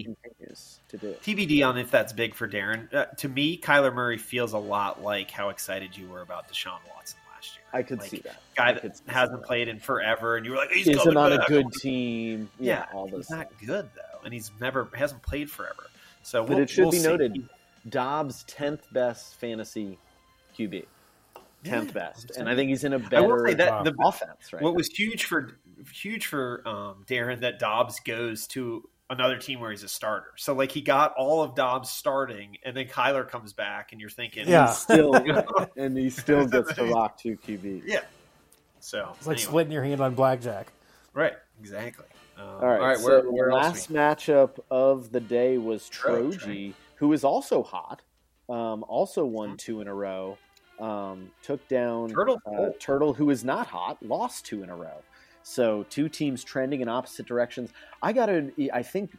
Dobbs 0.06 0.18
continues 0.24 0.80
to 0.90 0.98
do. 0.98 1.16
TBD 1.24 1.68
on 1.68 1.78
if 1.78 1.92
that's 1.92 2.14
big 2.14 2.36
for 2.36 2.48
Darren. 2.48 2.94
Uh, 2.94 3.06
to 3.18 3.28
me, 3.28 3.58
Kyler 3.58 3.94
Murray 3.94 4.18
feels 4.18 4.54
a 4.54 4.58
lot 4.58 5.02
like 5.04 5.30
how 5.30 5.50
excited 5.50 5.98
you 5.98 6.08
were 6.08 6.22
about 6.22 6.48
Deshaun 6.48 6.78
Watson 6.96 7.20
last 7.36 7.56
year. 7.56 7.66
I 7.74 7.84
could 7.84 8.00
Like, 8.00 8.10
see 8.12 8.20
that. 8.20 8.40
Guy 8.56 8.74
that 8.74 9.02
hasn't 9.08 9.42
that. 9.42 9.48
played 9.48 9.68
in 9.68 9.80
forever, 9.80 10.38
and 10.38 10.46
you 10.46 10.52
were 10.54 10.58
like, 10.58 10.72
he's 10.72 10.88
Isn't 10.88 11.02
coming 11.04 11.18
on 11.18 11.34
a 11.34 11.44
good 11.48 11.70
team. 11.74 12.50
Yeah, 12.60 12.86
Yeah, 12.90 12.98
all 12.98 13.08
those. 13.10 13.28
he's 13.28 13.30
not 13.32 13.50
things. 13.50 13.68
good 13.68 13.90
though, 13.96 14.24
and 14.24 14.34
he's 14.34 14.52
never 14.62 14.88
hasn't 14.96 15.22
played 15.22 15.50
forever. 15.52 15.84
So, 16.24 16.44
But 16.44 16.50
we'll, 16.52 16.60
it 16.60 16.70
should 16.70 16.84
we'll 16.84 16.92
be 16.92 17.00
see. 17.00 17.08
noted, 17.08 17.50
Dobbs 17.90 18.44
tenth 18.46 18.86
best 18.94 19.36
fantasy 19.36 19.98
QB, 20.58 20.86
tenth 21.64 21.94
best, 21.94 22.32
and 22.38 22.48
I 22.50 22.56
think 22.56 22.70
he's 22.70 22.84
in 22.84 22.94
a 22.94 22.98
I 22.98 23.20
will 23.22 23.38
better 23.38 23.48
say 23.48 23.54
that 23.56 23.84
the 23.86 23.94
offense 24.04 24.54
right 24.54 24.62
What 24.62 24.72
now. 24.72 24.76
was 24.78 24.88
huge 24.88 25.26
for 25.26 25.58
huge 25.94 26.28
for 26.28 26.62
um, 26.68 27.04
Darren 27.08 27.42
that 27.42 27.60
Dobbs 27.60 28.00
goes 28.02 28.48
to 28.48 28.88
another 29.10 29.38
team 29.38 29.60
where 29.60 29.72
he's 29.72 29.84
a 29.84 29.88
starter. 29.90 30.32
So 30.38 30.54
like 30.54 30.72
he 30.72 30.82
got 30.82 31.14
all 31.18 31.42
of 31.44 31.56
Dobbs 31.56 31.90
starting, 31.90 32.58
and 32.64 32.78
then 32.78 32.88
Kyler 32.88 33.28
comes 33.28 33.52
back, 33.54 33.92
and 33.92 34.00
you're 34.00 34.10
thinking, 34.10 34.48
Yeah. 34.48 34.68
He's 34.68 34.78
still, 34.78 35.16
and 35.76 35.98
he 35.98 36.10
still 36.10 36.46
gets 36.48 36.74
to 36.76 36.86
rock 36.86 37.18
two 37.18 37.36
QB. 37.38 37.84
yeah. 37.86 38.02
So 38.80 39.10
It's 39.18 39.28
like 39.28 39.38
anyway. 39.38 39.50
splitting 39.50 39.74
your 39.74 39.84
hand 39.84 40.02
on 40.02 40.16
blackjack. 40.16 40.68
right? 41.14 41.34
Exactly. 41.60 42.06
Um, 42.38 42.48
All 42.48 42.68
right, 42.80 42.98
so 42.98 43.06
where, 43.06 43.32
where 43.32 43.52
last 43.54 43.92
matchup 43.94 44.58
of 44.72 45.12
the 45.12 45.20
day 45.20 45.58
was 45.60 45.88
Troge, 45.90 46.40
Troji, 46.40 46.74
who 47.02 47.12
is 47.14 47.24
also 47.24 47.64
hot, 47.64 48.02
um, 48.48 48.86
also 48.88 49.26
Mm-hmm. 49.26 49.34
won 49.34 49.58
two 49.58 49.82
in 49.82 49.88
a 49.88 49.94
row. 49.94 50.38
Um, 50.80 51.32
took 51.44 51.68
down 51.68 52.10
Turtle? 52.10 52.40
uh, 52.46 52.70
Turtle, 52.80 53.14
who 53.14 53.30
is 53.30 53.44
not 53.44 53.68
hot, 53.68 53.98
lost 54.02 54.46
two 54.46 54.64
in 54.64 54.70
a 54.70 54.76
row. 54.76 55.04
So 55.44 55.84
two 55.90 56.08
teams 56.10 56.44
trending 56.44 56.82
in 56.82 56.88
opposite 56.88 57.26
directions. 57.26 57.72
I 58.04 58.14
got 58.14 58.28
to. 58.28 58.52
I 58.72 58.84
think 58.84 59.12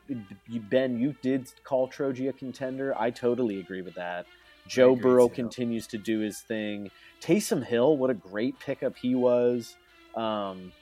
Ben, 0.71 0.97
you 0.97 1.15
did 1.23 1.49
call 1.65 1.91
Troji 1.91 2.29
a 2.29 2.33
contender. 2.33 2.95
I 2.97 3.11
totally 3.11 3.59
agree 3.59 3.83
with 3.83 3.95
that. 3.97 4.27
Joe 4.69 4.95
Burrow 4.95 5.29
too. 5.29 5.35
continues 5.35 5.89
to 5.89 5.99
do 5.99 6.21
his 6.21 6.41
thing. 6.41 6.91
Taysom 7.21 7.65
Hill, 7.65 7.97
what 7.97 8.11
a 8.11 8.15
great 8.15 8.59
pickup 8.61 8.97
he 8.97 9.17
was. 9.17 9.75
Um, 10.17 10.73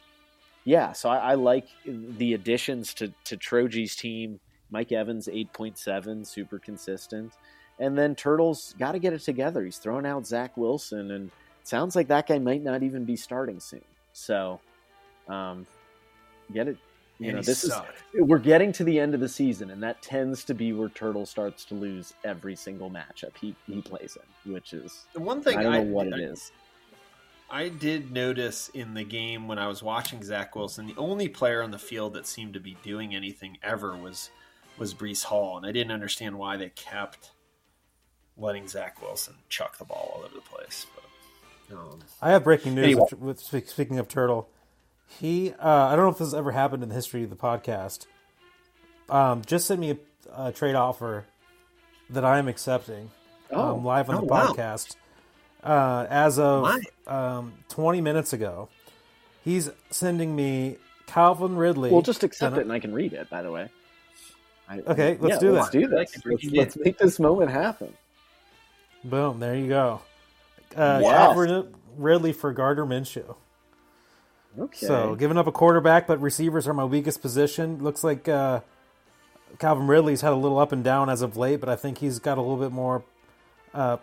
yeah, 0.67 0.93
so 0.93 1.09
I, 1.09 1.33
I 1.33 1.35
like 1.35 1.67
the 1.87 2.35
additions 2.35 2.93
to 2.95 3.13
to 3.25 3.39
Troji's 3.39 3.97
team. 3.97 4.39
Mike 4.71 4.93
Evans, 4.93 5.29
eight 5.33 5.53
point 5.53 5.77
seven, 5.79 6.25
super 6.25 6.59
consistent, 6.59 7.33
and 7.79 7.97
then 7.97 8.15
Turtles 8.15 8.75
got 8.79 8.93
to 8.93 8.99
get 8.99 9.13
it 9.13 9.21
together. 9.23 9.65
He's 9.65 9.79
throwing 9.79 10.07
out 10.07 10.27
Zach 10.27 10.57
Wilson, 10.57 11.11
and 11.11 11.31
sounds 11.65 11.97
like 11.97 12.09
that 12.09 12.27
guy 12.27 12.39
might 12.39 12.63
not 12.63 12.83
even 12.83 13.05
be 13.05 13.17
starting 13.17 13.61
soon. 13.61 13.83
So, 14.13 14.61
um, 15.29 15.67
get 16.53 16.69
it. 16.69 16.77
You 17.19 17.29
And 17.29 17.37
know, 17.37 17.43
this 17.43 17.61
sucked. 17.63 17.99
is 18.15 18.23
we're 18.23 18.39
getting 18.39 18.73
to 18.73 18.85
the 18.85 18.99
end 18.99 19.13
of 19.13 19.21
the 19.21 19.29
season, 19.29 19.71
and 19.71 19.83
that 19.83 20.01
tends 20.01 20.43
to 20.45 20.55
be 20.55 20.73
where 20.73 20.89
Turtle 20.89 21.27
starts 21.27 21.67
to 21.67 21.75
lose 21.75 22.15
every 22.25 22.57
single 22.57 22.91
matchup 22.91 23.37
he 23.39 23.55
he 23.67 23.83
plays 23.83 24.17
in, 24.47 24.53
which 24.53 24.73
is 24.73 25.07
The 25.13 25.21
one 25.21 25.43
thing 25.43 25.59
I 25.59 25.63
don't 25.65 25.73
know 25.73 25.79
I- 25.81 25.85
what 25.85 26.07
it 26.07 26.15
I- 26.15 26.19
is. 26.19 26.51
I 27.53 27.69
did 27.69 28.13
notice 28.13 28.69
in 28.75 28.95
the 28.95 29.03
game 29.03 29.49
when 29.49 29.59
I 29.59 29.67
was 29.67 29.83
watching 29.83 30.23
Zach 30.23 30.55
Wilson, 30.55 30.87
the 30.87 30.95
only 30.97 31.29
player 31.29 31.63
on 31.63 31.73
the 31.73 31.79
field 31.81 32.15
that 32.15 32.25
seemed 32.27 32.55
to 32.55 32.61
be 32.61 32.77
doing 32.85 33.13
anything 33.15 33.59
ever 33.65 33.97
was 33.97 34.31
was 34.81 34.95
Breece 34.95 35.23
Hall, 35.23 35.57
and 35.57 35.65
I 35.65 35.71
didn't 35.73 35.93
understand 35.93 36.37
why 36.39 36.57
they 36.57 36.71
kept 36.71 37.31
letting 38.37 38.67
Zach 38.67 39.01
Wilson 39.03 39.35
chuck 39.49 39.79
the 39.79 39.85
ball 39.85 40.15
all 40.17 40.25
over 40.25 40.35
the 40.35 40.41
place. 40.41 40.87
But 41.69 41.77
um, 41.77 42.01
I 42.21 42.31
have 42.31 42.43
breaking 42.43 42.75
news 42.75 42.85
Anyway. 42.87 43.07
with, 43.21 43.53
with 43.53 43.69
speaking 43.69 43.99
of 43.99 44.09
Turtle. 44.09 44.49
He, 45.07 45.53
uh, 45.53 45.69
I 45.87 45.95
don't 45.97 46.05
know 46.07 46.11
if 46.11 46.19
this 46.19 46.29
has 46.29 46.35
ever 46.35 46.53
happened 46.53 46.83
in 46.83 46.89
the 46.89 46.95
history 46.95 47.23
of 47.25 47.31
the 47.31 47.37
podcast. 47.37 48.07
Um, 49.09 49.43
just 49.45 49.67
sent 49.67 49.81
me 49.81 49.91
a, 50.33 50.47
a 50.49 50.53
trade 50.53 50.75
offer 50.77 51.27
that 52.11 52.25
I 52.25 52.39
am 52.39 52.49
accepting 52.49 53.11
Oh. 53.53 53.75
um, 53.75 53.85
live 53.85 54.09
on 54.09 54.17
Oh, 54.17 54.21
the 54.21 54.27
wow. 54.27 54.47
podcast 54.53 54.95
uh, 55.65 56.07
as 56.09 56.39
of 56.39 56.69
um, 57.09 57.53
20 57.69 58.01
minutes 58.01 58.33
ago. 58.33 58.69
He's 59.45 59.69
sending 59.91 60.35
me 60.37 60.77
Calvin 61.07 61.57
Ridley. 61.57 61.91
We'll 61.91 62.03
just 62.03 62.23
accept 62.23 62.53
Then- 62.53 62.61
it, 62.61 62.63
and 62.65 62.73
I 62.73 62.79
can 62.79 62.95
read 62.95 63.13
it. 63.13 63.29
By 63.29 63.43
the 63.43 63.51
way. 63.51 63.69
I, 64.71 64.79
Okay, 64.87 65.19
let's 65.21 65.35
yeah, 65.35 65.41
do 65.41 65.53
let's 65.53 65.71
that. 65.71 65.73
do 65.73 65.81
like 65.89 65.91
this. 65.91 66.17
Let's, 66.17 66.23
breaking 66.23 66.51
let's 66.53 66.77
make 66.77 66.97
this 66.99 67.19
moment 67.19 67.51
happen. 67.51 67.93
Boom! 69.05 69.41
There 69.41 69.57
you 69.57 69.69
go. 69.69 70.01
Uh, 70.77 71.01
Wow. 71.03 71.11
Calvin 71.35 71.75
Ridley 71.97 72.33
for 72.33 72.53
Gardner 72.53 72.87
Minshew. 72.87 73.35
Okay. 74.59 74.87
So 74.87 75.15
giving 75.17 75.37
up 75.39 75.47
a 75.47 75.53
quarterback, 75.53 76.07
but 76.07 76.21
receivers 76.21 76.69
are 76.69 76.75
my 76.75 76.85
weakest 76.85 77.21
position. 77.21 77.83
Looks 77.83 78.05
like 78.05 78.29
uh, 78.29 78.61
Calvin 79.59 79.87
Ridley's 79.87 80.21
had 80.21 80.33
a 80.33 80.37
little 80.37 80.59
up 80.59 80.73
and 80.73 80.85
down 80.85 81.09
as 81.11 81.23
of 81.23 81.37
late, 81.37 81.61
but 81.61 81.69
I 81.69 81.77
think 81.77 81.99
he's 81.99 82.19
got 82.19 82.39
a 82.39 82.41
little 82.41 82.57
bit 82.57 82.73
more 82.73 83.03
uh, 83.75 83.97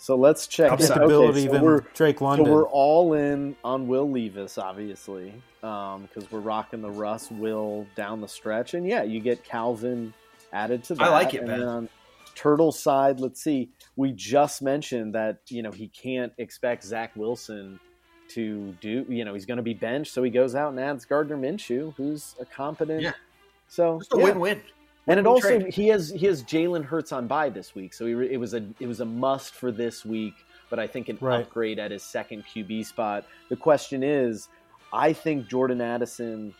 So 0.00 0.14
let's 0.14 0.46
check 0.46 0.70
Upside. 0.70 0.92
Okay, 0.92 1.00
stability 1.00 1.46
so 1.46 1.52
than 1.52 1.62
we're, 1.62 1.82
so 1.92 2.44
we're 2.44 2.68
all 2.68 3.14
in 3.14 3.56
on 3.64 3.88
Will 3.88 4.08
Levis, 4.08 4.56
obviously, 4.56 5.34
um, 5.64 6.02
because 6.02 6.30
we're 6.30 6.38
rocking 6.38 6.80
the 6.82 6.90
Russ 6.90 7.32
Will 7.32 7.84
down 7.96 8.20
the 8.20 8.28
stretch, 8.28 8.74
and 8.74 8.86
yeah, 8.86 9.02
you 9.02 9.18
get 9.18 9.42
Calvin 9.44 10.14
added 10.52 10.84
to 10.84 10.94
that. 10.94 11.02
I 11.02 11.10
like 11.10 11.34
it, 11.34 11.38
and 11.38 11.48
Ben. 11.48 11.58
then 11.58 11.68
on 11.68 11.88
Turtle 12.36 12.70
side, 12.70 13.18
let's 13.18 13.42
see. 13.42 13.70
We 13.96 14.12
just 14.12 14.62
mentioned 14.62 15.16
that 15.16 15.40
you 15.48 15.62
know 15.64 15.72
he 15.72 15.88
can't 15.88 16.32
expect 16.38 16.84
Zach 16.84 17.16
Wilson 17.16 17.80
to 18.28 18.76
do. 18.80 19.04
You 19.08 19.24
know 19.24 19.34
he's 19.34 19.46
going 19.46 19.56
to 19.56 19.64
be 19.64 19.74
benched, 19.74 20.12
so 20.12 20.22
he 20.22 20.30
goes 20.30 20.54
out 20.54 20.70
and 20.70 20.78
adds 20.78 21.06
Gardner 21.06 21.36
Minshew, 21.36 21.92
who's 21.96 22.36
a 22.40 22.44
competent. 22.44 23.02
Yeah. 23.02 23.12
So 23.66 23.98
just 23.98 24.14
a 24.14 24.18
yeah. 24.18 24.24
win-win. 24.24 24.62
And 25.08 25.18
it 25.18 25.26
also 25.26 25.58
trade. 25.60 25.72
he 25.74 25.88
has 25.88 26.10
he 26.10 26.26
has 26.26 26.42
Jalen 26.44 26.84
Hurts 26.84 27.12
on 27.12 27.26
bye 27.26 27.48
this 27.48 27.74
week, 27.74 27.94
so 27.94 28.04
re- 28.04 28.30
it 28.32 28.36
was 28.38 28.54
a 28.54 28.66
it 28.78 28.86
was 28.86 29.00
a 29.00 29.04
must 29.04 29.54
for 29.54 29.72
this 29.72 30.04
week. 30.04 30.34
But 30.70 30.78
I 30.78 30.86
think 30.86 31.08
an 31.08 31.16
Right. 31.20 31.40
upgrade 31.40 31.78
at 31.78 31.90
his 31.90 32.02
second 32.02 32.44
QB 32.44 32.84
spot. 32.84 33.24
The 33.48 33.56
question 33.56 34.02
is, 34.02 34.48
I 34.92 35.12
think 35.14 35.48
Jordan 35.48 35.80
Addison 35.80 36.54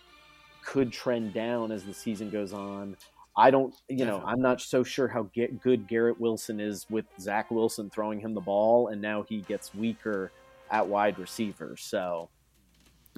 could 0.65 0.91
trend 0.93 1.35
down 1.35 1.71
as 1.73 1.85
the 1.85 1.93
season 1.95 2.31
goes 2.31 2.53
on. 2.55 2.97
I 3.37 3.51
don't, 3.51 3.75
you 3.89 3.99
know, 4.05 4.15
Definitely. 4.17 4.33
I'm 4.33 4.41
not 4.41 4.61
so 4.61 4.83
sure 4.83 5.07
how 5.09 5.25
get, 5.35 5.61
good 5.63 5.87
Garrett 5.87 6.19
Wilson 6.19 6.59
is 6.59 6.87
with 6.91 7.05
Zach 7.21 7.51
Wilson 7.51 7.89
throwing 7.89 8.19
him 8.19 8.35
the 8.35 8.41
ball, 8.41 8.89
and 8.89 9.01
now 9.01 9.23
he 9.29 9.43
gets 9.43 9.73
weaker 9.75 10.33
at 10.71 10.87
wide 10.89 11.19
receiver. 11.19 11.77
So, 11.79 12.29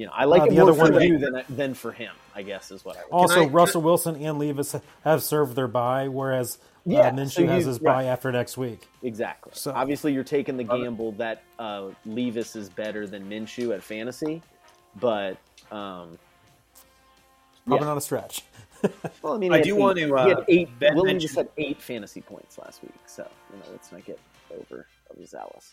you 0.00 0.06
know, 0.06 0.12
I 0.14 0.24
like 0.24 0.40
Uh, 0.40 0.44
it 0.46 0.48
the 0.48 0.54
more 0.54 0.62
other 0.70 0.72
for 0.86 0.92
one- 0.94 1.02
you 1.02 1.18
than 1.18 1.42
than 1.50 1.74
for 1.74 1.92
him. 1.92 2.14
I 2.34 2.40
guess 2.40 2.70
is 2.70 2.82
what 2.86 2.96
I. 2.96 3.00
Would 3.04 3.12
also, 3.12 3.42
I- 3.42 3.48
Russell 3.48 3.82
Wilson 3.82 4.16
and 4.16 4.38
Levis 4.38 4.74
have 5.04 5.22
served 5.22 5.54
their 5.56 5.68
bye, 5.68 6.08
whereas 6.08 6.56
Yeah, 6.86 7.00
uh, 7.00 7.10
Minshew 7.10 7.30
so 7.32 7.46
has 7.48 7.66
his 7.66 7.80
right. 7.82 7.92
bye 7.96 8.04
after 8.04 8.32
next 8.32 8.56
week. 8.56 8.88
Exactly. 9.02 9.52
So- 9.54 9.72
Obviously, 9.72 10.14
you're 10.14 10.24
taking 10.24 10.56
the 10.56 10.64
gamble 10.64 11.12
that 11.12 11.42
uh, 11.58 11.88
Levis 12.06 12.56
is 12.56 12.70
better 12.70 13.06
than 13.06 13.28
Minshew 13.28 13.74
at 13.74 13.82
fantasy, 13.82 14.40
but 14.98 15.36
um, 15.70 16.18
Probably 17.66 17.84
Yeah. 17.84 17.90
not 17.90 17.98
a 17.98 18.00
stretch. 18.00 18.42
well, 19.22 19.34
I 19.34 19.36
mean, 19.36 19.52
I 19.52 19.60
do 19.60 19.76
eight- 19.76 19.78
want 19.80 19.98
to, 19.98 20.06
he 20.06 20.10
had 20.30 20.38
uh, 20.38 20.44
eight. 20.48 20.78
Ben 20.78 20.94
Will 20.94 21.04
mentioned- 21.04 21.36
Levis 21.36 21.36
had 21.36 21.48
eight 21.58 21.82
fantasy 21.82 22.22
points 22.22 22.56
last 22.56 22.82
week, 22.82 22.94
so 23.04 23.28
you 23.52 23.58
know, 23.58 23.66
let's 23.70 23.92
not 23.92 24.02
get 24.06 24.18
over 24.58 24.86
overzealous. 25.12 25.72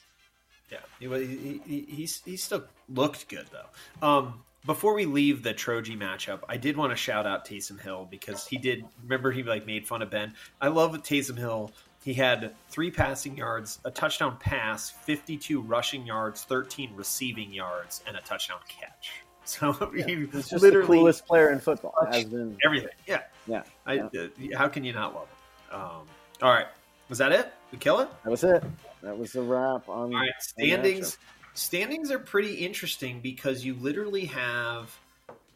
Yeah, 0.69 0.79
he, 0.99 1.07
he, 1.07 1.61
he, 1.65 1.81
he, 1.81 2.09
he 2.25 2.37
still 2.37 2.65
looked 2.89 3.29
good 3.29 3.47
though. 3.51 4.07
Um, 4.07 4.43
before 4.65 4.93
we 4.93 5.05
leave 5.05 5.43
the 5.43 5.53
Troji 5.53 5.97
matchup, 5.97 6.41
I 6.49 6.57
did 6.57 6.75
want 6.75 6.91
to 6.91 6.95
shout 6.95 7.25
out 7.25 7.47
Taysom 7.47 7.79
Hill 7.79 8.07
because 8.11 8.45
he 8.45 8.57
did. 8.57 8.85
Remember, 9.03 9.31
he 9.31 9.41
like 9.41 9.65
made 9.65 9.87
fun 9.87 10.01
of 10.01 10.09
Ben. 10.09 10.33
I 10.61 10.67
love 10.67 10.91
Taysom 11.03 11.37
Hill. 11.37 11.71
He 12.03 12.13
had 12.13 12.53
three 12.69 12.91
passing 12.91 13.35
yards, 13.35 13.79
a 13.85 13.91
touchdown 13.91 14.37
pass, 14.39 14.89
fifty-two 14.89 15.61
rushing 15.61 16.05
yards, 16.05 16.43
thirteen 16.43 16.91
receiving 16.95 17.51
yards, 17.53 18.03
and 18.05 18.17
a 18.17 18.21
touchdown 18.21 18.59
catch. 18.67 19.11
So 19.47 19.71
he 19.95 20.27
He's 20.29 20.49
just 20.49 20.61
the 20.61 20.83
coolest 20.85 21.25
player 21.25 21.51
in 21.51 21.59
football. 21.59 21.93
Has 22.11 22.25
been 22.25 22.57
everything. 22.65 22.89
Yeah, 23.07 23.21
yeah. 23.47 23.63
I, 23.85 23.93
yeah. 23.93 24.03
uh, 24.03 24.57
how 24.57 24.67
can 24.67 24.83
you 24.83 24.91
not 24.91 25.15
love 25.15 25.29
it? 25.31 25.73
Um, 25.73 26.01
all 26.41 26.51
right, 26.51 26.67
was 27.07 27.17
that 27.19 27.31
it? 27.31 27.53
We 27.71 27.77
kill 27.77 28.01
it. 28.01 28.09
That 28.25 28.29
was 28.29 28.43
it. 28.43 28.61
That 29.07 29.17
was 29.17 29.31
the 29.31 29.41
wrap 29.41 29.87
on. 29.87 30.13
All 30.13 30.19
right, 30.19 30.31
standings. 30.39 31.17
Standings 31.53 32.11
are 32.11 32.19
pretty 32.19 32.55
interesting 32.55 33.21
because 33.21 33.63
you 33.63 33.73
literally 33.75 34.25
have 34.25 34.93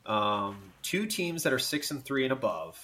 um, 0.05 0.57
two 0.81 1.05
teams 1.05 1.43
that 1.43 1.51
are 1.51 1.59
six 1.59 1.91
and 1.91 2.01
three 2.01 2.23
and 2.23 2.31
above, 2.31 2.79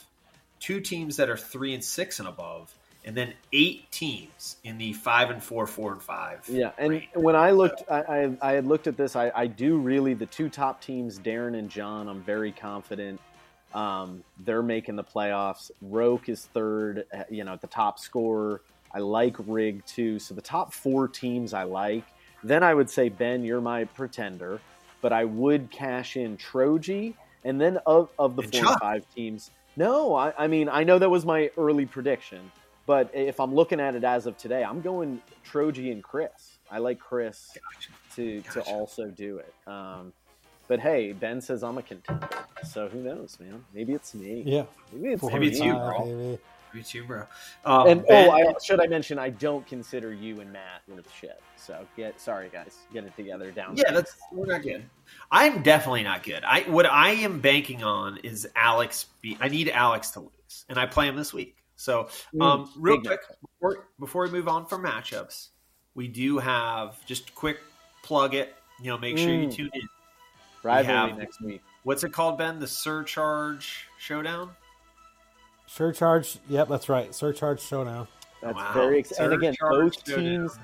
two 0.59 0.81
teams 0.81 1.15
that 1.15 1.29
are 1.29 1.37
three 1.37 1.73
and 1.73 1.81
six 1.81 2.19
and 2.19 2.27
above, 2.27 2.75
and 3.05 3.15
then 3.15 3.33
eight 3.53 3.89
teams 3.91 4.57
in 4.65 4.77
the 4.77 4.91
five 4.91 5.29
and 5.29 5.41
four, 5.41 5.65
four 5.67 5.93
and 5.93 6.01
five. 6.01 6.43
Yeah, 6.49 6.71
and 6.77 6.89
range. 6.89 7.07
when 7.13 7.37
I 7.37 7.51
looked, 7.51 7.83
I, 7.89 8.01
I, 8.01 8.37
I 8.41 8.51
had 8.51 8.67
looked 8.67 8.87
at 8.87 8.97
this. 8.97 9.15
I, 9.15 9.31
I 9.33 9.47
do 9.47 9.77
really 9.77 10.15
the 10.15 10.25
two 10.25 10.49
top 10.49 10.81
teams, 10.81 11.17
Darren 11.17 11.57
and 11.57 11.69
John. 11.69 12.09
I'm 12.09 12.23
very 12.23 12.51
confident. 12.51 13.21
Um, 13.73 14.21
they're 14.43 14.61
making 14.61 14.97
the 14.97 15.05
playoffs. 15.05 15.71
Roke 15.81 16.27
is 16.27 16.45
third, 16.47 17.05
uh, 17.17 17.23
you 17.29 17.45
know, 17.45 17.53
at 17.53 17.61
the 17.61 17.67
top 17.67 17.99
scorer. 17.99 18.61
I 18.93 18.99
like 18.99 19.35
Rig 19.45 19.85
too. 19.85 20.19
So 20.19 20.33
the 20.33 20.41
top 20.41 20.73
four 20.73 21.07
teams 21.07 21.53
I 21.53 21.63
like. 21.63 22.03
Then 22.43 22.63
I 22.63 22.73
would 22.73 22.89
say 22.89 23.09
Ben, 23.09 23.43
you're 23.43 23.61
my 23.61 23.85
pretender, 23.85 24.59
but 25.01 25.11
I 25.11 25.25
would 25.25 25.69
cash 25.71 26.15
in 26.17 26.37
Troji, 26.37 27.13
and 27.43 27.59
then 27.59 27.77
of 27.85 28.09
of 28.19 28.35
the 28.35 28.43
And 28.43 28.51
four 28.51 28.61
Chuck. 28.61 28.71
and 28.71 28.79
five 28.79 29.05
teams. 29.15 29.51
No, 29.75 30.15
I, 30.15 30.33
I 30.37 30.47
mean 30.47 30.69
I 30.69 30.83
know 30.83 30.99
that 30.99 31.09
was 31.09 31.25
my 31.25 31.49
early 31.57 31.85
prediction, 31.85 32.51
but 32.85 33.09
if 33.13 33.39
I'm 33.39 33.53
looking 33.53 33.79
at 33.79 33.95
it 33.95 34.03
as 34.03 34.25
of 34.25 34.37
today, 34.37 34.63
I'm 34.63 34.81
going 34.81 35.21
Troji 35.51 35.91
and 35.91 36.03
Chris. 36.03 36.57
I 36.71 36.77
like 36.79 36.99
Chris 36.99 37.55
to 38.15 38.41
to 38.41 38.59
Gotcha. 38.59 38.69
also 38.69 39.05
do 39.07 39.37
it. 39.39 39.53
Um, 39.69 40.13
but 40.67 40.79
hey, 40.79 41.13
Ben 41.13 41.39
says 41.41 41.63
I'm 41.63 41.77
a 41.77 41.81
contender, 41.81 42.27
so 42.63 42.87
who 42.89 43.01
knows, 43.01 43.37
man? 43.39 43.63
Maybe 43.73 43.93
it's 43.93 44.13
me. 44.13 44.43
Yeah. 44.45 44.65
maybe 44.91 45.13
it's 45.13 45.23
Maybe 45.23 45.47
it's 45.47 45.59
you, 45.59 45.73
me. 45.73 45.79
bro. 45.79 46.05
baby. 46.05 46.39
Too, 46.83 47.03
bro. 47.03 47.23
Um, 47.65 47.87
And 47.87 48.05
Ben- 48.07 48.29
oh, 48.29 48.31
I, 48.31 48.53
should 48.63 48.79
I 48.79 48.87
mention 48.87 49.17
I 49.19 49.29
don't 49.29 49.65
consider 49.67 50.13
you 50.13 50.39
and 50.41 50.51
Matt 50.51 50.81
worth 50.87 51.11
shit. 51.19 51.41
So 51.55 51.85
get 51.95 52.19
sorry 52.21 52.49
guys, 52.49 52.77
get 52.93 53.03
it 53.03 53.15
together 53.15 53.51
down. 53.51 53.75
Yeah, 53.77 53.91
that's 53.91 54.15
we're 54.31 54.45
not 54.45 54.63
good. 54.63 54.85
I'm 55.31 55.61
definitely 55.63 56.03
not 56.03 56.23
good. 56.23 56.43
I 56.43 56.61
what 56.61 56.85
I 56.85 57.11
am 57.11 57.39
banking 57.39 57.83
on 57.83 58.17
is 58.17 58.47
Alex. 58.55 59.05
Be, 59.21 59.37
I 59.39 59.47
need 59.49 59.69
Alex 59.69 60.11
to 60.11 60.21
lose, 60.21 60.65
and 60.69 60.77
I 60.79 60.85
play 60.85 61.07
him 61.07 61.15
this 61.15 61.33
week. 61.33 61.55
So, 61.75 62.09
um, 62.41 62.65
Mm, 62.65 62.69
real 62.77 63.01
quick 63.01 63.19
before, 63.41 63.87
before 63.99 64.23
we 64.23 64.31
move 64.31 64.47
on 64.47 64.65
from 64.65 64.83
matchups, 64.83 65.49
we 65.93 66.07
do 66.07 66.39
have 66.39 67.03
just 67.05 67.35
quick 67.35 67.59
plug 68.01 68.33
it. 68.33 68.55
You 68.81 68.91
know, 68.91 68.97
make 68.97 69.17
sure 69.17 69.29
you 69.29 69.47
Mm. 69.47 69.53
tune 69.55 69.69
in. 69.73 69.87
rivalry 70.63 71.09
have- 71.11 71.17
next 71.17 71.39
week. 71.41 71.61
What's 71.83 72.03
it 72.03 72.11
called, 72.11 72.37
Ben? 72.37 72.59
The 72.59 72.67
Surcharge 72.67 73.87
Showdown. 73.99 74.51
Surcharge. 75.67 76.39
Yep, 76.49 76.67
that's 76.69 76.89
right. 76.89 77.13
Surcharge 77.13 77.61
showdown. 77.61 78.07
That's 78.41 78.55
Wow. 78.55 78.71
very 78.73 78.99
exciting. 78.99 79.25
and 79.25 79.33
again 79.33 79.53
Surcharge 79.59 79.79
both 79.95 80.07
showdown. 80.07 80.23
teams 80.25 80.59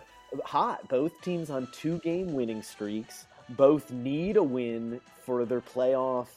hot. 0.46 0.88
Both 0.90 1.12
teams 1.22 1.50
on 1.52 1.68
two 1.72 2.00
game 2.00 2.34
winning 2.34 2.64
streaks. 2.64 3.28
Both 3.50 3.92
need 3.92 4.38
a 4.38 4.44
win 4.44 5.00
for 5.26 5.46
their 5.46 5.62
playoff 5.62 6.28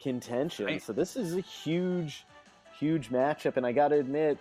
contention. 0.00 0.66
Right. 0.66 0.82
So 0.82 0.92
this 0.92 1.16
is 1.16 1.34
a 1.36 1.40
huge, 1.40 2.24
huge 2.78 3.10
matchup. 3.10 3.56
And 3.56 3.66
I 3.66 3.72
got 3.72 3.88
to 3.88 3.96
admit, 3.98 4.38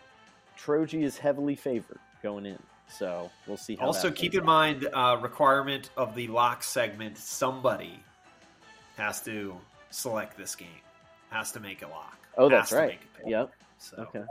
Troji 0.57 1.03
is 1.03 1.17
heavily 1.17 1.55
favored 1.55 1.99
going 2.23 2.45
in. 2.45 2.59
So 2.87 3.29
we'll 3.47 3.57
see. 3.57 3.75
How 3.75 3.87
Also, 3.87 4.09
keep 4.11 4.33
in 4.33 4.41
out. 4.41 4.45
mind 4.45 4.87
uh, 4.93 5.17
requirement 5.21 5.89
of 5.97 6.15
the 6.15 6.27
lock 6.27 6.63
segment. 6.63 7.17
Somebody 7.17 7.99
has 8.95 9.21
to 9.23 9.57
select 9.89 10.37
this 10.37 10.55
game. 10.55 10.69
Has 11.29 11.51
to 11.53 11.59
make 11.59 11.81
a 11.81 11.87
lock. 11.87 12.17
Oh, 12.37 12.49
that's 12.49 12.71
right. 12.71 12.89
make 12.89 12.99
a 13.15 13.17
pick. 13.17 13.27
Yep. 13.31 13.51
So, 13.79 13.97
Okay. 13.97 14.23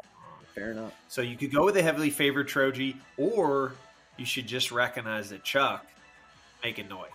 Fair 0.55 0.71
enough. 0.73 0.95
so 1.09 1.21
you 1.21 1.37
could 1.37 1.53
go 1.53 1.67
with 1.67 1.77
a 1.77 1.83
heavily 1.83 2.09
favored 2.09 2.49
Troji, 2.49 2.97
or 3.19 3.75
you 4.17 4.25
should 4.25 4.47
just 4.47 4.73
recognize 4.73 5.29
that 5.29 5.45
Chuck 5.45 5.85
making 6.65 6.89
noise. 6.89 7.11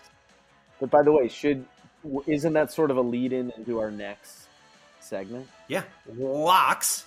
But 0.80 0.92
by 0.92 1.02
the 1.02 1.12
way, 1.12 1.28
should 1.28 1.66
isn't 2.28 2.54
that 2.54 2.72
sort 2.72 2.92
of 2.92 2.98
a 2.98 3.02
lead 3.02 3.34
in 3.34 3.52
into 3.58 3.80
our 3.80 3.90
next 3.90 4.46
segment? 5.00 5.48
Yeah, 5.68 5.82
locks 6.18 7.06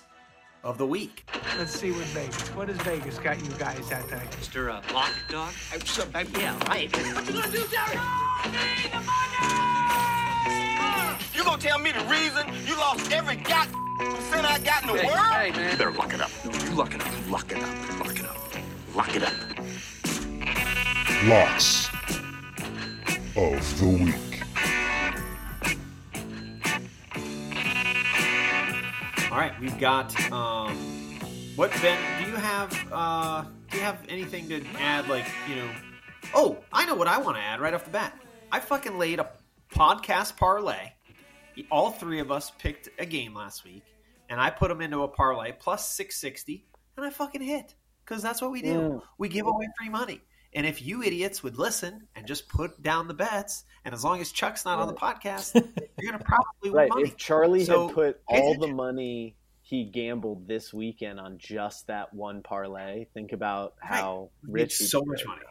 of 0.63 0.77
the 0.77 0.85
week. 0.85 1.29
Let's 1.57 1.71
see 1.79 1.91
what 1.91 2.03
Vegas. 2.07 2.49
What 2.49 2.67
has 2.67 2.77
Vegas 2.81 3.17
got 3.19 3.41
you 3.41 3.51
guys 3.57 3.89
at 3.91 4.05
tonight? 4.09 4.29
Mr. 4.31 4.69
Uh, 4.69 4.81
Lock 4.93 5.11
Dog? 5.29 5.53
i'm 5.73 5.81
sorry 5.85 6.27
Yeah, 6.37 6.57
right. 6.67 6.93
What 6.95 7.27
You 7.27 7.33
gonna 7.33 7.51
tell 11.57 11.79
me 11.79 11.91
the 11.91 12.03
reason 12.05 12.45
you 12.67 12.75
lost 12.77 13.11
every 13.11 13.35
god 13.37 13.67
percent 13.99 14.45
I 14.49 14.59
got 14.59 14.83
in 14.83 14.89
the 14.95 15.01
Hey, 15.01 15.07
world? 15.07 15.19
hey, 15.19 15.51
man. 15.51 15.71
You 15.71 15.77
better 15.77 15.91
lock 15.91 16.13
it 16.13 16.21
up. 16.21 16.29
You 16.43 16.75
lock 16.75 16.93
it 16.93 17.01
up. 17.01 17.29
Lock 17.29 17.51
it 17.51 17.57
up. 17.57 17.99
Lock 17.99 18.19
it 18.19 18.25
up. 18.25 18.37
Lock 18.95 19.15
it 19.15 19.23
up. 19.23 19.33
Locks 21.25 21.89
of 23.37 23.79
the 23.79 23.87
week. 23.87 24.15
All 29.31 29.41
right, 29.41 29.53
we've 29.59 29.77
got 29.79 30.15
um, 30.31 30.75
what 31.55 31.71
Ben? 31.81 31.97
Do 32.23 32.29
you 32.29 32.37
have 32.37 32.87
uh, 32.91 33.43
do 33.69 33.77
you 33.77 33.83
have 33.83 33.99
anything 34.07 34.47
to 34.49 34.63
add? 34.79 35.09
Like 35.09 35.25
you 35.49 35.55
know, 35.57 35.69
oh, 36.33 36.57
I 36.71 36.85
know 36.85 36.95
what 36.95 37.07
I 37.07 37.17
want 37.17 37.35
to 37.37 37.43
add 37.43 37.59
right 37.59 37.73
off 37.73 37.83
the 37.85 37.91
bat. 37.91 38.17
I 38.51 38.59
fucking 38.61 38.97
laid 38.97 39.19
a 39.19 39.29
podcast 39.73 40.37
parlay. 40.37 40.91
All 41.71 41.91
three 41.91 42.19
of 42.19 42.31
us 42.31 42.51
picked 42.59 42.89
a 42.99 43.05
game 43.05 43.33
last 43.33 43.63
week, 43.63 43.83
and 44.29 44.39
I 44.39 44.49
put 44.49 44.69
them 44.69 44.81
into 44.81 45.03
a 45.03 45.07
parlay 45.07 45.51
plus 45.51 45.89
six 45.89 46.19
sixty, 46.19 46.65
and 46.97 47.05
I 47.05 47.09
fucking 47.09 47.41
hit 47.41 47.75
because 48.03 48.21
that's 48.23 48.41
what 48.41 48.51
we 48.51 48.61
do. 48.61 48.69
Yeah. 48.93 48.99
We 49.17 49.29
give 49.29 49.47
away 49.47 49.67
free 49.77 49.89
money. 49.89 50.21
And 50.53 50.65
if 50.65 50.81
you 50.81 51.03
idiots 51.03 51.43
would 51.43 51.57
listen 51.57 52.07
and 52.15 52.25
just 52.25 52.47
put 52.47 52.81
down 52.81 53.09
the 53.09 53.13
bets, 53.13 53.65
and 53.83 53.93
as 53.93 54.03
long 54.05 54.21
as 54.21 54.31
Chuck's 54.31 54.63
not 54.63 54.79
on 54.79 54.87
the 54.87 54.93
podcast, 54.93 55.53
you're 55.99 56.11
gonna 56.11 56.23
probably 56.23 56.69
win 56.69 56.73
Right. 56.73 56.89
money. 56.89 57.03
If 57.03 57.17
Charlie 57.17 57.65
So, 57.65 57.87
had 57.87 57.95
put 57.95 58.21
all 58.27 58.57
the 58.57 58.67
money 58.67 59.35
he 59.61 59.83
gambled 59.85 60.47
this 60.47 60.71
weekend 60.71 61.19
on 61.19 61.39
just 61.39 61.87
that 61.87 62.13
one 62.13 62.43
parlay, 62.43 63.05
think 63.15 63.31
about 63.33 63.73
how 63.81 64.29
Right. 64.43 64.61
rich 64.61 64.75
so 64.77 65.03
much 65.03 65.25
money. 65.25 65.41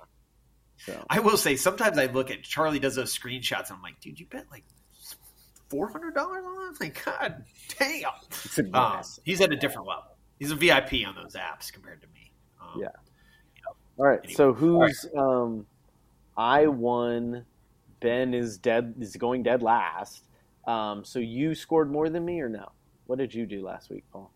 So 0.76 1.04
I 1.10 1.18
will 1.20 1.36
say 1.36 1.56
sometimes 1.56 1.98
I 1.98 2.06
look 2.06 2.30
at 2.30 2.42
Charlie 2.42 2.78
does 2.78 2.94
those 2.94 3.16
screenshots 3.16 3.68
and 3.70 3.76
I'm 3.76 3.82
like, 3.82 4.00
dude, 4.00 4.18
you 4.20 4.26
bet 4.26 4.46
like 4.50 4.64
four 5.70 5.88
hundred 5.88 6.14
dollars 6.14 6.42
on 6.46 6.72
that? 6.72 6.80
Like, 6.80 7.04
God 7.04 7.44
damn. 7.78 8.10
it's 8.30 8.58
Um, 8.72 9.02
he's 9.24 9.40
at 9.40 9.52
a 9.52 9.56
different 9.56 9.86
level. 9.88 10.16
He's 10.38 10.50
a 10.50 10.56
VIP 10.56 11.06
on 11.06 11.14
those 11.14 11.34
apps 11.34 11.72
compared 11.72 12.00
to 12.02 12.08
me. 12.08 12.32
Um, 12.60 12.80
Yeah. 12.80 12.88
All 13.96 14.06
right. 14.06 14.18
anyway. 14.24 14.34
So 14.34 14.52
who's 14.52 15.06
um 15.16 15.66
I 16.36 16.66
won 16.66 17.46
Ben 18.00 18.34
is 18.34 18.58
dead 18.58 18.94
is 18.98 19.16
going 19.16 19.42
dead 19.44 19.62
last. 19.62 20.26
Um 20.66 21.04
so 21.04 21.18
you 21.18 21.54
scored 21.54 21.90
more 21.90 22.08
than 22.08 22.24
me 22.24 22.40
or 22.40 22.48
no? 22.48 22.72
What 23.06 23.18
did 23.18 23.32
you 23.32 23.46
do 23.46 23.64
last 23.64 23.90
week, 23.90 24.04
Paul? 24.12 24.32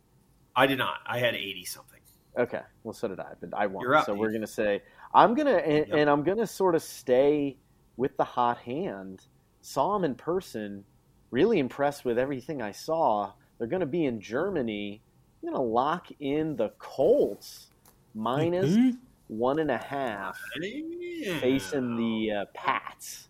I 0.54 0.66
did 0.66 0.78
not. 0.78 0.98
I 1.06 1.18
had 1.18 1.34
eighty 1.34 1.64
something. 1.64 2.00
Okay, 2.38 2.60
well, 2.84 2.92
so 2.92 3.08
did 3.08 3.18
I, 3.18 3.32
but 3.40 3.50
I 3.52 3.66
won. 3.66 3.82
You're 3.82 3.96
up, 3.96 4.06
so 4.06 4.14
we're 4.14 4.30
gonna 4.32 4.46
say 4.46 4.80
I'm 5.12 5.34
gonna 5.34 5.56
and, 5.56 5.88
Yep. 5.88 5.98
and 5.98 6.10
I'm 6.10 6.22
gonna 6.22 6.46
sort 6.46 6.76
of 6.76 6.82
stay 6.82 7.56
with 7.96 8.16
the 8.16 8.24
hot 8.24 8.58
hand. 8.58 9.26
Saw 9.60 9.96
him 9.96 10.04
in 10.04 10.14
person, 10.14 10.84
really 11.30 11.58
impressed 11.58 12.04
with 12.04 12.18
everything 12.18 12.62
I 12.62 12.72
saw. 12.72 13.32
They're 13.58 13.66
gonna 13.66 13.86
be 13.86 14.04
in 14.06 14.20
Germany. 14.20 15.00
I'm 15.42 15.50
gonna 15.52 15.62
lock 15.62 16.08
in 16.20 16.56
the 16.56 16.70
Colts 16.78 17.68
minus 18.14 18.74
Mhm. 18.74 18.98
one 19.28 19.58
and 19.58 19.70
a 19.70 19.78
half, 19.78 20.38
facing 21.40 21.96
the 21.96 22.32
uh, 22.32 22.44
Pats, 22.54 23.28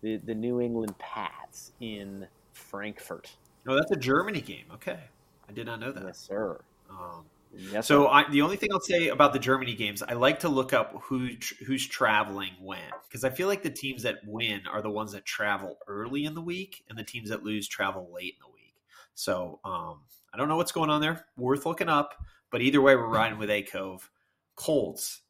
the 0.00 0.16
the 0.16 0.34
New 0.34 0.60
England 0.60 0.96
Pats 0.98 1.72
in 1.80 2.26
Frankfurt. 2.52 3.36
No, 3.66 3.74
that's 3.76 3.90
a 3.92 3.96
Germany 3.96 4.40
game. 4.40 4.66
Okay, 4.72 5.00
I 5.48 5.52
did 5.52 5.66
not 5.66 5.80
know 5.80 5.92
that. 5.92 6.02
Yes, 6.04 6.18
sir. 6.18 6.60
Um, 6.90 7.24
Yes. 7.56 7.86
So. 7.86 8.08
I, 8.08 8.28
the 8.30 8.42
only 8.42 8.56
thing 8.56 8.70
I'll 8.72 8.80
say 8.80 9.08
about 9.08 9.32
the 9.32 9.38
Germany 9.38 9.74
games, 9.74 10.02
I 10.02 10.14
like 10.14 10.40
to 10.40 10.48
look 10.48 10.72
up 10.72 11.00
who 11.04 11.36
tr- 11.36 11.64
who's 11.66 11.86
traveling 11.86 12.52
when, 12.60 12.80
because 13.08 13.24
I 13.24 13.30
feel 13.30 13.48
like 13.48 13.62
the 13.62 13.70
teams 13.70 14.02
that 14.02 14.18
win 14.26 14.62
are 14.70 14.82
the 14.82 14.90
ones 14.90 15.12
that 15.12 15.24
travel 15.24 15.78
early 15.86 16.24
in 16.24 16.34
the 16.34 16.40
week, 16.42 16.84
and 16.88 16.98
the 16.98 17.04
teams 17.04 17.30
that 17.30 17.44
lose 17.44 17.68
travel 17.68 18.10
late 18.12 18.34
in 18.34 18.40
the 18.40 18.52
week. 18.52 18.74
So 19.14 19.60
um, 19.64 20.00
I 20.32 20.36
don't 20.36 20.48
know 20.48 20.56
what's 20.56 20.72
going 20.72 20.90
on 20.90 21.00
there. 21.00 21.24
Worth 21.36 21.66
looking 21.66 21.88
up, 21.88 22.14
but 22.50 22.62
either 22.62 22.80
way, 22.80 22.96
we're 22.96 23.06
riding 23.06 23.38
with 23.38 23.50
A 23.50 23.62
Cove. 23.62 24.10
Colts 24.56 25.20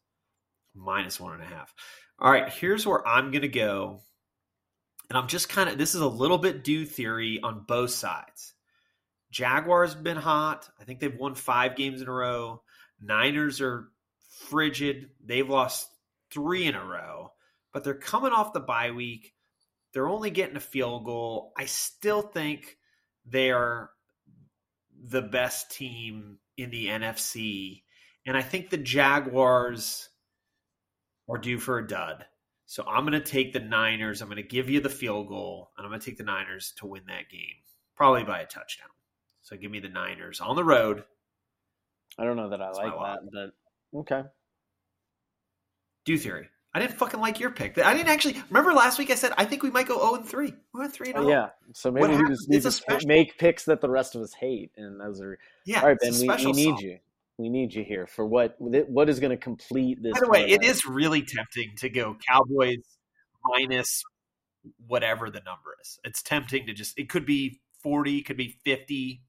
minus 0.75 1.19
one 1.19 1.33
and 1.33 1.41
a 1.41 1.47
half. 1.47 1.73
All 2.19 2.31
right, 2.31 2.47
here's 2.47 2.85
where 2.85 3.07
I'm 3.07 3.31
going 3.31 3.41
to 3.41 3.47
go. 3.47 4.01
And 5.09 5.17
I'm 5.17 5.27
just 5.27 5.49
kind 5.49 5.69
of, 5.69 5.77
this 5.77 5.93
is 5.93 6.01
a 6.01 6.07
little 6.07 6.39
bit 6.39 6.63
due 6.63 6.83
theory 6.83 7.39
on 7.43 7.65
both 7.67 7.91
sides. 7.91 8.54
Jaguars 9.35 9.95
have 9.95 10.03
been 10.03 10.15
hot. 10.15 10.69
I 10.79 10.85
think 10.85 11.01
they've 11.01 11.13
won 11.13 11.35
five 11.35 11.75
games 11.75 12.01
in 12.01 12.07
a 12.07 12.11
row. 12.11 12.61
Niners 13.01 13.59
are 13.59 13.89
frigid. 14.47 15.09
They've 15.21 15.49
lost 15.49 15.89
three 16.31 16.65
in 16.65 16.73
a 16.73 16.85
row, 16.85 17.33
but 17.73 17.83
they're 17.83 17.95
coming 17.95 18.31
off 18.31 18.53
the 18.53 18.61
bye 18.61 18.91
week. 18.91 19.33
They're 19.91 20.07
only 20.07 20.29
getting 20.29 20.55
a 20.55 20.61
field 20.61 21.03
goal. 21.03 21.51
I 21.57 21.65
still 21.65 22.21
think 22.21 22.77
they 23.25 23.51
are 23.51 23.89
the 25.05 25.21
best 25.21 25.69
team 25.69 26.37
in 26.55 26.69
the 26.69 26.87
NFC. 26.87 27.83
And 28.25 28.37
I 28.37 28.41
think 28.41 28.69
the 28.69 28.77
Jaguars 28.77 30.07
are 31.27 31.37
due 31.37 31.59
for 31.59 31.77
a 31.77 31.85
dud. 31.85 32.25
So 32.67 32.85
I'm 32.87 33.05
going 33.05 33.21
to 33.21 33.31
take 33.31 33.51
the 33.51 33.59
Niners. 33.59 34.21
I'm 34.21 34.29
going 34.29 34.37
to 34.37 34.47
give 34.47 34.69
you 34.69 34.79
the 34.79 34.87
field 34.87 35.27
goal, 35.27 35.71
and 35.77 35.85
I'm 35.85 35.91
going 35.91 35.99
to 35.99 36.05
take 36.05 36.17
the 36.17 36.23
Niners 36.23 36.71
to 36.77 36.87
win 36.87 37.03
that 37.07 37.29
game, 37.29 37.57
probably 37.97 38.23
by 38.23 38.39
a 38.39 38.45
touchdown. 38.45 38.87
So 39.45 39.55
give 39.55 39.69
me 39.69 39.79
the 39.79 39.89
Niners 39.89 40.41
on 40.41 40.55
the 40.55 40.63
road. 40.63 41.03
I 42.17 42.23
don't 42.23 42.35
know 42.35 42.49
that 42.49 42.61
I 42.63 42.71
like 42.71 42.93
that, 42.93 43.19
but 43.31 43.99
okay. 43.99 44.23
Due 46.03 46.17
theory. 46.17 46.49
I 46.73 46.79
didn't 46.79 46.95
fucking 46.95 47.19
like 47.19 47.39
your 47.39 47.51
pick. 47.51 47.77
I 47.77 47.93
didn't 47.93 48.09
actually 48.09 48.41
remember 48.49 48.73
last 48.73 48.97
week. 48.97 49.11
I 49.11 49.15
said 49.15 49.33
I 49.37 49.45
think 49.45 49.61
we 49.61 49.69
might 49.69 49.87
go 49.87 49.99
zero 49.99 50.15
and 50.15 50.25
three. 50.27 50.51
We 50.73 50.79
went 50.79 50.93
three 50.93 51.13
and 51.13 51.25
oh. 51.25 51.29
Yeah, 51.29 51.49
so 51.73 51.91
maybe 51.91 52.07
What 52.07 52.23
we 52.23 52.27
just 52.27 52.49
need 52.49 52.63
to 52.63 53.07
make 53.07 53.37
picks 53.37 53.65
that 53.65 53.81
the 53.81 53.89
rest 53.89 54.15
of 54.15 54.23
us 54.23 54.33
hate, 54.33 54.71
and 54.77 54.99
those 54.99 55.21
are 55.21 55.37
Yeah, 55.63 55.81
All 55.81 55.89
right, 55.89 55.97
Ben, 56.01 56.13
we, 56.13 56.27
we 56.27 56.51
need 56.51 56.63
song. 56.63 56.79
you. 56.79 56.97
We 57.37 57.49
need 57.49 57.71
you 57.73 57.83
here 57.83 58.07
for 58.07 58.25
what 58.25 58.55
what 58.59 59.09
is 59.09 59.19
going 59.19 59.29
to 59.29 59.37
complete 59.37 60.01
this. 60.01 60.13
By 60.13 60.21
the 60.21 60.27
way, 60.27 60.49
it 60.49 60.63
is 60.63 60.87
really 60.87 61.21
tempting 61.21 61.75
to 61.77 61.89
go 61.89 62.17
Cowboys 62.27 62.83
minus 63.43 64.01
whatever 64.87 65.29
the 65.29 65.41
number 65.45 65.75
is. 65.81 65.99
It's 66.03 66.23
tempting 66.23 66.65
to 66.65 66.73
just. 66.73 66.97
It 66.97 67.09
could 67.09 67.27
be 67.27 67.61
forty, 67.83 68.23
could 68.23 68.37
be 68.37 68.57
fifty. 68.65 69.21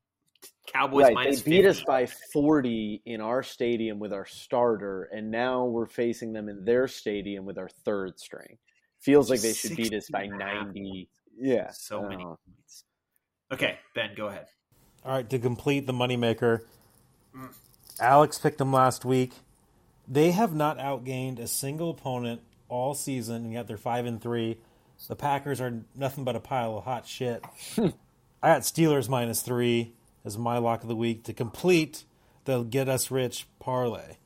Cowboys 0.72 1.04
right. 1.04 1.14
minus 1.14 1.42
They 1.42 1.50
beat 1.50 1.64
50. 1.64 1.68
us 1.68 1.84
by 1.86 2.06
forty 2.32 3.02
in 3.06 3.20
our 3.20 3.42
stadium 3.42 3.98
with 3.98 4.12
our 4.12 4.26
starter, 4.26 5.04
and 5.12 5.30
now 5.30 5.64
we're 5.64 5.86
facing 5.86 6.32
them 6.32 6.48
in 6.48 6.64
their 6.64 6.88
stadium 6.88 7.44
with 7.44 7.58
our 7.58 7.68
third 7.84 8.18
string. 8.18 8.58
Feels 9.00 9.30
like 9.30 9.40
they 9.40 9.52
should 9.52 9.76
beat 9.76 9.92
us 9.94 10.08
by 10.10 10.22
60 10.22 10.32
and 10.32 10.42
a 10.42 10.44
half 10.44 10.66
ninety. 10.66 11.08
Yeah, 11.38 11.70
so 11.70 12.02
many 12.02 12.24
uh, 12.24 12.34
points. 12.46 12.84
Okay, 13.52 13.78
Ben, 13.94 14.10
go 14.16 14.26
ahead. 14.26 14.46
All 15.04 15.12
right, 15.12 15.28
to 15.30 15.38
complete 15.38 15.86
the 15.86 15.92
moneymaker, 15.92 16.62
Mm. 17.36 17.52
Alex 18.00 18.38
picked 18.38 18.58
them 18.58 18.72
last 18.72 19.04
week. 19.04 19.32
They 20.08 20.30
have 20.30 20.54
not 20.54 20.78
outgained 20.78 21.38
a 21.38 21.46
single 21.46 21.90
opponent 21.90 22.40
all 22.68 22.94
season, 22.94 23.44
and 23.44 23.52
yet 23.52 23.66
they're 23.66 23.76
five 23.76 24.06
and 24.06 24.20
three. 24.20 24.58
The 25.08 25.16
Packers 25.16 25.60
are 25.60 25.82
nothing 25.94 26.24
but 26.24 26.36
a 26.36 26.40
pile 26.40 26.78
of 26.78 26.84
hot 26.84 27.06
shit. 27.06 27.44
I 27.78 28.48
got 28.54 28.62
Steelers 28.62 29.08
minus 29.08 29.42
three 29.42 29.92
as 30.26 30.36
my 30.36 30.58
lock 30.58 30.82
of 30.82 30.88
the 30.88 30.96
week 30.96 31.24
to 31.24 31.32
complete 31.32 32.04
the 32.44 32.64
get 32.64 32.88
us 32.88 33.10
rich 33.10 33.46
parlay. 33.58 34.16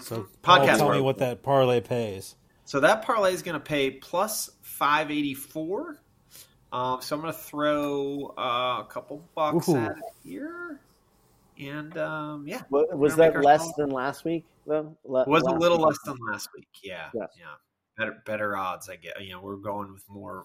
So, 0.00 0.26
Paul, 0.42 0.58
Podcast 0.58 0.76
tell 0.78 0.90
me 0.90 1.00
what 1.00 1.18
that 1.18 1.42
parlay 1.42 1.80
pays. 1.80 2.34
So 2.66 2.80
that 2.80 3.02
parlay 3.02 3.32
is 3.32 3.42
going 3.42 3.54
to 3.54 3.64
pay 3.64 3.90
plus 3.90 4.50
five 4.60 5.10
eighty 5.10 5.32
four. 5.32 5.98
Um, 6.72 7.00
so 7.00 7.16
I'm 7.16 7.22
going 7.22 7.32
to 7.32 7.38
throw 7.38 8.34
uh, 8.36 8.82
a 8.82 8.86
couple 8.90 9.24
bucks 9.34 9.68
Ooh. 9.68 9.76
at 9.76 9.92
it 9.92 10.02
here, 10.22 10.80
and 11.58 11.96
um, 11.96 12.46
yeah, 12.46 12.62
wa- 12.68 12.84
we're 12.90 12.96
was 12.96 13.16
that 13.16 13.40
less 13.42 13.62
small- 13.62 13.74
than 13.78 13.90
last 13.90 14.24
week 14.24 14.44
though? 14.66 14.96
Le- 15.04 15.22
It 15.22 15.28
was 15.28 15.44
a 15.44 15.50
little 15.52 15.78
week? 15.78 15.86
less 15.86 15.98
than 16.04 16.16
last 16.30 16.48
week. 16.54 16.68
Yeah, 16.82 17.08
Yeah. 17.14 17.26
yeah, 17.38 17.44
better 17.96 18.22
better 18.26 18.56
odds. 18.56 18.90
I 18.90 18.96
get. 18.96 19.22
You 19.24 19.30
know, 19.34 19.40
we're 19.40 19.56
going 19.56 19.92
with 19.92 20.04
more 20.08 20.44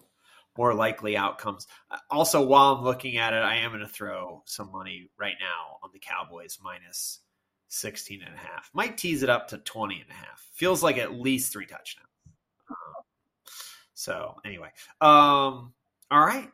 more 0.58 0.74
likely 0.74 1.16
outcomes. 1.18 1.68
Uh, 1.89 1.97
Also, 2.10 2.45
while 2.45 2.76
I'm 2.76 2.84
looking 2.84 3.18
at 3.18 3.34
it, 3.34 3.41
I 3.43 3.58
am 3.58 3.72
going 3.72 3.82
to 3.82 3.88
throw 3.88 4.43
some 4.45 4.72
money 4.72 5.10
right 5.18 5.36
now 5.39 5.78
on 5.84 5.89
the 5.93 5.99
Cowboys 5.99 6.60
minus 6.62 7.20
16 7.70 8.22
and 8.22 8.36
a 8.36 8.38
half. 8.38 8.70
Might 8.74 8.97
tease 8.97 9.24
it 9.24 9.30
up 9.30 9.49
to 9.49 9.58
20 9.58 10.02
and 10.02 10.10
a 10.10 10.14
half. 10.14 10.45
Feels 10.54 10.84
like 10.84 10.97
at 10.97 11.14
least 11.14 11.54
three 11.54 11.66
touchdowns. 11.66 12.08
Um, 12.70 13.04
so 13.93 14.36
anyway, 14.45 14.70
um, 14.99 15.74
all 16.10 16.26
right. 16.26 16.49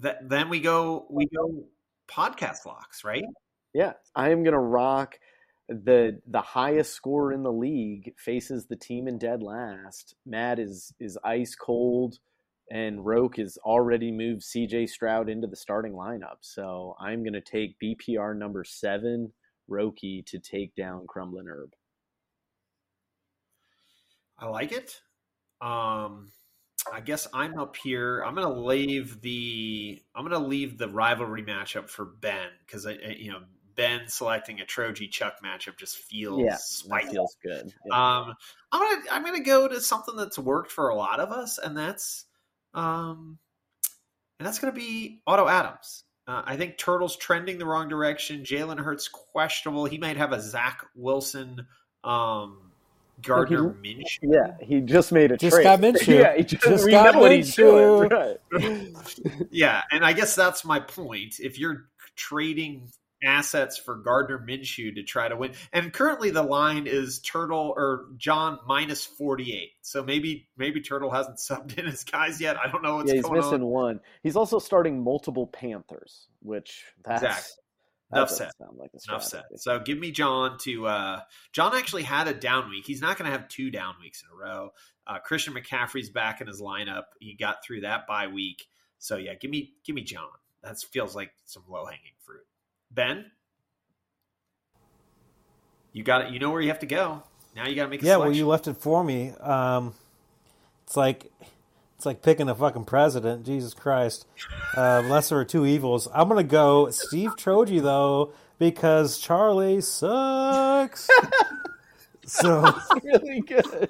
Th- 0.00 0.16
then 0.22 0.48
we 0.48 0.60
go 0.60 1.06
we 1.10 1.26
go 1.26 1.64
podcast 2.08 2.66
locks, 2.66 3.04
right? 3.04 3.24
Yeah, 3.72 3.92
I 4.14 4.30
am 4.30 4.42
gonna 4.42 4.58
rock 4.60 5.18
the 5.68 6.20
the 6.26 6.40
highest 6.40 6.94
scorer 6.94 7.32
in 7.32 7.42
the 7.42 7.52
league 7.52 8.14
faces 8.18 8.66
the 8.66 8.76
team 8.76 9.06
in 9.08 9.18
dead 9.18 9.42
last. 9.42 10.14
Matt 10.26 10.58
is 10.58 10.92
is 10.98 11.18
ice 11.24 11.54
cold, 11.54 12.18
and 12.70 13.04
Roke 13.04 13.36
has 13.36 13.58
already 13.58 14.10
moved 14.10 14.42
C.J. 14.42 14.86
Stroud 14.86 15.28
into 15.28 15.46
the 15.46 15.56
starting 15.56 15.92
lineup. 15.92 16.38
So 16.40 16.96
I'm 17.00 17.22
gonna 17.24 17.40
take 17.40 17.78
BPR 17.82 18.36
number 18.36 18.64
seven, 18.64 19.32
Roki, 19.70 20.24
to 20.26 20.38
take 20.38 20.74
down 20.74 21.06
Crumbling 21.06 21.46
Herb. 21.48 21.72
I 24.38 24.46
like 24.46 24.72
it. 24.72 25.00
Um, 25.60 26.30
I 26.92 27.00
guess 27.00 27.26
I'm 27.32 27.58
up 27.58 27.76
here. 27.76 28.22
I'm 28.22 28.34
gonna 28.34 28.52
leave 28.52 29.20
the 29.20 30.02
I'm 30.14 30.24
gonna 30.24 30.44
leave 30.44 30.76
the 30.76 30.88
rivalry 30.88 31.42
matchup 31.42 31.88
for 31.88 32.04
Ben 32.04 32.48
because 32.66 32.86
I, 32.86 32.92
I- 32.92 33.16
you 33.18 33.32
know 33.32 33.40
Ben 33.76 34.02
selecting 34.06 34.60
a 34.60 34.64
Troji 34.64 35.10
Chuck 35.10 35.36
matchup 35.44 35.76
just 35.76 35.96
feels 35.96 36.40
Yeah, 36.44 36.56
spicy. 36.58 37.10
feels 37.12 37.36
good. 37.42 37.72
Yeah. 37.86 38.18
Um, 38.18 38.34
I'm 38.72 38.80
gonna 38.80 39.02
I'm 39.10 39.24
gonna 39.24 39.42
go 39.42 39.66
to 39.68 39.80
something 39.80 40.14
that's 40.16 40.38
worked 40.38 40.70
for 40.70 40.88
a 40.90 40.94
lot 40.94 41.20
of 41.20 41.30
us, 41.32 41.58
and 41.58 41.76
that's 41.76 42.26
um, 42.74 43.38
and 44.38 44.46
that's 44.46 44.58
gonna 44.58 44.72
be 44.72 45.22
Otto 45.26 45.48
Adams. 45.48 46.04
Uh, 46.26 46.42
I 46.44 46.56
think 46.56 46.78
Turtle's 46.78 47.16
trending 47.16 47.58
the 47.58 47.66
wrong 47.66 47.88
direction. 47.88 48.42
Jalen 48.44 48.78
Hurts 48.78 49.08
questionable. 49.08 49.84
He 49.84 49.98
might 49.98 50.16
have 50.16 50.32
a 50.32 50.40
Zach 50.40 50.86
Wilson, 50.96 51.66
um, 52.02 52.72
Gardner 53.22 53.70
Minshew. 53.70 54.18
yeah, 54.22 54.54
he 54.60 54.80
just 54.80 55.12
made 55.12 55.32
a 55.32 55.36
Just 55.36 55.54
trade. 55.54 55.64
got 55.64 55.80
Minshew. 55.80 56.18
yeah, 56.20 56.36
he 56.36 56.44
just, 56.44 56.62
Just 56.62 56.90
got 56.90 57.14
know 57.14 57.20
what 57.20 57.32
he's 57.32 57.54
doing. 57.54 58.08
Minshew. 58.08 58.38
Right. 58.52 59.46
yeah, 59.50 59.82
and 59.92 60.04
I 60.04 60.12
guess 60.14 60.34
that's 60.34 60.64
my 60.64 60.80
point. 60.80 61.40
If 61.40 61.58
you're 61.58 61.88
trading 62.16 62.88
assets 63.24 63.76
for 63.78 63.96
Gardner 63.96 64.38
Minshew 64.38 64.94
to 64.96 65.02
try 65.02 65.28
to 65.28 65.36
win, 65.36 65.52
and 65.72 65.92
currently 65.92 66.30
the 66.30 66.42
line 66.42 66.86
is 66.86 67.20
Turtle 67.20 67.72
or 67.76 68.06
John 68.16 68.58
minus 68.66 69.04
forty 69.04 69.52
eight. 69.54 69.72
So 69.82 70.02
maybe 70.02 70.48
maybe 70.56 70.80
Turtle 70.80 71.10
hasn't 71.10 71.36
subbed 71.48 71.78
in 71.78 71.86
his 71.86 72.04
guys 72.04 72.40
yet. 72.40 72.56
I 72.58 72.70
don't 72.70 72.82
know 72.82 72.96
what's 72.96 73.10
going 73.12 73.24
on. 73.24 73.30
yeah, 73.32 73.40
he's 73.40 73.44
missing 73.44 73.62
on. 73.62 73.68
one. 73.70 74.00
He's 74.22 74.36
also 74.36 74.58
starting 74.58 75.02
multiple 75.02 75.46
Panthers, 75.46 76.26
which 76.40 76.84
that's 77.04 77.22
Exactly. 77.22 77.50
that 78.10 78.16
Enough 78.18 78.30
said. 78.30 78.50
like 78.76 78.90
Enough 79.08 79.24
said. 79.24 79.42
So 79.56 79.78
give 79.80 79.98
me 79.98 80.10
John 80.12 80.58
to. 80.62 80.86
Uh, 80.86 81.20
John 81.52 81.74
actually 81.76 82.02
had 82.04 82.28
a 82.28 82.34
down 82.34 82.70
week. 82.70 82.84
He's 82.86 83.00
not 83.00 83.16
going 83.18 83.30
to 83.30 83.36
have 83.36 83.48
two 83.48 83.70
down 83.70 83.94
weeks 84.00 84.22
in 84.22 84.28
a 84.36 84.40
row. 84.40 84.70
Uh, 85.06 85.18
Christian 85.18 85.52
McCaffrey's 85.54 86.08
back 86.10 86.40
in 86.40 86.46
his 86.46 86.60
lineup. 86.62 87.04
He 87.20 87.34
got 87.34 87.64
through 87.64 87.80
that 87.82 88.06
bye 88.06 88.28
week. 88.28 88.64
So 88.98 89.16
yeah, 89.16 89.34
give 89.34 89.50
me 89.50 89.72
give 89.84 89.94
me 89.96 90.02
John. 90.02 90.28
That 90.62 90.78
feels 90.80 91.14
like 91.14 91.30
some 91.44 91.64
low 91.68 91.84
hanging 91.84 92.14
fruit. 92.24 92.46
Ben, 92.94 93.24
you 95.92 96.02
got 96.02 96.22
it. 96.26 96.32
You 96.32 96.38
know 96.38 96.50
where 96.50 96.60
you 96.60 96.68
have 96.68 96.80
to 96.80 96.86
go. 96.86 97.22
Now 97.56 97.66
you 97.68 97.74
got 97.76 97.84
to 97.84 97.88
make 97.88 98.02
a 98.02 98.04
Yeah, 98.06 98.14
selection. 98.14 98.28
well, 98.30 98.36
you 98.36 98.46
left 98.46 98.68
it 98.68 98.76
for 98.76 99.02
me. 99.04 99.30
Um, 99.40 99.94
it's 100.86 100.96
like 100.96 101.30
it's 101.96 102.06
like 102.06 102.22
picking 102.22 102.48
a 102.48 102.54
fucking 102.54 102.84
president. 102.84 103.46
Jesus 103.46 103.74
Christ! 103.74 104.26
Uh, 104.76 105.02
unless 105.04 105.28
there 105.30 105.38
are 105.38 105.44
two 105.44 105.64
evils, 105.66 106.08
I'm 106.12 106.28
gonna 106.28 106.42
go 106.42 106.90
Steve 106.90 107.30
Troji 107.36 107.80
though 107.82 108.32
because 108.58 109.18
Charlie 109.18 109.80
sucks. 109.80 111.08
so 112.26 112.74
really 113.02 113.40
good. 113.40 113.88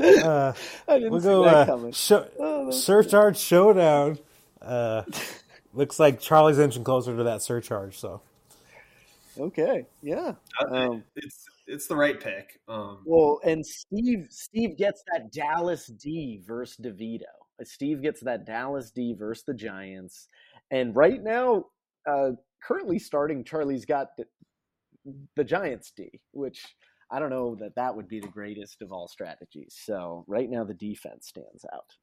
uh, 0.00 0.52
I 0.88 0.94
didn't 0.98 1.10
we'll 1.12 1.20
see 1.20 1.26
go 1.26 1.44
that 1.44 1.54
uh, 1.56 1.66
coming. 1.66 1.92
sho- 1.92 2.28
Oh, 2.38 2.64
that's 2.66 2.82
surcharge 2.82 3.38
showdown. 3.38 4.18
Uh, 4.62 5.02
looks 5.74 5.98
like 5.98 6.20
Charlie's 6.20 6.58
inching 6.58 6.84
closer 6.84 7.16
to 7.16 7.24
that 7.24 7.42
surcharge. 7.42 7.98
So 7.98 8.20
Okay, 9.40 9.86
yeah. 10.02 10.34
Um, 10.70 11.02
it's 11.16 11.46
it's 11.66 11.86
the 11.86 11.96
right 11.96 12.20
pick. 12.20 12.60
Um, 12.68 12.98
well, 13.06 13.40
and 13.44 13.64
Steve 13.64 14.26
Steve 14.28 14.76
gets 14.76 15.02
that 15.10 15.32
Dallas 15.32 15.86
D 15.86 16.42
versus 16.46 16.76
DeVito. 16.84 17.22
Uh, 17.60 17.64
Steve 17.64 18.02
gets 18.02 18.20
that 18.20 18.44
Dallas 18.44 18.90
D 18.90 19.14
versus 19.14 19.44
the 19.46 19.54
Giants, 19.54 20.28
and 20.70 20.94
right 20.94 21.22
now, 21.22 21.64
uh, 22.06 22.32
currently 22.62 22.98
starting, 22.98 23.42
Charlie's 23.42 23.86
got 23.86 24.08
the, 24.18 24.24
the 25.36 25.44
Giants 25.44 25.90
D, 25.96 26.20
which 26.32 26.62
I 27.10 27.18
don't 27.18 27.30
know 27.30 27.56
that 27.56 27.74
that 27.76 27.96
would 27.96 28.08
be 28.08 28.20
the 28.20 28.28
greatest 28.28 28.82
of 28.82 28.92
all 28.92 29.08
strategies. 29.08 29.74
So 29.84 30.24
right 30.28 30.50
now, 30.50 30.64
the 30.64 30.74
defense 30.74 31.28
stands 31.28 31.64
out. 31.72 31.94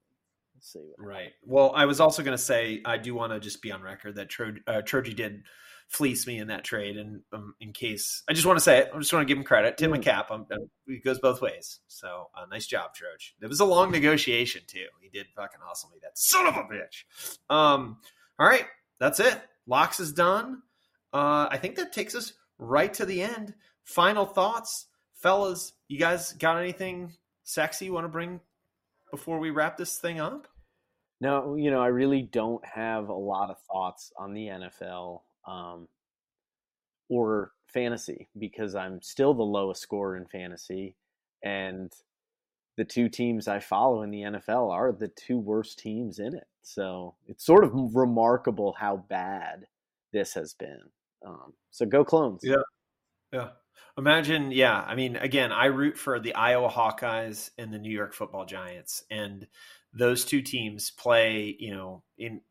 Let's 0.56 0.74
see. 0.74 0.92
What 0.96 1.08
Right. 1.08 1.34
Well, 1.44 1.72
I 1.76 1.86
was 1.86 2.00
also 2.00 2.24
going 2.24 2.36
to 2.36 2.44
say 2.44 2.82
I 2.84 2.98
do 2.98 3.14
want 3.14 3.32
to 3.32 3.40
just 3.40 3.62
be 3.62 3.72
on 3.72 3.84
record 3.84 4.16
that 4.16 4.30
Tro- 4.30 4.56
uh, 4.66 4.82
Troji 4.82 5.16
did 5.16 5.44
fleece 5.90 6.28
me 6.28 6.38
in 6.40 6.48
that 6.48 6.64
trade, 6.64 6.98
and 6.98 7.22
um, 7.32 7.56
in 7.62 7.72
case 7.74 8.24
I 8.30 8.34
just 8.34 8.46
want 8.46 8.58
to 8.58 8.64
say 8.64 8.80
it, 8.80 8.90
I 8.94 8.98
just 9.00 9.14
want 9.14 9.26
to 9.26 9.32
give 9.32 9.38
him 9.38 9.44
credit, 9.44 9.78
tip 9.78 9.90
my 9.90 9.98
Mm. 9.98 10.04
cap. 10.04 10.32
Um, 10.32 10.46
uh, 10.52 10.58
it 10.88 11.04
goes 11.04 11.20
both 11.20 11.42
ways. 11.42 11.80
So 11.88 12.30
uh, 12.36 12.46
nice 12.52 12.68
job, 12.68 12.92
Troj. 12.94 13.32
It 13.42 13.48
was 13.48 13.60
a 13.60 13.66
long 13.66 13.92
negotiation 13.92 14.62
too. 14.68 14.86
He 15.02 15.10
did 15.10 15.28
fucking 15.36 15.60
hustle 15.64 15.90
me. 15.92 15.98
That 16.02 16.18
son 16.18 16.46
of 16.48 16.56
a 16.56 16.64
bitch. 16.64 17.04
Um. 17.50 17.98
All 18.40 18.48
right, 18.48 18.66
that's 19.00 19.20
it. 19.20 19.40
Locks 19.66 20.00
is 20.00 20.14
done. 20.14 20.62
Uh, 21.14 21.48
I 21.50 21.58
think 21.58 21.76
that 21.78 21.92
takes 21.94 22.14
us 22.16 22.34
right 22.60 22.94
to 22.96 23.06
the 23.06 23.22
end. 23.22 23.54
Final 23.84 24.26
thoughts, 24.26 24.88
fellas. 25.14 25.74
You 25.88 25.98
guys 26.00 26.34
got 26.34 26.58
anything 26.58 27.14
sexy 27.44 27.86
you 27.86 27.94
want 27.94 28.04
to 28.06 28.10
bring 28.10 28.42
before 29.10 29.40
we 29.40 29.50
wrap 29.50 29.78
this 29.78 29.98
thing 29.98 30.20
up? 30.20 30.48
No, 31.20 31.56
you 31.56 31.72
know, 31.72 31.82
I 31.82 31.88
really 31.88 32.22
don't 32.22 32.64
have 32.66 33.10
a 33.10 33.14
lot 33.14 33.50
of 33.50 33.56
thoughts 33.72 34.12
on 34.20 34.34
the 34.34 34.48
NFL 34.48 35.22
um, 35.48 35.88
or 37.10 37.52
fantasy 37.68 38.28
because 38.38 38.76
I'm 38.76 39.02
still 39.02 39.34
the 39.34 39.44
lowest 39.44 39.82
scorer 39.82 40.18
in 40.18 40.26
fantasy, 40.26 40.96
and 41.44 41.92
the 42.78 42.86
two 42.86 43.10
teams 43.10 43.48
I 43.48 43.60
follow 43.60 44.04
in 44.04 44.12
the 44.12 44.22
NFL 44.22 44.72
are 44.72 44.92
the 44.92 45.08
two 45.10 45.40
worst 45.40 45.80
teams 45.80 46.20
in 46.20 46.36
it. 46.36 46.48
So 46.62 47.16
it's 47.26 47.46
sort 47.46 47.64
of 47.64 47.72
remarkable 47.74 48.76
how 48.78 48.98
bad 49.10 49.66
this 50.14 50.34
has 50.36 50.54
been. 50.54 50.82
Um, 51.26 51.54
so 51.72 51.86
go 51.86 52.06
clones. 52.06 52.42
Yeah. 52.44 52.62
Yeah. 53.32 53.50
Imagine, 53.98 54.52
yeah. 54.52 54.84
I 54.88 54.96
mean, 54.96 55.16
again, 55.16 55.52
I 55.52 55.66
root 55.66 55.98
for 55.98 56.20
the 56.20 56.36
Iowa 56.36 56.70
Hawkeyes 56.70 57.50
and 57.58 57.74
the 57.74 57.80
New 57.80 57.92
York 57.92 58.14
Football 58.14 58.46
Giants, 58.46 59.04
and 59.10 59.48
those 59.92 60.24
two 60.24 60.42
teams 60.42 60.92
play. 60.92 61.56
You 61.60 61.72
know, 61.72 62.04
in 62.18 62.42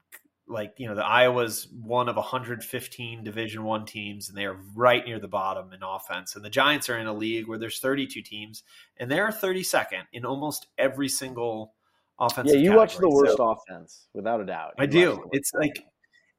like 0.48 0.74
you 0.78 0.88
know, 0.88 0.94
the 0.94 1.04
Iowa's 1.04 1.66
one 1.68 2.08
of 2.08 2.16
115 2.16 3.24
Division 3.24 3.64
One 3.64 3.84
teams, 3.84 4.28
and 4.28 4.36
they 4.38 4.44
are 4.44 4.56
right 4.74 5.04
near 5.04 5.18
the 5.18 5.28
bottom 5.28 5.72
in 5.72 5.82
offense. 5.82 6.36
And 6.36 6.44
the 6.44 6.50
Giants 6.50 6.88
are 6.88 6.98
in 6.98 7.06
a 7.06 7.12
league 7.12 7.48
where 7.48 7.58
there's 7.58 7.80
32 7.80 8.22
teams, 8.22 8.62
and 8.96 9.10
they're 9.10 9.28
32nd 9.28 10.04
in 10.12 10.24
almost 10.24 10.66
every 10.78 11.08
single 11.08 11.74
offense. 12.18 12.50
Yeah, 12.52 12.58
you 12.58 12.74
watch 12.74 12.96
the 12.96 13.08
worst 13.08 13.36
So- 13.36 13.50
offense 13.50 14.06
without 14.14 14.40
a 14.40 14.44
doubt. 14.44 14.74
I 14.78 14.84
You 14.84 15.10
watch 15.10 15.18
do. 15.22 15.28
It's 15.32 15.52
like, 15.52 15.84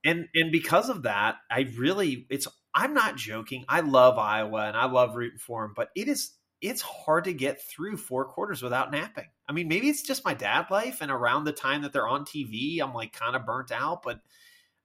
and 0.05 0.27
and 0.33 0.51
because 0.51 0.89
of 0.89 1.03
that, 1.03 1.35
I 1.51 1.67
really, 1.77 2.25
it's. 2.29 2.47
I'm 2.73 2.93
not 2.93 3.15
joking. 3.15 3.65
I 3.67 3.79
love 3.79 4.19
Iowa 4.19 4.67
and 4.67 4.77
I 4.77 4.85
love 4.85 5.15
rooting 5.15 5.39
for 5.39 5.63
them, 5.63 5.73
but 5.75 5.89
it 5.95 6.07
is 6.07 6.33
it's 6.61 6.81
hard 6.81 7.23
to 7.23 7.33
get 7.33 7.59
through 7.61 7.97
four 7.97 8.25
quarters 8.25 8.61
without 8.61 8.91
napping. 8.91 9.25
I 9.47 9.53
mean, 9.53 9.67
maybe 9.67 9.89
it's 9.89 10.01
just 10.01 10.25
my 10.25 10.33
dad 10.33 10.67
life, 10.69 11.01
and 11.01 11.11
around 11.11 11.45
the 11.45 11.53
time 11.53 11.83
that 11.83 11.93
they're 11.93 12.07
on 12.07 12.25
TV, 12.25 12.81
I'm 12.81 12.93
like 12.93 13.13
kind 13.13 13.35
of 13.35 13.45
burnt 13.45 13.71
out. 13.71 14.03
But 14.03 14.19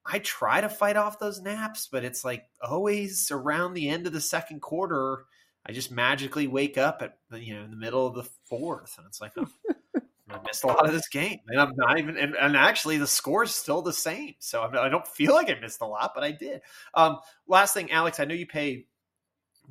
I 0.07 0.19
try 0.21 0.61
to 0.61 0.69
fight 0.69 0.97
off 0.97 1.19
those 1.19 1.41
naps, 1.41 1.89
but 1.91 2.05
it's 2.05 2.25
like 2.25 2.45
always 2.61 3.31
around 3.31 3.75
the 3.75 3.89
end 3.89 4.07
of 4.07 4.13
the 4.13 4.21
second 4.21 4.61
quarter. 4.61 5.25
I 5.67 5.73
just 5.73 5.91
magically 5.91 6.49
wake 6.49 6.77
up 6.79 7.03
at 7.03 7.19
you 7.41 7.55
know 7.55 7.65
in 7.65 7.71
the 7.71 7.77
middle 7.77 8.07
of 8.07 8.15
the 8.15 8.29
fourth, 8.45 8.97
and 8.99 9.07
it's 9.07 9.21
like, 9.21 9.33
oh, 9.37 9.49
I 10.31 10.39
missed 10.47 10.65
a 10.65 10.69
lot 10.69 10.87
of 10.87 10.93
this 10.93 11.09
game, 11.09 11.41
and 11.49 11.61
I'm 11.61 11.75
not 11.77 11.99
even. 11.99 12.17
And, 12.17 12.35
and 12.37 12.57
actually, 12.57 12.99
the 12.99 13.07
score's 13.07 13.55
still 13.55 13.83
the 13.83 13.93
same, 13.93 14.35
so 14.39 14.63
I'm, 14.63 14.77
I 14.77 14.89
don't 14.89 15.07
feel 15.07 15.35
like 15.35 15.51
I 15.51 15.59
missed 15.61 15.81
a 15.81 15.87
lot, 15.87 16.13
but 16.15 16.25
I 16.25 16.33
did. 16.33 16.63
Um, 16.95 17.19
last 17.47 17.75
thing, 17.75 17.91
Alex, 17.93 18.19
I 18.19 18.25
know 18.25 18.35
you 18.35 18.47
pay 18.47 18.87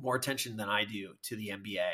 more 0.02 0.16
attention 0.16 0.56
than 0.56 0.68
I 0.68 0.84
do 0.84 1.14
to 1.24 1.36
the 1.36 1.48
NBA, 1.48 1.90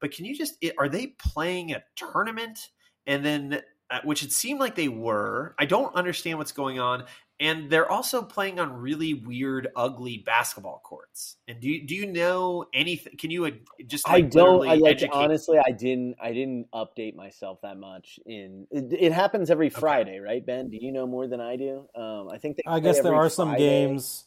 but 0.00 0.12
can 0.12 0.24
you 0.24 0.36
just 0.36 0.62
are 0.78 0.88
they 0.88 1.08
playing 1.18 1.72
a 1.72 1.82
tournament 1.96 2.58
and 3.06 3.24
then 3.24 3.62
uh, 3.92 4.00
which 4.04 4.22
it 4.22 4.32
seemed 4.32 4.58
like 4.58 4.74
they 4.74 4.88
were. 4.88 5.54
I 5.58 5.66
don't 5.66 5.94
understand 5.94 6.38
what's 6.38 6.52
going 6.52 6.80
on, 6.80 7.04
and 7.38 7.68
they're 7.68 7.90
also 7.90 8.22
playing 8.22 8.58
on 8.58 8.72
really 8.72 9.12
weird, 9.12 9.68
ugly 9.76 10.16
basketball 10.24 10.80
courts. 10.82 11.36
And 11.46 11.60
do 11.60 11.68
you, 11.68 11.86
do 11.86 11.94
you 11.94 12.06
know 12.06 12.64
anything? 12.72 13.18
Can 13.18 13.30
you 13.30 13.44
uh, 13.44 13.50
just 13.86 14.08
I 14.08 14.22
don't. 14.22 14.66
I 14.66 14.76
like 14.76 14.96
educate- 14.96 15.12
honestly. 15.12 15.58
I 15.58 15.72
didn't. 15.72 16.16
I 16.18 16.32
didn't 16.32 16.68
update 16.72 17.14
myself 17.14 17.60
that 17.62 17.76
much. 17.76 18.18
In 18.24 18.66
it, 18.70 18.96
it 18.98 19.12
happens 19.12 19.50
every 19.50 19.68
Friday, 19.68 20.20
right, 20.20 20.44
Ben? 20.44 20.70
Do 20.70 20.78
you 20.80 20.90
know 20.90 21.06
more 21.06 21.26
than 21.26 21.42
I 21.42 21.56
do? 21.56 21.86
Um, 21.94 22.30
I 22.32 22.38
think 22.38 22.56
they. 22.56 22.62
I 22.66 22.80
guess 22.80 23.00
there 23.00 23.12
every 23.12 23.18
are 23.18 23.28
some 23.28 23.54
games 23.58 24.24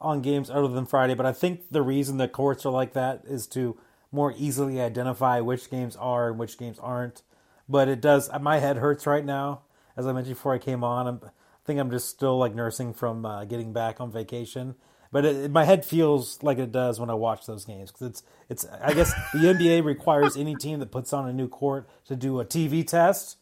on 0.00 0.20
games 0.20 0.50
other 0.50 0.68
than 0.68 0.86
Friday, 0.86 1.14
but 1.14 1.26
I 1.26 1.32
think 1.32 1.70
the 1.70 1.82
reason 1.82 2.18
the 2.18 2.28
courts 2.28 2.66
are 2.66 2.72
like 2.72 2.92
that 2.92 3.22
is 3.26 3.46
to 3.48 3.78
more 4.12 4.34
easily 4.36 4.80
identify 4.80 5.40
which 5.40 5.70
games 5.70 5.96
are 5.96 6.30
and 6.30 6.38
which 6.38 6.58
games 6.58 6.78
aren't. 6.80 7.22
But 7.68 7.88
it 7.88 8.00
does. 8.00 8.30
My 8.40 8.58
head 8.58 8.76
hurts 8.76 9.06
right 9.06 9.24
now, 9.24 9.62
as 9.96 10.06
I 10.06 10.12
mentioned 10.12 10.36
before 10.36 10.54
I 10.54 10.58
came 10.58 10.84
on. 10.84 11.06
I'm, 11.06 11.20
I 11.24 11.30
think 11.64 11.80
I'm 11.80 11.90
just 11.90 12.08
still 12.08 12.38
like 12.38 12.54
nursing 12.54 12.94
from 12.94 13.26
uh, 13.26 13.44
getting 13.44 13.72
back 13.72 14.00
on 14.00 14.12
vacation. 14.12 14.76
But 15.10 15.24
it, 15.24 15.50
my 15.50 15.64
head 15.64 15.84
feels 15.84 16.42
like 16.42 16.58
it 16.58 16.70
does 16.70 17.00
when 17.00 17.10
I 17.10 17.14
watch 17.14 17.46
those 17.46 17.64
games 17.64 17.90
because 17.90 18.08
it's 18.08 18.22
it's. 18.48 18.66
I 18.82 18.92
guess 18.92 19.12
the 19.32 19.38
NBA 19.38 19.84
requires 19.84 20.36
any 20.36 20.54
team 20.54 20.78
that 20.80 20.92
puts 20.92 21.12
on 21.12 21.28
a 21.28 21.32
new 21.32 21.48
court 21.48 21.88
to 22.06 22.14
do 22.14 22.38
a 22.38 22.44
TV 22.44 22.86
test, 22.86 23.38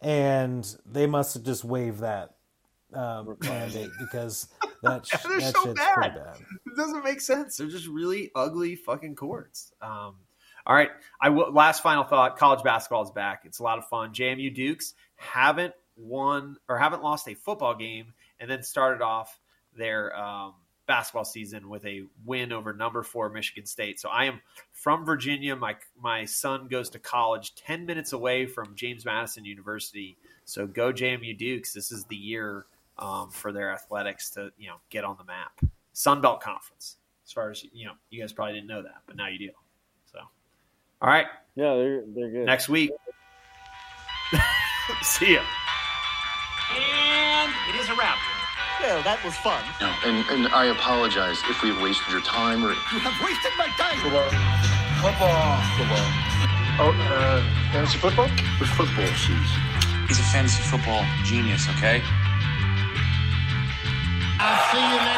and 0.00 0.66
they 0.86 1.06
must 1.06 1.34
have 1.34 1.42
just 1.42 1.64
waive 1.64 1.98
that 1.98 2.35
um, 2.94 3.36
mandate 3.40 3.90
because 3.98 4.48
that, 4.82 5.06
sh- 5.06 5.22
They're 5.28 5.40
that 5.40 5.54
so 5.54 5.64
shit's 5.64 5.80
bad. 5.80 5.94
pretty 5.94 6.14
bad. 6.14 6.36
It 6.66 6.76
doesn't 6.76 7.04
make 7.04 7.20
sense. 7.20 7.56
They're 7.56 7.66
just 7.68 7.86
really 7.86 8.30
ugly 8.34 8.76
fucking 8.76 9.16
courts. 9.16 9.72
Um, 9.80 10.16
all 10.66 10.74
right. 10.74 10.90
I 11.20 11.30
will, 11.30 11.52
last 11.52 11.82
final 11.82 12.04
thought. 12.04 12.38
College 12.38 12.62
basketball 12.62 13.04
is 13.04 13.10
back. 13.10 13.42
It's 13.44 13.58
a 13.60 13.62
lot 13.62 13.78
of 13.78 13.86
fun. 13.86 14.12
JMU 14.12 14.54
Dukes 14.54 14.94
haven't 15.16 15.74
won 15.96 16.56
or 16.68 16.78
haven't 16.78 17.02
lost 17.02 17.28
a 17.28 17.34
football 17.34 17.74
game, 17.74 18.12
and 18.40 18.50
then 18.50 18.62
started 18.62 19.02
off 19.02 19.38
their 19.76 20.14
um, 20.16 20.54
basketball 20.86 21.24
season 21.24 21.68
with 21.68 21.84
a 21.86 22.04
win 22.24 22.52
over 22.52 22.72
number 22.72 23.02
four 23.02 23.28
Michigan 23.28 23.66
State. 23.66 24.00
So 24.00 24.08
I 24.08 24.24
am 24.24 24.40
from 24.72 25.04
Virginia. 25.04 25.56
My 25.56 25.76
my 26.00 26.24
son 26.24 26.68
goes 26.68 26.90
to 26.90 26.98
college 26.98 27.54
ten 27.54 27.86
minutes 27.86 28.12
away 28.12 28.46
from 28.46 28.74
James 28.74 29.04
Madison 29.04 29.44
University. 29.44 30.16
So 30.44 30.66
go 30.66 30.92
JMU 30.92 31.36
Dukes. 31.36 31.72
This 31.72 31.92
is 31.92 32.04
the 32.04 32.16
year 32.16 32.66
um, 32.98 33.30
for 33.30 33.52
their 33.52 33.70
athletics 33.72 34.30
to 34.30 34.50
you 34.56 34.68
know 34.68 34.76
get 34.90 35.04
on 35.04 35.16
the 35.18 35.24
map. 35.24 35.52
Sun 35.92 36.20
Belt 36.20 36.40
Conference. 36.40 36.96
As 37.24 37.32
far 37.32 37.50
as 37.50 37.64
you 37.72 37.86
know, 37.86 37.92
you 38.10 38.20
guys 38.20 38.32
probably 38.32 38.54
didn't 38.54 38.68
know 38.68 38.82
that, 38.82 39.02
but 39.06 39.16
now 39.16 39.26
you 39.28 39.38
do. 39.38 39.50
So, 40.12 40.18
all 41.02 41.08
right, 41.08 41.26
Yeah, 41.56 41.74
they're 41.74 42.02
they're 42.14 42.30
good. 42.30 42.46
next 42.46 42.68
week. 42.68 42.90
See 45.02 45.34
ya. 45.34 45.42
And 46.76 47.52
it 47.68 47.80
is 47.80 47.88
a 47.88 47.94
wrap. 47.96 48.18
Well, 48.80 49.02
that 49.02 49.18
was 49.24 49.34
fun. 49.40 49.64
No, 49.80 49.88
And, 50.04 50.20
and 50.30 50.48
I 50.52 50.66
apologize 50.66 51.40
if 51.48 51.62
we've 51.62 51.80
wasted 51.80 52.12
your 52.12 52.20
time 52.20 52.62
or. 52.64 52.70
You 52.92 53.00
have 53.00 53.16
wasted 53.24 53.52
my 53.56 53.66
time. 53.80 53.96
Football. 53.98 54.28
Football. 55.00 55.56
Football. 55.80 56.06
Oh, 56.78 56.92
uh, 56.92 57.40
fantasy 57.72 57.96
football? 57.98 58.28
With 58.60 58.68
football 58.76 59.06
shoes. 59.16 59.50
He's 60.08 60.20
a 60.20 60.26
fantasy 60.28 60.60
football 60.62 61.02
genius, 61.24 61.66
okay? 61.70 62.02
I'll 64.38 64.70
see 64.70 64.78
you 64.78 65.00
next 65.00 65.15